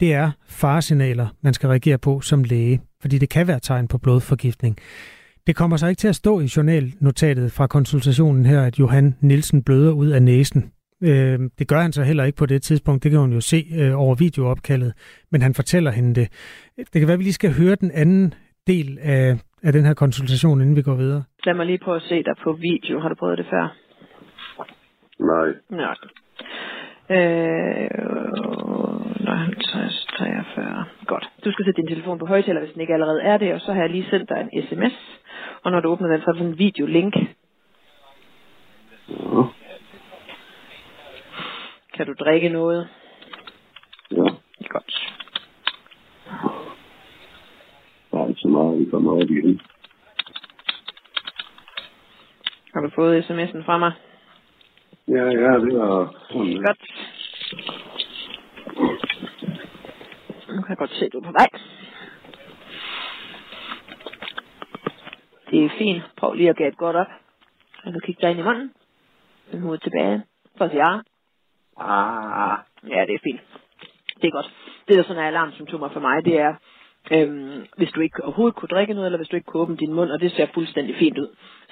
det 0.00 0.14
er 0.14 0.30
faresignaler, 0.48 1.26
man 1.42 1.54
skal 1.54 1.68
reagere 1.68 1.98
på 1.98 2.20
som 2.20 2.44
læge, 2.44 2.80
fordi 3.00 3.18
det 3.18 3.28
kan 3.28 3.46
være 3.46 3.60
tegn 3.60 3.88
på 3.88 3.98
blodforgiftning. 3.98 4.78
Det 5.46 5.56
kommer 5.56 5.76
så 5.76 5.86
ikke 5.86 6.00
til 6.00 6.08
at 6.08 6.16
stå 6.16 6.40
i 6.40 6.48
journalnotatet 6.56 7.52
fra 7.52 7.66
konsultationen 7.66 8.46
her, 8.46 8.62
at 8.62 8.78
Johan 8.78 9.14
Nielsen 9.20 9.62
bløder 9.62 9.92
ud 9.92 10.08
af 10.08 10.22
næsen. 10.22 10.70
Øh, 11.02 11.40
det 11.58 11.68
gør 11.68 11.82
han 11.82 11.92
så 11.92 12.02
heller 12.02 12.24
ikke 12.24 12.36
på 12.36 12.46
det 12.46 12.62
tidspunkt, 12.62 13.02
det 13.02 13.10
kan 13.10 13.20
hun 13.20 13.32
jo 13.32 13.40
se 13.40 13.66
øh, 13.74 14.00
over 14.00 14.14
videoopkaldet, 14.14 14.92
men 15.32 15.42
han 15.42 15.54
fortæller 15.54 15.90
hende 15.90 16.14
det. 16.14 16.28
Det 16.76 16.92
kan 16.92 17.06
være, 17.06 17.12
at 17.12 17.18
vi 17.18 17.24
lige 17.24 17.32
skal 17.32 17.52
høre 17.52 17.74
den 17.74 17.90
anden 17.90 18.34
del 18.66 18.98
af, 19.02 19.38
af 19.62 19.72
den 19.72 19.84
her 19.84 19.94
konsultation, 19.94 20.60
inden 20.60 20.76
vi 20.76 20.82
går 20.82 20.94
videre. 20.94 21.22
Lad 21.44 21.54
mig 21.54 21.66
lige 21.66 21.78
prøve 21.78 21.96
at 21.96 22.02
se 22.02 22.22
dig 22.22 22.34
på 22.44 22.52
video. 22.52 23.00
Har 23.00 23.08
du 23.08 23.14
prøvet 23.14 23.38
det 23.38 23.46
før? 23.50 23.76
Nej. 25.18 25.48
Nej. 25.70 25.96
Øh, 27.10 28.36
50, 29.26 30.06
43. 30.18 30.84
Godt. 31.06 31.28
Du 31.44 31.52
skal 31.52 31.64
sætte 31.64 31.80
din 31.82 31.88
telefon 31.88 32.18
på 32.18 32.26
højtaler, 32.26 32.60
hvis 32.60 32.72
den 32.72 32.80
ikke 32.80 32.92
allerede 32.92 33.22
er 33.22 33.36
det, 33.36 33.54
og 33.54 33.60
så 33.60 33.72
har 33.72 33.80
jeg 33.80 33.90
lige 33.90 34.06
sendt 34.10 34.28
dig 34.28 34.48
en 34.52 34.62
sms. 34.68 35.20
Og 35.64 35.72
når 35.72 35.80
du 35.80 35.88
åbner 35.88 36.08
den, 36.08 36.20
så 36.20 36.24
er 36.28 36.32
der 36.32 36.38
sådan 36.38 36.52
en 36.52 36.58
videolink. 36.58 37.14
Ja. 39.08 39.42
Kan 41.94 42.06
du 42.06 42.14
drikke 42.20 42.48
noget? 42.48 42.88
Ja. 44.10 44.28
Godt. 44.68 44.92
Er 48.26 48.30
ikke 48.30 48.40
så 48.40 48.48
meget, 48.48 48.78
vi 48.78 48.90
kommer 48.90 49.12
op 49.12 49.30
igen. 49.30 49.60
Har 52.74 52.80
du 52.80 52.90
fået 52.94 53.22
sms'en 53.22 53.64
fra 53.64 53.78
mig? 53.78 53.92
Ja, 55.08 55.24
ja, 55.24 55.52
det 55.64 55.72
er 55.74 56.08
sådan. 56.30 56.62
Godt. 56.66 56.82
Nu 60.48 60.62
kan 60.62 60.68
jeg 60.68 60.76
godt 60.76 60.90
se, 60.90 61.04
at 61.04 61.12
du 61.12 61.18
er 61.18 61.22
på 61.22 61.32
vej. 61.32 61.48
Det 65.50 65.64
er 65.64 65.70
fint. 65.78 66.02
Prøv 66.16 66.32
lige 66.32 66.50
at 66.50 66.56
gætte 66.56 66.78
godt 66.78 66.96
op. 66.96 67.06
Og 67.84 67.92
nu 67.92 67.98
kigge 67.98 68.22
dig 68.22 68.30
ind 68.30 68.40
i 68.40 68.42
munden. 68.42 68.72
Den 69.52 69.60
hovedet 69.62 69.82
tilbage. 69.82 70.22
For 70.58 70.64
at 70.64 70.70
sige 70.70 70.90
ja. 70.90 71.00
Ah, 71.76 72.58
ja, 72.88 73.00
det 73.06 73.14
er 73.14 73.24
fint. 73.24 73.40
Det 74.20 74.26
er 74.28 74.30
godt. 74.30 74.50
Det, 74.88 74.96
der 74.96 75.02
sådan 75.02 75.22
er 75.22 75.26
alarmsymptomer 75.26 75.88
for 75.88 76.00
mig, 76.00 76.24
det 76.24 76.40
er, 76.40 76.54
øhm, 77.10 77.66
hvis 77.76 77.90
du 77.94 78.00
ikke 78.00 78.24
overhovedet 78.24 78.56
kunne 78.56 78.68
drikke 78.68 78.94
noget, 78.94 79.06
eller 79.06 79.18
hvis 79.18 79.28
du 79.28 79.36
ikke 79.36 79.46
kunne 79.46 79.62
åbne 79.62 79.76
din 79.76 79.92
mund, 79.92 80.10
og 80.10 80.20
det 80.20 80.32
ser 80.32 80.46
fuldstændig 80.54 80.94
fint 80.98 81.18
ud. 81.18 81.28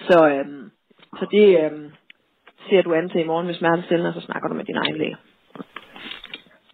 Så, 0.08 0.28
øhm, 0.28 0.70
så 1.18 1.26
det 1.30 1.46
øhm, 1.64 1.90
ser 2.68 2.82
du 2.82 2.94
an 2.94 3.08
til 3.08 3.20
i 3.20 3.26
morgen 3.26 3.46
med 3.46 3.54
smertestillende, 3.54 4.08
og 4.08 4.14
så 4.14 4.26
snakker 4.26 4.48
du 4.48 4.54
med 4.54 4.64
din 4.64 4.76
egen 4.76 4.96
læge. 4.96 5.16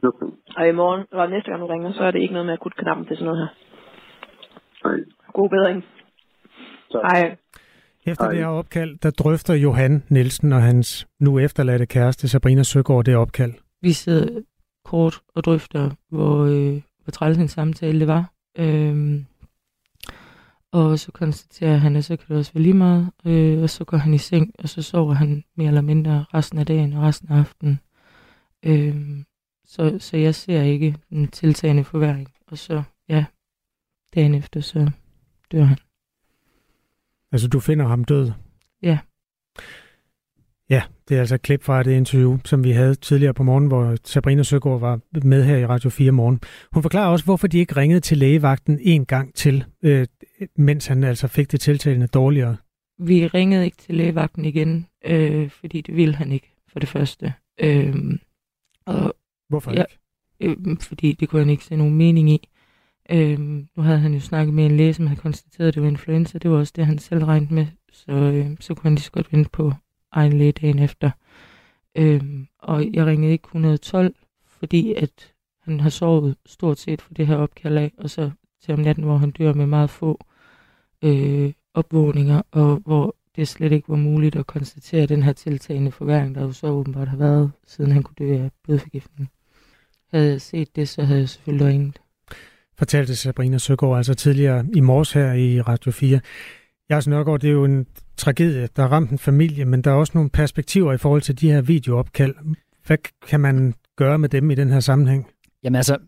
Okay. 0.03 0.27
Og 0.57 0.69
i 0.69 0.73
morgen, 0.73 1.07
og 1.13 1.31
næste 1.31 1.51
gang 1.51 1.61
du 1.63 1.67
ringer, 1.67 1.93
så 1.93 2.03
er 2.03 2.11
det 2.11 2.21
ikke 2.23 2.33
noget 2.33 2.47
med 2.47 2.55
akutknappen 2.55 3.07
til 3.07 3.17
sådan 3.17 3.27
noget 3.27 3.41
her. 3.43 3.53
Nej. 4.85 4.99
God 5.33 5.49
bedring. 5.49 5.85
Tak. 6.93 7.03
Hej. 7.03 7.37
Efter 8.07 8.25
Hej. 8.25 8.33
det 8.33 8.41
her 8.41 8.47
opkald, 8.47 8.99
der 8.99 9.11
drøfter 9.11 9.55
Johan 9.55 10.03
Nielsen 10.09 10.53
og 10.53 10.63
hans 10.63 11.09
nu 11.21 11.39
efterladte 11.39 11.87
kæreste 11.87 12.29
Sabrina 12.29 12.63
Søgaard 12.63 13.05
det 13.05 13.17
opkald. 13.17 13.53
Vi 13.83 13.93
sidder 13.93 14.41
kort 14.85 15.21
og 15.35 15.45
drøfter, 15.45 15.91
hvor, 16.11 16.45
øh, 16.45 16.83
hvor 17.05 17.11
træls 17.13 17.39
en 17.39 17.49
samtale 17.49 18.01
det 18.01 18.09
var. 18.09 18.31
Øhm, 18.59 19.26
og 20.72 20.98
så 20.98 21.12
konstaterer 21.12 21.76
han, 21.76 21.96
at 21.96 22.05
så 22.05 22.16
kan 22.16 22.26
det 22.28 22.36
også 22.36 22.53
være 22.53 22.62
lige 22.62 22.74
meget. 22.74 23.11
Øh, 23.24 23.62
og 23.62 23.70
så 23.70 23.84
går 23.84 23.96
han 23.96 24.14
i 24.14 24.18
seng, 24.18 24.53
og 24.59 24.68
så 24.68 24.82
sover 24.82 25.14
han 25.14 25.44
mere 25.55 25.68
eller 25.68 25.80
mindre 25.80 26.24
resten 26.34 26.59
af 26.59 26.66
dagen 26.66 26.92
og 26.92 27.03
resten 27.03 27.28
af 27.32 27.38
aftenen. 27.38 27.80
Øhm, 28.62 29.24
så, 29.64 29.98
så 29.98 30.16
jeg 30.16 30.34
ser 30.34 30.62
ikke 30.62 30.96
en 31.11 31.28
tiltagende 31.28 31.84
forværing. 31.84 32.32
Og 32.46 32.59
så, 32.59 32.82
ja, 33.09 33.24
dagen 34.14 34.34
efter, 34.34 34.61
så 34.61 34.90
dør 35.53 35.64
han. 35.64 35.78
Altså, 37.32 37.48
du 37.48 37.61
finder 37.61 37.86
ham 37.86 38.05
død? 38.05 38.32
Ja. 38.82 38.98
Ja, 40.71 40.83
det 41.09 41.16
er 41.16 41.21
altså 41.21 41.35
et 41.35 41.43
klip 41.43 41.62
fra 41.62 41.83
det 41.83 41.97
interview, 41.97 42.39
som 42.45 42.64
vi 42.64 42.71
havde 42.71 42.95
tidligere 42.95 43.35
på 43.35 43.43
morgen, 43.43 43.66
hvor 43.66 43.97
Sabrina 44.05 44.43
Søgaard 44.43 44.81
var 44.81 45.01
med 45.25 45.45
her 45.45 45.57
i 45.57 45.66
Radio 45.66 45.91
4 45.91 46.12
morgen. 46.12 46.41
Hun 46.73 46.83
forklarer 46.83 47.09
også, 47.09 47.25
hvorfor 47.25 47.47
de 47.47 47.59
ikke 47.59 47.77
ringede 47.77 48.01
til 48.01 48.18
lægevagten 48.18 48.79
en 48.83 49.07
gang 49.07 49.35
til, 49.35 49.64
øh, 49.83 50.07
mens 50.57 50.87
han 50.87 51.05
altså 51.05 51.29
fik 51.29 51.53
det 51.53 51.61
tiltalende 51.61 52.07
dårligere. 52.07 52.57
Vi 52.99 53.27
ringede 53.27 53.64
ikke 53.64 53.77
til 53.77 53.95
lægevagten 53.95 54.45
igen, 54.45 54.87
øh, 55.05 55.51
fordi 55.51 55.81
det 55.81 55.97
ville 55.97 56.14
han 56.14 56.33
ikke, 56.33 56.55
for 56.73 56.79
det 56.79 56.89
første. 56.89 57.35
Øh, 57.61 57.95
og 58.87 59.14
hvorfor 59.49 59.73
ja, 59.73 59.85
ikke? 60.41 60.61
Øh, 60.61 60.77
fordi 60.81 61.12
det 61.12 61.29
kunne 61.29 61.43
han 61.43 61.51
ikke 61.51 61.64
se 61.64 61.77
nogen 61.77 61.95
mening 61.95 62.31
i. 62.31 62.49
Øhm, 63.11 63.68
nu 63.77 63.83
havde 63.83 63.99
han 63.99 64.14
jo 64.14 64.21
snakket 64.21 64.55
med 64.55 64.66
en 64.66 64.77
læge, 64.77 64.95
som 64.95 65.07
havde 65.07 65.21
konstateret, 65.21 65.68
at 65.68 65.75
det 65.75 65.83
var 65.83 65.89
influenza. 65.89 66.39
Det 66.39 66.51
var 66.51 66.57
også 66.57 66.73
det, 66.77 66.87
han 66.87 66.99
selv 66.99 67.25
regnede 67.25 67.55
med. 67.55 67.66
Så, 67.93 68.12
øh, 68.12 68.57
så 68.61 68.75
kunne 68.75 68.89
han 68.89 68.95
lige 68.95 69.03
så 69.03 69.12
godt 69.12 69.33
vente 69.33 69.51
på 69.51 69.73
egen 70.13 70.39
læge 70.39 70.53
dagen 70.53 70.79
efter. 70.79 71.11
Øhm, 71.95 72.47
og 72.59 72.93
jeg 72.93 73.07
ringede 73.07 73.33
ikke 73.33 73.45
112, 73.45 74.15
fordi 74.47 74.95
at 74.95 75.33
han 75.63 75.81
har 75.81 75.91
sovet 75.91 76.37
stort 76.47 76.79
set 76.79 77.03
for 77.03 77.15
det 77.15 77.27
her 77.27 77.37
opkald 77.37 77.79
af, 77.79 77.93
og 77.99 78.11
så 78.11 78.31
til 78.63 78.75
om 78.75 78.81
natten, 78.81 79.05
hvor 79.05 79.17
han 79.17 79.31
dør 79.31 79.53
med 79.53 79.67
meget 79.67 79.91
få 79.91 80.21
øh, 81.03 81.53
opvågninger, 81.75 82.43
og 82.51 82.77
hvor 82.77 83.17
det 83.37 83.49
slet 83.49 83.73
ikke 83.73 83.89
var 83.89 83.97
muligt 83.97 84.37
at 84.37 84.47
konstatere 84.47 85.07
den 85.07 85.23
her 85.23 85.33
tiltagende 85.33 85.91
forværing, 85.91 86.35
der 86.35 86.43
jo 86.43 86.53
så 86.53 86.67
åbenbart 86.67 87.09
har 87.09 87.17
været, 87.17 87.53
siden 87.67 87.93
han 87.93 88.03
kunne 88.03 88.17
dø 88.19 88.45
af 88.45 88.51
blodforgiftning. 88.65 89.31
Havde 90.11 90.31
jeg 90.31 90.41
set 90.41 90.77
det, 90.77 90.89
så 90.89 91.03
havde 91.03 91.21
jeg 91.21 91.29
selvfølgelig 91.29 91.67
ringet 91.67 92.01
fortalte 92.81 93.17
Sabrina 93.17 93.59
Søgaard 93.59 93.97
altså 93.97 94.15
tidligere 94.15 94.67
i 94.75 94.81
morges 94.81 95.13
her 95.13 95.33
i 95.33 95.61
Radio 95.61 95.91
4. 95.91 96.21
Jars 96.91 97.07
Nørgaard, 97.07 97.41
det 97.41 97.49
er 97.49 97.53
jo 97.53 97.64
en 97.64 97.86
tragedie, 98.16 98.68
der 98.76 98.82
har 98.82 98.88
ramt 98.88 99.11
en 99.11 99.18
familie, 99.18 99.64
men 99.64 99.82
der 99.82 99.91
er 99.91 99.95
også 99.95 100.12
nogle 100.14 100.30
perspektiver 100.30 100.93
i 100.93 100.99
forhold 100.99 101.22
til 101.22 101.41
de 101.41 101.53
her 101.53 101.61
videoopkald. 101.61 102.34
Hvad 102.86 102.99
kan 103.28 103.41
man 103.41 103.74
gøre 103.97 104.18
med 104.18 104.28
dem 104.28 104.51
i 104.51 104.55
den 104.55 104.70
her 104.70 104.80
sammenhæng? 104.80 105.26
Jamen 105.64 105.76
altså, 105.76 105.99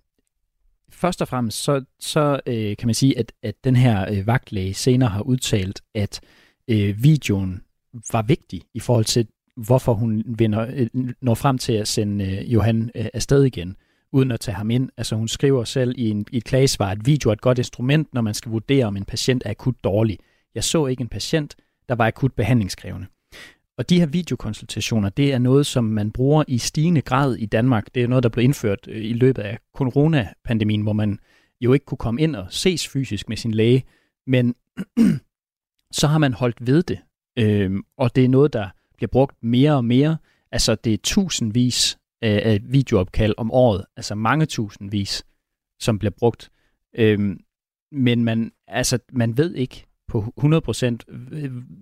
først 0.90 1.22
og 1.22 1.28
fremmest, 1.28 1.62
så, 1.62 1.84
så 2.00 2.40
øh, 2.46 2.76
kan 2.76 2.88
man 2.88 2.94
sige, 2.94 3.18
at, 3.18 3.32
at 3.42 3.54
den 3.64 3.76
her 3.76 4.10
øh, 4.10 4.26
vagtlæge 4.26 4.74
senere 4.74 5.08
har 5.08 5.22
udtalt, 5.22 5.80
at 5.94 6.20
øh, 6.68 7.02
videoen 7.02 7.60
var 8.12 8.22
vigtig 8.22 8.62
i 8.74 8.80
forhold 8.80 9.04
til, 9.04 9.26
hvorfor 9.56 9.94
hun 9.94 10.24
vinder, 10.26 10.66
øh, 10.74 10.86
når 11.20 11.34
frem 11.34 11.58
til 11.58 11.72
at 11.72 11.88
sende 11.88 12.24
øh, 12.24 12.52
Johan 12.52 12.90
øh, 12.94 13.06
afsted 13.14 13.44
igen 13.44 13.76
uden 14.12 14.30
at 14.30 14.40
tage 14.40 14.54
ham 14.54 14.70
ind. 14.70 14.90
Altså 14.96 15.16
hun 15.16 15.28
skriver 15.28 15.64
selv 15.64 15.94
i, 15.98 16.10
en, 16.10 16.26
i 16.32 16.36
et 16.36 16.44
klagesvar, 16.44 16.90
at 16.90 17.06
video 17.06 17.30
er 17.30 17.32
et 17.32 17.40
godt 17.40 17.58
instrument, 17.58 18.14
når 18.14 18.20
man 18.20 18.34
skal 18.34 18.52
vurdere, 18.52 18.84
om 18.84 18.96
en 18.96 19.04
patient 19.04 19.42
er 19.46 19.50
akut 19.50 19.74
dårlig. 19.84 20.18
Jeg 20.54 20.64
så 20.64 20.86
ikke 20.86 21.00
en 21.00 21.08
patient, 21.08 21.56
der 21.88 21.94
var 21.94 22.06
akut 22.06 22.32
behandlingskrævende. 22.32 23.06
Og 23.78 23.90
de 23.90 23.98
her 23.98 24.06
videokonsultationer, 24.06 25.08
det 25.08 25.32
er 25.32 25.38
noget, 25.38 25.66
som 25.66 25.84
man 25.84 26.10
bruger 26.10 26.44
i 26.48 26.58
stigende 26.58 27.02
grad 27.02 27.34
i 27.36 27.46
Danmark. 27.46 27.94
Det 27.94 28.02
er 28.02 28.08
noget, 28.08 28.22
der 28.22 28.28
blev 28.28 28.44
indført 28.44 28.88
øh, 28.88 29.04
i 29.04 29.12
løbet 29.12 29.42
af 29.42 29.58
coronapandemien, 29.74 30.82
hvor 30.82 30.92
man 30.92 31.18
jo 31.60 31.72
ikke 31.72 31.86
kunne 31.86 31.98
komme 31.98 32.20
ind 32.20 32.36
og 32.36 32.46
ses 32.50 32.88
fysisk 32.88 33.28
med 33.28 33.36
sin 33.36 33.54
læge, 33.54 33.84
men 34.26 34.54
så 35.98 36.06
har 36.06 36.18
man 36.18 36.32
holdt 36.32 36.66
ved 36.66 36.82
det. 36.82 36.98
Øhm, 37.38 37.82
og 37.96 38.16
det 38.16 38.24
er 38.24 38.28
noget, 38.28 38.52
der 38.52 38.68
bliver 38.96 39.08
brugt 39.08 39.36
mere 39.42 39.72
og 39.76 39.84
mere. 39.84 40.16
Altså 40.52 40.74
det 40.74 40.94
er 40.94 40.98
tusindvis 41.02 41.98
af 42.22 42.60
videoopkald 42.64 43.34
om 43.36 43.50
året, 43.50 43.84
altså 43.96 44.14
mange 44.14 44.46
tusindvis, 44.46 45.24
som 45.80 45.98
bliver 45.98 46.12
brugt. 46.18 46.50
Øhm, 46.94 47.40
men 47.92 48.24
man, 48.24 48.52
altså, 48.68 48.98
man 49.12 49.36
ved 49.36 49.54
ikke 49.54 49.86
på 50.12 50.34
100% 50.40 50.96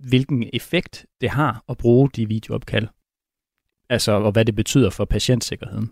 hvilken 0.09 0.49
effekt 0.53 1.05
det 1.21 1.29
har 1.29 1.63
at 1.69 1.77
bruge 1.77 2.09
de 2.15 2.27
videoopkald. 2.27 2.87
Altså, 3.89 4.11
og 4.11 4.31
hvad 4.31 4.45
det 4.45 4.55
betyder 4.55 4.89
for 4.89 5.05
patientsikkerheden. 5.05 5.89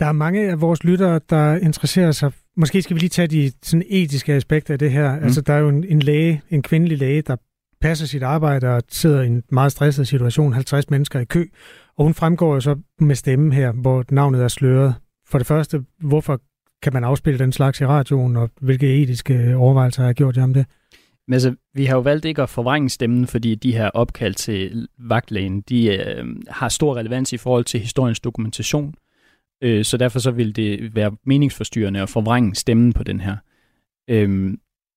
Der 0.00 0.06
er 0.06 0.12
mange 0.12 0.50
af 0.50 0.60
vores 0.60 0.84
lyttere, 0.84 1.20
der 1.30 1.56
interesserer 1.56 2.12
sig. 2.12 2.32
Måske 2.56 2.82
skal 2.82 2.94
vi 2.94 3.00
lige 3.00 3.10
tage 3.10 3.28
de 3.28 3.52
sådan 3.62 3.86
etiske 3.88 4.32
aspekter 4.32 4.74
af 4.74 4.78
det 4.78 4.90
her. 4.90 5.16
Mm. 5.16 5.24
Altså, 5.24 5.40
der 5.40 5.52
er 5.54 5.58
jo 5.58 5.68
en, 5.68 5.84
en 5.84 6.00
læge, 6.00 6.42
en 6.50 6.62
kvindelig 6.62 6.98
læge, 6.98 7.22
der 7.22 7.36
passer 7.80 8.06
sit 8.06 8.22
arbejde 8.22 8.68
og 8.76 8.82
sidder 8.88 9.22
i 9.22 9.26
en 9.26 9.42
meget 9.50 9.72
stresset 9.72 10.08
situation, 10.08 10.52
50 10.52 10.90
mennesker 10.90 11.20
i 11.20 11.24
kø, 11.24 11.46
og 11.96 12.04
hun 12.04 12.14
fremgår 12.14 12.54
jo 12.54 12.60
så 12.60 12.76
med 13.00 13.14
stemmen 13.14 13.52
her, 13.52 13.72
hvor 13.72 14.04
navnet 14.10 14.42
er 14.42 14.48
sløret. 14.48 14.94
For 15.26 15.38
det 15.38 15.46
første, 15.46 15.84
hvorfor 16.00 16.40
kan 16.82 16.92
man 16.92 17.04
afspille 17.04 17.38
den 17.38 17.52
slags 17.52 17.80
i 17.80 17.86
radioen, 17.86 18.36
og 18.36 18.50
hvilke 18.60 19.02
etiske 19.02 19.56
overvejelser 19.56 20.02
har 20.02 20.08
jeg 20.08 20.14
gjort 20.14 20.36
jer 20.36 20.42
om 20.42 20.54
det? 20.54 20.66
Men 21.28 21.34
altså, 21.34 21.54
vi 21.74 21.84
har 21.84 21.96
jo 21.96 22.00
valgt 22.00 22.24
ikke 22.24 22.42
at 22.42 22.48
forvrænge 22.48 22.88
stemmen, 22.88 23.26
fordi 23.26 23.54
de 23.54 23.72
her 23.72 23.90
opkald 23.90 24.34
til 24.34 24.88
vagtlægen, 24.98 25.60
de 25.60 25.96
øh, 25.96 26.26
har 26.48 26.68
stor 26.68 26.96
relevans 26.96 27.32
i 27.32 27.36
forhold 27.36 27.64
til 27.64 27.80
historiens 27.80 28.20
dokumentation. 28.20 28.94
Øh, 29.62 29.84
så 29.84 29.96
derfor 29.96 30.18
så 30.18 30.30
vil 30.30 30.56
det 30.56 30.94
være 30.94 31.16
meningsforstyrrende 31.26 32.00
at 32.00 32.08
forvrænge 32.08 32.54
stemmen 32.54 32.92
på 32.92 33.02
den 33.02 33.20
her. 33.20 33.36
Øh, 34.10 34.28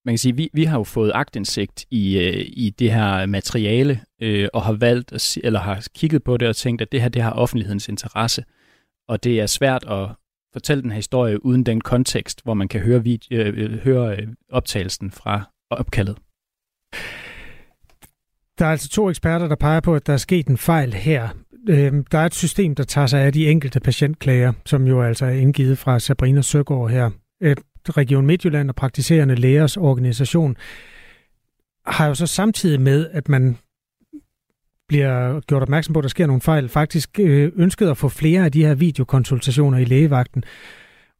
man 0.05 0.13
kan 0.13 0.17
sige, 0.17 0.35
vi, 0.35 0.49
vi 0.53 0.63
har 0.63 0.77
jo 0.77 0.83
fået 0.83 1.11
agtindsigt 1.15 1.85
i, 1.91 2.17
øh, 2.17 2.45
i 2.47 2.69
det 2.79 2.91
her 2.91 3.25
materiale, 3.25 4.01
øh, 4.21 4.47
og 4.53 4.61
har 4.63 4.73
valgt, 4.73 5.11
at, 5.11 5.37
eller 5.43 5.59
har 5.59 5.87
kigget 5.95 6.23
på 6.23 6.37
det 6.37 6.47
og 6.47 6.55
tænkt, 6.55 6.81
at 6.81 6.91
det 6.91 7.01
her 7.01 7.09
det 7.09 7.21
har 7.21 7.31
offentlighedens 7.31 7.89
interesse. 7.89 8.43
Og 9.07 9.23
det 9.23 9.39
er 9.39 9.45
svært 9.45 9.83
at 9.83 10.09
fortælle 10.53 10.83
den 10.83 10.91
her 10.91 10.95
historie 10.95 11.45
uden 11.45 11.63
den 11.63 11.81
kontekst, 11.81 12.43
hvor 12.43 12.53
man 12.53 12.67
kan 12.67 12.81
høre, 12.81 13.03
video, 13.03 13.37
øh, 13.37 13.53
øh, 13.57 13.79
høre 13.79 14.17
øh, 14.17 14.27
optagelsen 14.49 15.11
fra 15.11 15.51
opkaldet. 15.69 16.17
Der 18.59 18.65
er 18.65 18.71
altså 18.71 18.89
to 18.89 19.09
eksperter, 19.09 19.47
der 19.47 19.55
peger 19.55 19.79
på, 19.79 19.95
at 19.95 20.07
der 20.07 20.13
er 20.13 20.17
sket 20.17 20.47
en 20.47 20.57
fejl 20.57 20.93
her. 20.93 21.29
Øhm, 21.69 22.03
der 22.03 22.17
er 22.17 22.25
et 22.25 22.35
system, 22.35 22.75
der 22.75 22.83
tager 22.83 23.07
sig 23.07 23.21
af 23.21 23.33
de 23.33 23.49
enkelte 23.49 23.79
patientklager, 23.79 24.53
som 24.65 24.87
jo 24.87 25.01
altså 25.01 25.25
er 25.25 25.31
indgivet 25.31 25.77
fra 25.77 25.99
Sabrina 25.99 26.41
Søgaard 26.41 26.89
her. 26.89 27.09
Øh, 27.41 27.55
Region 27.89 28.25
Midtjylland 28.25 28.69
og 28.69 28.75
praktiserende 28.75 29.35
lægers 29.35 29.77
organisation 29.77 30.57
har 31.85 32.07
jo 32.07 32.15
så 32.15 32.27
samtidig 32.27 32.81
med, 32.81 33.09
at 33.11 33.29
man 33.29 33.57
bliver 34.87 35.39
gjort 35.39 35.61
opmærksom 35.61 35.93
på, 35.93 35.99
at 35.99 36.03
der 36.03 36.09
sker 36.09 36.27
nogle 36.27 36.41
fejl, 36.41 36.69
faktisk 36.69 37.19
øh, 37.19 37.51
ønsket 37.55 37.89
at 37.89 37.97
få 37.97 38.09
flere 38.09 38.45
af 38.45 38.51
de 38.51 38.65
her 38.65 38.75
videokonsultationer 38.75 39.77
i 39.77 39.85
lægevagten. 39.85 40.43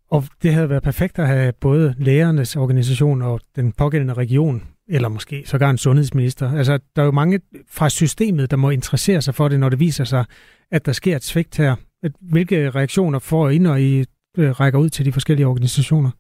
Og 0.10 0.24
det 0.43 0.53
havde 0.53 0.70
været 0.70 0.84
perfekt 0.84 1.20
at 1.20 1.28
have 1.28 1.53
både 1.53 1.95
lægernes 1.97 2.55
organisation 2.55 3.22
og 3.22 3.41
den 3.55 3.72
pågældende 3.72 4.14
region, 4.14 4.64
eller 4.88 5.10
måske 5.10 5.43
sågar 5.45 5.70
en 5.70 5.78
sundhedsminister. 5.78 6.51
Altså, 6.58 6.80
der 6.95 7.01
er 7.01 7.05
jo 7.05 7.12
mange 7.12 7.39
fra 7.70 7.89
systemet, 7.89 8.51
der 8.51 8.58
må 8.58 8.70
interessere 8.70 9.22
sig 9.22 9.36
for 9.36 9.47
det, 9.47 9.60
når 9.60 9.70
det 9.70 9.80
viser 9.80 10.03
sig, 10.03 10.26
at 10.72 10.86
der 10.86 10.91
sker 10.91 11.16
et 11.16 11.24
svigt 11.24 11.58
her. 11.58 11.76
Hvilke 12.22 12.70
reaktioner 12.70 13.20
får 13.20 13.49
I, 13.49 13.58
når 13.58 13.76
I 13.76 14.05
øh, 14.38 14.49
rækker 14.51 14.80
ud 14.80 14.89
til 14.89 15.05
de 15.05 15.12
forskellige 15.12 15.47
organisationer? 15.47 16.12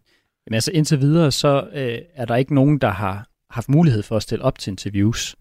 Jamen 0.47 0.55
altså 0.55 0.71
indtil 0.71 1.01
videre, 1.01 1.31
så 1.31 1.69
øh, 1.73 1.99
er 2.15 2.25
der 2.25 2.35
ikke 2.35 2.55
nogen, 2.55 2.77
der 2.77 2.89
har 2.89 3.27
haft 3.49 3.69
mulighed 3.69 4.03
for 4.03 4.15
at 4.15 4.23
stille 4.23 4.43
op 4.43 4.59
til 4.59 4.71
interviews. 4.71 5.35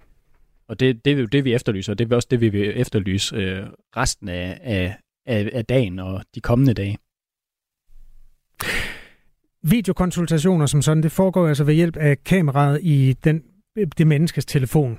Og 0.69 0.81
det, 0.81 1.05
det 1.05 1.13
er 1.13 1.17
jo 1.17 1.27
det, 1.27 1.45
vi 1.45 1.55
efterlyser, 1.55 1.93
og 1.93 1.99
det 1.99 2.13
er 2.13 2.17
også 2.17 2.29
det, 2.31 2.41
vi 2.41 2.49
vil 2.49 2.81
efterlyse 2.81 3.37
øh, 3.37 3.67
resten 3.97 4.29
af, 4.29 4.61
af, 5.27 5.51
af 5.53 5.65
dagen 5.65 5.99
og 5.99 6.23
de 6.35 6.41
kommende 6.41 6.75
dage. 6.75 6.99
Videokonsultationer 9.71 10.67
som 10.67 10.83
sådan, 10.83 11.03
det 11.03 11.13
foregår 11.13 11.49
altså 11.49 11.65
ved 11.65 11.75
hjælp 11.75 11.97
af 11.97 12.25
kameraet 12.25 12.81
i 12.83 13.17
den, 13.25 13.43
det 13.99 14.07
menneskes 14.07 14.47
telefon, 14.47 14.99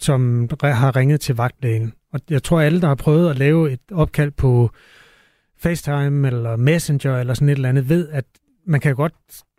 som 0.00 0.48
har 0.62 0.96
ringet 0.96 1.20
til 1.20 1.36
vagtlægen. 1.36 1.92
Og 2.12 2.20
jeg 2.30 2.42
tror, 2.42 2.60
alle, 2.60 2.80
der 2.80 2.88
har 2.88 2.94
prøvet 2.94 3.30
at 3.30 3.38
lave 3.38 3.72
et 3.72 3.80
opkald 3.92 4.30
på 4.30 4.70
FaceTime 5.58 6.26
eller 6.26 6.56
Messenger 6.56 7.18
eller 7.18 7.34
sådan 7.34 7.48
et 7.48 7.52
eller 7.52 7.68
andet, 7.68 7.88
ved, 7.88 8.08
at 8.08 8.24
man 8.66 8.80
kan 8.80 8.94
godt, 8.94 9.14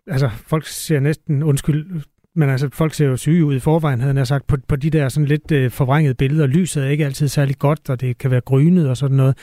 altså 0.06 0.30
folk 0.46 0.66
ser 0.66 1.00
næsten, 1.00 1.42
undskyld, 1.42 2.02
men 2.34 2.48
altså 2.48 2.68
folk 2.72 2.94
ser 2.94 3.06
jo 3.06 3.16
syge 3.16 3.44
ud 3.44 3.54
i 3.54 3.60
forvejen, 3.60 4.00
havde 4.00 4.16
jeg 4.16 4.26
sagt, 4.26 4.46
på, 4.46 4.56
på 4.68 4.76
de 4.76 4.90
der 4.90 5.08
sådan 5.08 5.26
lidt 5.26 5.52
øh, 5.52 5.70
forvrængede 5.70 6.14
billeder. 6.14 6.46
Lyset 6.46 6.84
er 6.84 6.88
ikke 6.88 7.04
altid 7.04 7.28
særlig 7.28 7.58
godt, 7.58 7.90
og 7.90 8.00
det 8.00 8.18
kan 8.18 8.30
være 8.30 8.40
grynet 8.40 8.88
og 8.88 8.96
sådan 8.96 9.16
noget. 9.16 9.36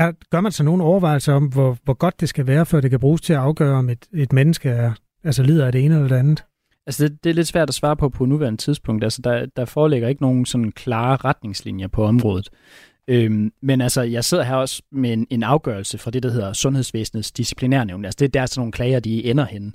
Er, 0.00 0.12
gør 0.30 0.40
man 0.40 0.52
så 0.52 0.62
nogle 0.62 0.84
overvejelser 0.84 1.32
om, 1.32 1.46
hvor, 1.46 1.76
hvor 1.84 1.94
godt 1.94 2.20
det 2.20 2.28
skal 2.28 2.46
være, 2.46 2.66
før 2.66 2.80
det 2.80 2.90
kan 2.90 3.00
bruges 3.00 3.20
til 3.20 3.32
at 3.32 3.38
afgøre, 3.38 3.74
om 3.74 3.88
et, 3.88 4.06
et 4.14 4.32
menneske 4.32 4.68
er, 4.68 4.92
altså 5.24 5.42
lider 5.42 5.66
af 5.66 5.72
det 5.72 5.84
ene 5.84 5.94
eller 5.94 6.08
det 6.08 6.16
andet? 6.16 6.44
Altså, 6.86 7.08
det, 7.08 7.24
det 7.24 7.30
er 7.30 7.34
lidt 7.34 7.46
svært 7.46 7.68
at 7.68 7.74
svare 7.74 7.96
på 7.96 8.08
på 8.08 8.24
nuværende 8.24 8.62
tidspunkt. 8.62 9.04
Altså, 9.04 9.22
der, 9.22 9.46
der 9.56 9.64
foreligger 9.64 10.08
ikke 10.08 10.22
nogen 10.22 10.46
sådan 10.46 10.72
klare 10.72 11.16
retningslinjer 11.16 11.88
på 11.88 12.04
området. 12.04 12.48
Øhm, 13.08 13.52
men 13.62 13.80
altså, 13.80 14.02
jeg 14.02 14.24
sidder 14.24 14.44
her 14.44 14.54
også 14.54 14.82
med 14.92 15.12
en, 15.12 15.26
en 15.30 15.42
afgørelse 15.42 15.98
fra 15.98 16.10
det, 16.10 16.22
der 16.22 16.30
hedder 16.30 16.52
Sundhedsvæsenets 16.52 17.32
disciplinærnævn. 17.32 18.04
Altså, 18.04 18.16
det 18.18 18.24
er 18.24 18.40
der 18.40 18.46
sådan 18.46 18.60
nogle 18.60 18.72
klager, 18.72 19.00
de 19.00 19.24
ender 19.24 19.44
henne. 19.44 19.72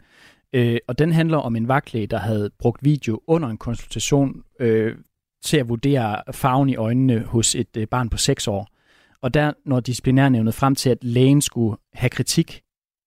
Øh, 0.53 0.78
og 0.88 0.99
den 0.99 1.11
handler 1.11 1.38
om 1.38 1.55
en 1.55 1.67
vagtlæge, 1.67 2.07
der 2.07 2.19
havde 2.19 2.49
brugt 2.59 2.84
video 2.84 3.21
under 3.28 3.49
en 3.49 3.57
konsultation 3.57 4.43
øh, 4.59 4.95
til 5.43 5.57
at 5.57 5.69
vurdere 5.69 6.21
farven 6.32 6.69
i 6.69 6.76
øjnene 6.76 7.19
hos 7.19 7.55
et 7.55 7.78
øh, 7.78 7.88
barn 7.88 8.09
på 8.09 8.17
6 8.17 8.47
år. 8.47 8.74
Og 9.22 9.34
der 9.34 9.53
når 9.66 9.80
disciplinærnævnet 9.80 10.53
frem 10.53 10.76
til, 10.76 10.89
at 10.89 11.03
lægen 11.03 11.41
skulle 11.41 11.78
have 11.93 12.09
kritik, 12.09 12.61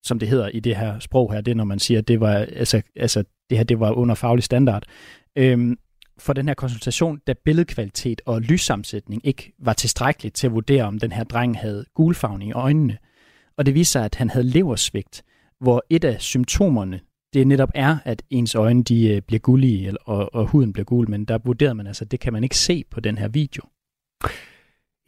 som 0.04 0.18
det 0.18 0.28
hedder 0.28 0.48
i 0.48 0.60
det 0.60 0.76
her 0.76 0.98
sprog 0.98 1.32
her, 1.32 1.40
det 1.40 1.50
er 1.50 1.54
når 1.54 1.64
man 1.64 1.78
siger, 1.78 1.98
at 1.98 2.08
det 2.08 2.20
var, 2.20 2.34
altså, 2.34 2.82
altså, 2.96 3.24
det 3.50 3.58
her 3.58 3.64
det 3.64 3.80
var 3.80 3.92
under 3.92 4.14
faglig 4.14 4.44
standard, 4.44 4.82
øhm, 5.36 5.76
for 6.18 6.32
den 6.32 6.48
her 6.48 6.54
konsultation, 6.54 7.18
da 7.26 7.34
billedkvalitet 7.44 8.20
og 8.26 8.40
lyssammensætning 8.40 9.26
ikke 9.26 9.52
var 9.58 9.72
tilstrækkeligt 9.72 10.34
til 10.34 10.46
at 10.46 10.52
vurdere, 10.52 10.84
om 10.84 10.98
den 10.98 11.12
her 11.12 11.24
dreng 11.24 11.58
havde 11.58 11.84
gulfarven 11.94 12.42
i 12.42 12.52
øjnene. 12.52 12.98
Og 13.56 13.66
det 13.66 13.74
viser 13.74 13.90
sig, 13.90 14.04
at 14.04 14.14
han 14.14 14.30
havde 14.30 14.46
leversvigt, 14.46 15.24
hvor 15.60 15.84
et 15.90 16.04
af 16.04 16.20
symptomerne, 16.20 17.00
det 17.34 17.46
netop 17.46 17.70
er, 17.74 17.98
at 18.04 18.22
ens 18.30 18.54
øjne 18.54 18.82
de 18.82 19.08
øh, 19.08 19.22
bliver 19.22 19.40
gullige, 19.40 20.08
og, 20.08 20.34
og 20.34 20.46
huden 20.46 20.72
bliver 20.72 20.84
gul, 20.84 21.10
men 21.10 21.24
der 21.24 21.38
vurderede 21.44 21.74
man 21.74 21.86
altså, 21.86 22.04
at 22.04 22.10
det 22.10 22.20
kan 22.20 22.32
man 22.32 22.44
ikke 22.44 22.56
se 22.56 22.84
på 22.90 23.00
den 23.00 23.18
her 23.18 23.28
video. 23.28 23.62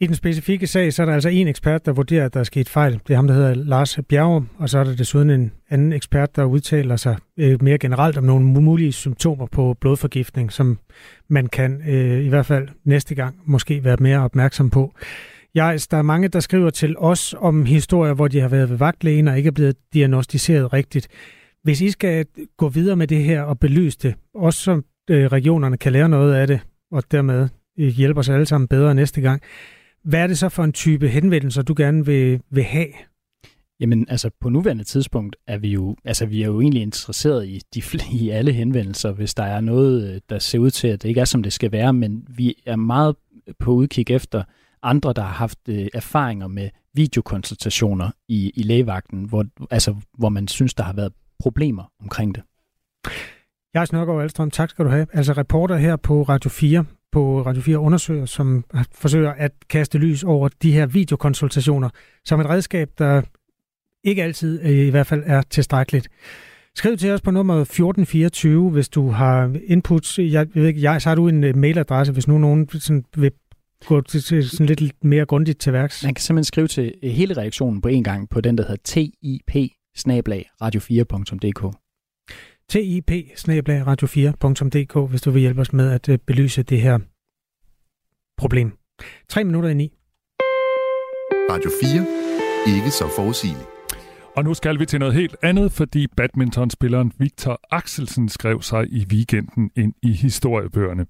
I 0.01 0.07
den 0.07 0.15
specifikke 0.15 0.67
sag, 0.67 0.93
så 0.93 1.01
er 1.01 1.05
der 1.05 1.13
altså 1.13 1.29
en 1.29 1.47
ekspert, 1.47 1.85
der 1.85 1.91
vurderer, 1.91 2.25
at 2.25 2.33
der 2.33 2.39
er 2.39 2.43
sket 2.43 2.69
fejl. 2.69 2.93
Det 2.93 3.09
er 3.09 3.15
ham, 3.15 3.27
der 3.27 3.33
hedder 3.33 3.53
Lars 3.53 3.99
Bjerrum, 4.09 4.49
og 4.57 4.69
så 4.69 4.79
er 4.79 4.83
der 4.83 4.95
desuden 4.95 5.29
en 5.29 5.51
anden 5.69 5.93
ekspert, 5.93 6.35
der 6.35 6.43
udtaler 6.43 6.95
sig 6.95 7.17
øh, 7.37 7.63
mere 7.63 7.77
generelt 7.77 8.17
om 8.17 8.23
nogle 8.23 8.45
mulige 8.45 8.91
symptomer 8.91 9.45
på 9.45 9.75
blodforgiftning, 9.81 10.51
som 10.51 10.77
man 11.27 11.47
kan 11.47 11.81
øh, 11.87 12.25
i 12.25 12.27
hvert 12.27 12.45
fald 12.45 12.67
næste 12.85 13.15
gang 13.15 13.35
måske 13.45 13.83
være 13.83 13.97
mere 13.99 14.19
opmærksom 14.19 14.69
på. 14.69 14.93
Jeg, 15.55 15.79
der 15.91 15.97
er 15.97 16.01
mange, 16.01 16.27
der 16.27 16.39
skriver 16.39 16.69
til 16.69 16.97
os 16.97 17.35
om 17.37 17.65
historier, 17.65 18.13
hvor 18.13 18.27
de 18.27 18.39
har 18.39 18.47
været 18.47 18.69
ved 18.69 18.77
vagtlægen 18.77 19.27
og 19.27 19.37
ikke 19.37 19.47
er 19.47 19.51
blevet 19.51 19.75
diagnostiseret 19.93 20.73
rigtigt. 20.73 21.07
Hvis 21.63 21.81
I 21.81 21.89
skal 21.89 22.25
gå 22.57 22.69
videre 22.69 22.95
med 22.95 23.07
det 23.07 23.23
her 23.23 23.41
og 23.41 23.59
belyse 23.59 23.97
det, 24.03 24.15
også 24.35 24.59
så 24.59 24.81
øh, 25.09 25.27
regionerne 25.27 25.77
kan 25.77 25.91
lære 25.91 26.09
noget 26.09 26.33
af 26.33 26.47
det, 26.47 26.59
og 26.91 27.03
dermed 27.11 27.47
øh, 27.79 27.87
hjælpe 27.87 28.19
os 28.19 28.29
alle 28.29 28.45
sammen 28.45 28.67
bedre 28.67 28.95
næste 28.95 29.21
gang, 29.21 29.41
hvad 30.03 30.19
er 30.19 30.27
det 30.27 30.37
så 30.37 30.49
for 30.49 30.63
en 30.63 30.73
type 30.73 31.07
henvendelser, 31.07 31.61
du 31.61 31.73
gerne 31.77 32.05
vil, 32.05 32.41
vil 32.49 32.63
have? 32.63 32.87
Jamen, 33.79 34.05
altså 34.09 34.29
på 34.41 34.49
nuværende 34.49 34.83
tidspunkt 34.83 35.35
er 35.47 35.57
vi 35.57 35.69
jo, 35.69 35.95
altså 36.05 36.25
vi 36.25 36.41
er 36.41 36.47
jo 36.47 36.61
egentlig 36.61 36.81
interesseret 36.81 37.47
i, 37.47 37.61
de, 37.75 37.81
i 38.11 38.29
alle 38.29 38.53
henvendelser, 38.53 39.11
hvis 39.11 39.33
der 39.33 39.43
er 39.43 39.61
noget, 39.61 40.13
øh, 40.13 40.21
der 40.29 40.39
ser 40.39 40.59
ud 40.59 40.71
til, 40.71 40.87
at 40.87 41.03
det 41.03 41.09
ikke 41.09 41.21
er, 41.21 41.25
som 41.25 41.43
det 41.43 41.53
skal 41.53 41.71
være, 41.71 41.93
men 41.93 42.25
vi 42.29 42.55
er 42.65 42.75
meget 42.75 43.15
på 43.59 43.71
udkig 43.71 44.11
efter 44.11 44.43
andre, 44.83 45.13
der 45.13 45.21
har 45.21 45.33
haft 45.33 45.59
øh, 45.69 45.87
erfaringer 45.93 46.47
med 46.47 46.69
videokonsultationer 46.93 48.11
i, 48.27 48.51
i 48.55 48.63
lægevagten, 48.63 49.23
hvor, 49.23 49.45
altså, 49.71 49.95
hvor 50.17 50.29
man 50.29 50.47
synes, 50.47 50.73
der 50.73 50.83
har 50.83 50.93
været 50.93 51.13
problemer 51.39 51.83
omkring 52.01 52.35
det. 52.35 52.43
Jeg 53.73 53.87
er 53.93 54.05
over 54.07 54.21
Alstrøm, 54.21 54.51
tak 54.51 54.69
skal 54.69 54.85
du 54.85 54.89
have. 54.89 55.07
Altså 55.13 55.33
reporter 55.33 55.77
her 55.77 55.95
på 55.95 56.23
Radio 56.23 56.49
4 56.49 56.85
på 57.11 57.41
Radio 57.41 57.61
4 57.61 57.79
undersøger, 57.79 58.25
som 58.25 58.63
forsøger 58.95 59.31
at 59.31 59.51
kaste 59.69 59.97
lys 59.97 60.23
over 60.23 60.49
de 60.61 60.71
her 60.71 60.85
videokonsultationer 60.85 61.89
som 62.25 62.39
et 62.39 62.49
redskab, 62.49 62.89
der 62.97 63.21
ikke 64.03 64.23
altid 64.23 64.61
øh, 64.63 64.87
i 64.87 64.89
hvert 64.89 65.07
fald 65.07 65.23
er 65.25 65.41
tilstrækkeligt. 65.41 66.07
Skriv 66.75 66.97
til 66.97 67.11
os 67.11 67.21
på 67.21 67.31
nummer 67.31 67.61
1424, 67.61 68.69
hvis 68.69 68.89
du 68.89 69.09
har 69.09 69.55
input. 69.65 70.19
Jeg, 70.19 70.47
ved 70.53 70.67
ikke, 70.67 70.81
jeg, 70.81 71.01
så 71.01 71.09
har 71.09 71.15
du 71.15 71.27
en 71.27 71.43
øh, 71.43 71.57
mailadresse, 71.57 72.13
hvis 72.13 72.27
nu 72.27 72.37
nogen 72.37 72.69
sådan 72.69 73.05
vil 73.15 73.31
gå 73.85 74.01
til, 74.01 74.23
til 74.23 74.49
sådan 74.49 74.65
lidt 74.65 75.03
mere 75.03 75.25
grundigt 75.25 75.59
til 75.59 75.73
værks. 75.73 76.03
Man 76.03 76.13
kan 76.13 76.21
simpelthen 76.21 76.43
skrive 76.43 76.67
til 76.67 76.93
øh, 77.03 77.11
hele 77.11 77.37
reaktionen 77.37 77.81
på 77.81 77.87
en 77.87 78.03
gang 78.03 78.29
på 78.29 78.41
den, 78.41 78.57
der 78.57 78.63
hedder 78.63 78.81
tip 78.83 79.51
radio4.dk 80.63 81.80
tip 82.71 83.11
radio4.dk, 83.11 85.09
hvis 85.09 85.21
du 85.21 85.31
vil 85.31 85.41
hjælpe 85.41 85.61
os 85.61 85.73
med 85.73 85.91
at 85.91 86.09
øh, 86.09 86.17
belyse 86.27 86.63
det 86.63 86.81
her 86.81 86.99
problem. 88.37 88.77
3 89.29 89.43
minutter 89.43 89.69
i 89.69 89.73
9. 89.73 89.93
Radio 91.51 91.69
4. 92.67 92.75
Ikke 92.75 92.91
så 92.91 93.05
forudsigeligt. 93.15 93.67
Og 94.37 94.43
nu 94.43 94.53
skal 94.53 94.79
vi 94.79 94.85
til 94.85 94.99
noget 94.99 95.13
helt 95.13 95.35
andet, 95.43 95.71
fordi 95.71 96.07
badmintonspilleren 96.17 97.11
Victor 97.17 97.59
Axelsen 97.71 98.29
skrev 98.29 98.61
sig 98.61 98.87
i 98.89 99.05
weekenden 99.11 99.71
ind 99.75 99.93
i 100.03 100.11
historiebøgerne. 100.11 101.05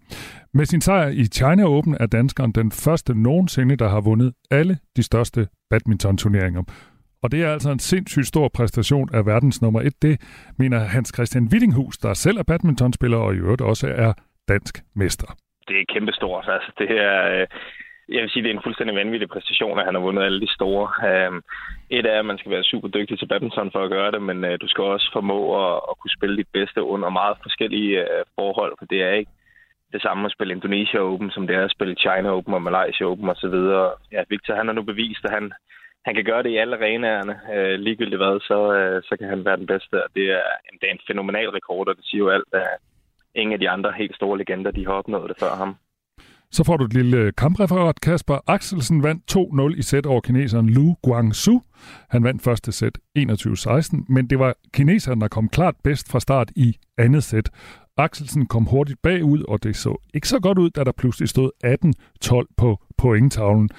Med 0.53 0.65
sin 0.65 0.81
sejr 0.81 1.07
i 1.07 1.25
China 1.25 1.63
Open 1.63 1.97
er 1.99 2.05
danskeren 2.05 2.51
den 2.51 2.71
første 2.71 3.13
nogensinde, 3.13 3.75
der 3.75 3.89
har 3.89 4.01
vundet 4.01 4.33
alle 4.51 4.77
de 4.95 5.03
største 5.03 5.47
badmintonturneringer. 5.69 6.63
Og 7.23 7.31
det 7.31 7.43
er 7.43 7.53
altså 7.53 7.71
en 7.71 7.79
sindssygt 7.79 8.27
stor 8.27 8.47
præstation 8.57 9.09
af 9.13 9.25
verdens 9.25 9.61
nummer 9.61 9.81
et. 9.81 10.01
Det 10.01 10.15
mener 10.59 10.79
Hans 10.79 11.11
Christian 11.15 11.49
Wittinghus, 11.53 11.97
der 11.97 12.13
selv 12.13 12.37
er 12.37 12.43
badmintonspiller 12.43 13.17
og 13.17 13.33
i 13.33 13.37
øvrigt 13.37 13.61
også 13.61 13.87
er 13.87 14.13
dansk 14.47 14.83
mester. 14.95 15.27
Det 15.67 15.75
er 15.79 15.85
kæmpestort. 15.93 16.45
Altså, 16.49 16.71
det 16.77 16.91
er, 16.91 17.17
øh, 17.33 17.47
jeg 18.15 18.21
vil 18.21 18.29
sige, 18.29 18.43
det 18.43 18.49
er 18.51 18.57
en 18.57 18.65
fuldstændig 18.65 18.95
vanvittig 18.95 19.29
præstation, 19.29 19.79
at 19.79 19.85
han 19.85 19.95
har 19.95 20.01
vundet 20.01 20.23
alle 20.23 20.41
de 20.41 20.53
store. 20.57 20.85
Øhm, 21.09 21.41
et 21.89 22.05
er, 22.05 22.19
at 22.19 22.25
man 22.25 22.37
skal 22.37 22.51
være 22.51 22.63
super 22.63 22.87
dygtig 22.87 23.19
til 23.19 23.27
badminton 23.27 23.71
for 23.71 23.83
at 23.83 23.91
gøre 23.91 24.11
det, 24.11 24.21
men 24.21 24.45
øh, 24.45 24.57
du 24.61 24.67
skal 24.67 24.83
også 24.83 25.09
formå 25.13 25.39
at, 25.63 25.75
at 25.89 25.97
kunne 25.99 26.17
spille 26.17 26.37
dit 26.37 26.51
bedste 26.53 26.83
under 26.83 27.09
meget 27.09 27.37
forskellige 27.43 27.99
øh, 28.01 28.23
forhold, 28.35 28.73
for 28.79 28.85
det 28.85 29.01
er 29.03 29.13
ikke 29.19 29.31
det 29.93 30.01
samme 30.01 30.25
at 30.25 30.31
spille 30.31 30.53
Indonesia 30.53 30.99
Open, 30.99 31.31
som 31.31 31.47
det 31.47 31.55
er 31.55 31.65
at 31.65 31.75
spille 31.75 31.95
China 31.95 32.29
Open 32.37 32.53
og 32.53 32.61
Malaysia 32.61 33.05
Open 33.05 33.29
osv. 33.29 33.57
Ja, 34.11 34.21
Victor 34.29 34.55
han 34.55 34.67
har 34.67 34.73
nu 34.73 34.81
bevist, 34.81 35.25
at 35.25 35.33
han, 35.33 35.51
han 36.05 36.15
kan 36.15 36.23
gøre 36.23 36.43
det 36.43 36.49
i 36.49 36.57
alle 36.57 36.77
arenaerne. 36.77 37.35
Øh, 37.55 37.79
ligegyldigt 37.79 38.21
hvad, 38.21 38.39
så, 38.39 38.73
øh, 38.73 39.03
så 39.03 39.15
kan 39.19 39.27
han 39.29 39.45
være 39.45 39.57
den 39.57 39.67
bedste. 39.67 40.03
Og 40.03 40.09
det 40.15 40.25
er, 40.31 40.47
det 40.79 40.85
er 40.87 40.93
en 40.93 41.07
fænomenal 41.07 41.49
rekord, 41.49 41.87
og 41.87 41.95
det 41.97 42.05
siger 42.05 42.19
jo 42.19 42.29
alt, 42.29 42.53
at 42.53 42.67
ingen 43.35 43.53
af 43.53 43.59
de 43.59 43.69
andre 43.69 43.91
helt 43.97 44.15
store 44.15 44.37
legender, 44.37 44.71
de 44.71 44.85
har 44.85 44.93
opnået 44.93 45.29
det 45.29 45.37
før 45.39 45.55
ham. 45.55 45.75
Så 46.51 46.63
får 46.63 46.77
du 46.77 46.85
et 46.85 46.93
lille 46.93 47.17
øh, 47.17 47.33
kampreferat. 47.37 48.01
Kasper 48.01 48.37
Axelsen 48.47 49.03
vandt 49.03 49.35
2-0 49.73 49.79
i 49.79 49.81
sæt 49.81 50.05
over 50.05 50.21
kineseren 50.21 50.69
Lu 50.69 50.95
Guangsu. 51.03 51.59
Han 52.09 52.23
vandt 52.23 52.43
første 52.43 52.71
sæt 52.71 52.97
21-16, 53.17 54.05
men 54.09 54.29
det 54.29 54.39
var 54.39 54.55
kineseren, 54.73 55.21
der 55.21 55.27
kom 55.27 55.49
klart 55.49 55.75
bedst 55.83 56.11
fra 56.11 56.19
start 56.19 56.51
i 56.55 56.75
andet 56.97 57.23
sæt. 57.23 57.49
Axelsen 57.97 58.45
kom 58.47 58.63
hurtigt 58.63 59.01
bagud, 59.01 59.43
og 59.47 59.63
det 59.63 59.75
så 59.75 59.97
ikke 60.13 60.27
så 60.27 60.39
godt 60.39 60.57
ud, 60.57 60.69
da 60.69 60.83
der 60.83 60.91
pludselig 60.91 61.29
stod 61.29 61.51
18-12 62.49 62.53
på 62.57 62.79
pointtavlen. 62.97 63.69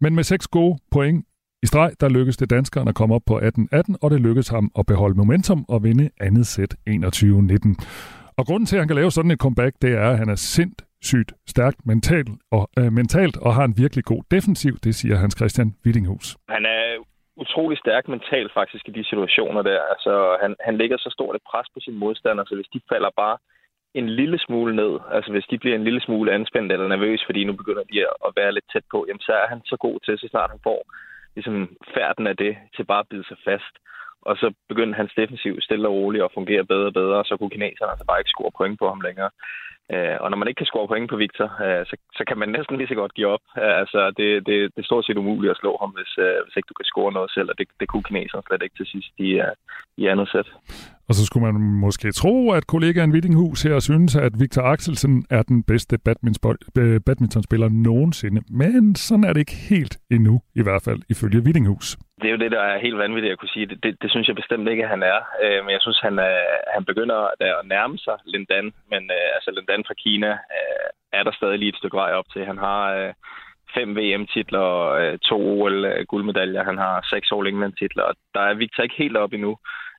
Men 0.00 0.14
med 0.14 0.24
seks 0.24 0.46
gode 0.46 0.78
point 0.90 1.26
i 1.66 1.72
streg, 1.72 1.90
der 2.00 2.08
lykkedes 2.16 2.36
det 2.42 2.50
danskeren 2.56 2.88
at 2.88 2.98
komme 3.00 3.14
op 3.16 3.26
på 3.30 3.34
18-18, 3.38 4.02
og 4.02 4.08
det 4.12 4.20
lykkedes 4.26 4.48
ham 4.56 4.66
at 4.80 4.84
beholde 4.90 5.16
momentum 5.22 5.60
og 5.72 5.78
vinde 5.86 6.06
andet 6.26 6.46
sæt 6.54 6.72
21-19. 6.88 8.36
Og 8.38 8.42
grunden 8.48 8.66
til, 8.66 8.76
at 8.76 8.82
han 8.82 8.88
kan 8.90 9.00
lave 9.00 9.10
sådan 9.16 9.34
et 9.34 9.40
comeback, 9.44 9.72
det 9.82 9.92
er, 10.02 10.08
at 10.12 10.18
han 10.22 10.28
er 10.34 10.40
sindssygt 10.56 11.30
stærkt 11.54 11.78
mentalt 11.90 12.28
og, 12.56 12.64
øh, 12.78 12.90
mentalt 13.00 13.36
og 13.46 13.50
har 13.56 13.64
en 13.64 13.78
virkelig 13.84 14.04
god 14.12 14.22
defensiv, 14.34 14.74
det 14.84 14.94
siger 14.94 15.16
Hans 15.22 15.34
Christian 15.38 15.70
Wittinghus. 15.84 16.26
Han 16.56 16.64
er 16.76 16.84
utrolig 17.42 17.78
stærk 17.78 18.04
mentalt 18.08 18.52
faktisk 18.58 18.84
i 18.88 18.92
de 18.98 19.04
situationer 19.10 19.62
der. 19.70 19.80
Altså, 19.92 20.12
han, 20.42 20.50
han 20.66 20.74
lægger 20.80 20.96
så 20.98 21.10
stort 21.16 21.36
et 21.36 21.48
pres 21.50 21.68
på 21.74 21.80
sine 21.80 21.98
modstandere, 22.04 22.46
så 22.46 22.54
hvis 22.54 22.72
de 22.74 22.80
falder 22.92 23.10
bare 23.22 23.36
en 24.00 24.08
lille 24.20 24.38
smule 24.46 24.76
ned, 24.76 24.92
altså 25.16 25.30
hvis 25.32 25.50
de 25.50 25.58
bliver 25.58 25.76
en 25.76 25.84
lille 25.88 26.00
smule 26.00 26.32
anspændt 26.32 26.72
eller 26.72 26.88
nervøs, 26.88 27.20
fordi 27.26 27.44
nu 27.44 27.52
begynder 27.60 27.84
de 27.92 27.98
at 28.26 28.32
være 28.36 28.52
lidt 28.52 28.68
tæt 28.72 28.86
på, 28.90 28.98
jamen 29.08 29.24
så 29.28 29.32
er 29.42 29.46
han 29.52 29.60
så 29.64 29.76
god 29.86 29.98
til, 30.04 30.18
så 30.18 30.26
snart 30.30 30.50
han 30.54 30.66
får 30.68 30.80
ligesom 31.36 31.76
færden 31.94 32.26
af 32.26 32.36
det 32.36 32.56
til 32.76 32.84
bare 32.84 33.04
at 33.04 33.08
bide 33.08 33.24
sig 33.28 33.36
fast. 33.44 33.74
Og 34.28 34.34
så 34.40 34.46
begyndte 34.70 35.00
hans 35.00 35.12
defensiv 35.20 35.52
stille 35.60 35.88
og 35.88 35.94
roligt 35.94 36.24
at 36.24 36.34
fungere 36.38 36.64
bedre 36.72 36.90
og 36.92 36.96
bedre, 37.00 37.18
og 37.22 37.26
så 37.26 37.36
kunne 37.36 37.54
kineserne 37.54 37.90
altså 37.92 38.06
bare 38.06 38.20
ikke 38.20 38.34
score 38.34 38.56
point 38.58 38.78
på 38.78 38.86
ham 38.92 39.00
længere. 39.08 39.30
Øh, 39.94 40.16
og 40.22 40.26
når 40.30 40.38
man 40.38 40.48
ikke 40.48 40.60
kan 40.60 40.72
score 40.72 40.88
point 40.88 41.10
på 41.10 41.16
Victor, 41.16 41.48
øh, 41.66 41.82
så, 41.88 41.94
så 42.18 42.22
kan 42.28 42.38
man 42.38 42.48
næsten 42.48 42.76
lige 42.76 42.90
så 42.92 42.98
godt 43.02 43.14
give 43.14 43.30
op. 43.34 43.44
Øh, 43.62 43.74
altså, 43.82 44.00
det, 44.18 44.28
det, 44.46 44.56
det 44.74 44.80
er 44.82 44.90
stort 44.90 45.04
set 45.06 45.16
umuligt 45.22 45.50
at 45.50 45.60
slå 45.62 45.72
ham, 45.82 45.90
hvis, 45.96 46.12
øh, 46.26 46.36
hvis 46.44 46.56
ikke 46.56 46.70
du 46.70 46.78
kan 46.78 46.90
score 46.92 47.12
noget 47.12 47.30
selv, 47.36 47.48
og 47.50 47.58
det, 47.58 47.66
det 47.80 47.88
kunne 47.88 48.06
kineserne 48.08 48.46
slet 48.46 48.62
ikke 48.62 48.76
til 48.78 48.86
sidst 48.92 49.12
i, 49.26 49.28
øh, 49.44 49.54
i 50.02 50.02
andet 50.12 50.28
sæt. 50.32 50.48
Og 51.08 51.14
så 51.14 51.22
skulle 51.26 51.46
man 51.48 51.56
måske 51.84 52.12
tro, 52.12 52.36
at 52.58 52.66
kollegaen 52.66 53.12
Wittinghus 53.14 53.62
her 53.62 53.78
synes, 53.80 54.16
at 54.16 54.32
Victor 54.40 54.62
Axelsen 54.62 55.24
er 55.30 55.42
den 55.42 55.62
bedste 55.62 55.98
badmintonspiller 57.06 57.68
nogensinde. 57.68 58.40
Men 58.50 58.94
sådan 58.94 59.24
er 59.24 59.32
det 59.32 59.40
ikke 59.40 59.60
helt 59.70 59.94
endnu, 60.10 60.40
i 60.54 60.62
hvert 60.62 60.82
fald 60.82 61.00
ifølge 61.08 61.40
Wittinghus. 61.46 61.96
Det 62.20 62.26
er 62.28 62.34
jo 62.36 62.42
det, 62.44 62.52
der 62.52 62.60
er 62.60 62.78
helt 62.78 62.98
vanvittigt 62.98 63.32
at 63.32 63.38
kunne 63.38 63.56
sige. 63.56 63.66
Det, 63.66 63.82
det, 63.82 64.02
det 64.02 64.10
synes 64.10 64.28
jeg 64.28 64.36
bestemt 64.36 64.68
ikke, 64.68 64.84
at 64.84 64.88
han 64.88 65.02
er. 65.02 65.20
Øh, 65.42 65.64
men 65.64 65.70
jeg 65.72 65.82
synes, 65.82 66.00
han, 66.00 66.18
er, 66.18 66.38
han 66.74 66.84
begynder 66.84 67.18
at 67.40 67.66
nærme 67.66 67.98
sig 67.98 68.16
Lindan. 68.24 68.72
Men 68.90 69.02
øh, 69.16 69.28
altså 69.36 69.50
Lindan 69.50 69.84
fra 69.86 69.94
Kina 69.94 70.30
øh, 70.56 70.88
er 71.12 71.22
der 71.22 71.32
stadig 71.32 71.58
lige 71.58 71.68
et 71.68 71.80
stykke 71.80 71.96
vej 71.96 72.12
op 72.12 72.28
til. 72.32 72.44
Han 72.44 72.58
har... 72.58 72.94
Øh, 72.94 73.12
fem 73.74 73.96
VM-titler, 73.98 74.68
øh, 75.00 75.18
to 75.30 75.38
OL-guldmedaljer, 75.60 76.62
han 76.70 76.78
har 76.84 77.06
seks 77.12 77.28
All 77.34 77.46
England-titler, 77.46 78.04
og 78.10 78.14
der 78.34 78.40
er 78.40 78.54
Victor 78.54 78.82
ikke 78.82 79.02
helt 79.04 79.16
op 79.16 79.32
endnu. 79.32 79.52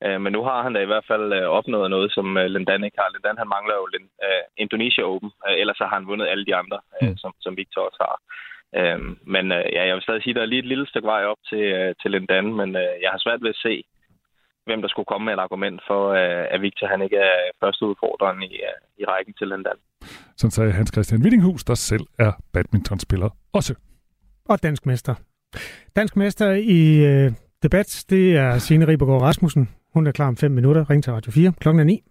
Øh, 0.06 0.20
men 0.24 0.32
nu 0.34 0.42
har 0.44 0.60
han 0.64 0.74
da 0.74 0.80
i 0.84 0.92
hvert 0.92 1.08
fald 1.12 1.34
øh, 1.34 1.48
opnået 1.58 1.90
noget, 1.90 2.10
som 2.14 2.38
øh, 2.38 2.46
Lindan 2.46 2.84
ikke 2.84 3.00
har. 3.02 3.10
Lindan, 3.14 3.42
han 3.42 3.54
mangler 3.56 3.76
jo 3.80 3.86
øh, 4.28 4.44
Indonesia 4.64 5.04
Open, 5.04 5.32
øh, 5.48 5.56
ellers 5.62 5.78
har 5.78 5.92
han 5.96 6.08
vundet 6.08 6.28
alle 6.28 6.46
de 6.46 6.56
andre, 6.62 6.80
øh, 7.02 7.10
mm. 7.10 7.18
som, 7.18 7.32
som 7.44 7.58
Victor 7.58 7.82
også 7.88 8.02
har. 8.08 8.16
Øh, 8.76 9.00
men 9.34 9.46
øh, 9.58 9.66
ja, 9.76 9.82
jeg 9.88 9.96
vil 9.96 10.04
stadig 10.08 10.24
sige, 10.24 10.34
at 10.34 10.36
der 10.36 10.42
er 10.42 10.52
lige 10.52 10.64
et 10.66 10.72
lille 10.72 10.88
stykke 10.88 11.08
vej 11.08 11.24
op 11.32 11.42
til, 11.50 11.64
øh, 11.78 11.96
til 12.02 12.12
Lindan, 12.12 12.48
men 12.60 12.70
øh, 12.76 12.94
jeg 13.04 13.10
har 13.14 13.22
svært 13.26 13.42
ved 13.44 13.50
at 13.50 13.64
se, 13.68 13.84
hvem 14.68 14.82
der 14.82 14.90
skulle 14.90 15.10
komme 15.12 15.26
med 15.26 15.34
et 15.34 15.46
argument 15.46 15.80
for, 15.90 16.02
øh, 16.22 16.46
at 16.54 16.62
Victor 16.62 16.88
han 16.88 17.02
ikke 17.02 17.18
er 17.18 17.38
første 17.64 17.86
udfordreren 17.86 18.42
i, 18.50 18.54
øh, 18.70 18.78
i 19.02 19.04
rækken 19.06 19.34
til 19.34 19.48
Lindan. 19.48 19.80
Som 20.42 20.50
sagde 20.50 20.72
Hans 20.72 20.92
Christian 20.94 21.24
Wittinghus, 21.24 21.64
der 21.64 21.76
selv 21.76 22.06
er 22.20 22.32
badmintonspiller 22.54 23.30
også. 23.54 23.74
Og 24.50 24.64
dansk 24.64 24.86
mester. 24.86 25.16
Dansk 25.96 26.16
mester 26.16 26.52
i 26.52 26.82
øh, 27.06 27.32
debat, 27.64 28.06
det 28.10 28.38
er 28.38 28.58
Signe 28.58 28.88
Ribergaard 28.88 29.22
Rasmussen. 29.22 29.70
Hun 29.94 30.08
er 30.08 30.12
klar 30.12 30.28
om 30.28 30.38
5 30.38 30.52
minutter. 30.52 30.90
Ring 30.90 31.04
til 31.04 31.14
Radio 31.14 31.32
4. 31.32 31.54
Klokken 31.60 31.80
er 31.80 31.84
9. 31.84 32.04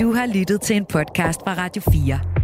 Du 0.00 0.12
har 0.12 0.38
lyttet 0.38 0.60
til 0.60 0.76
en 0.76 0.86
podcast 0.86 1.40
fra 1.44 1.54
Radio 1.54 1.82
4. 1.82 2.43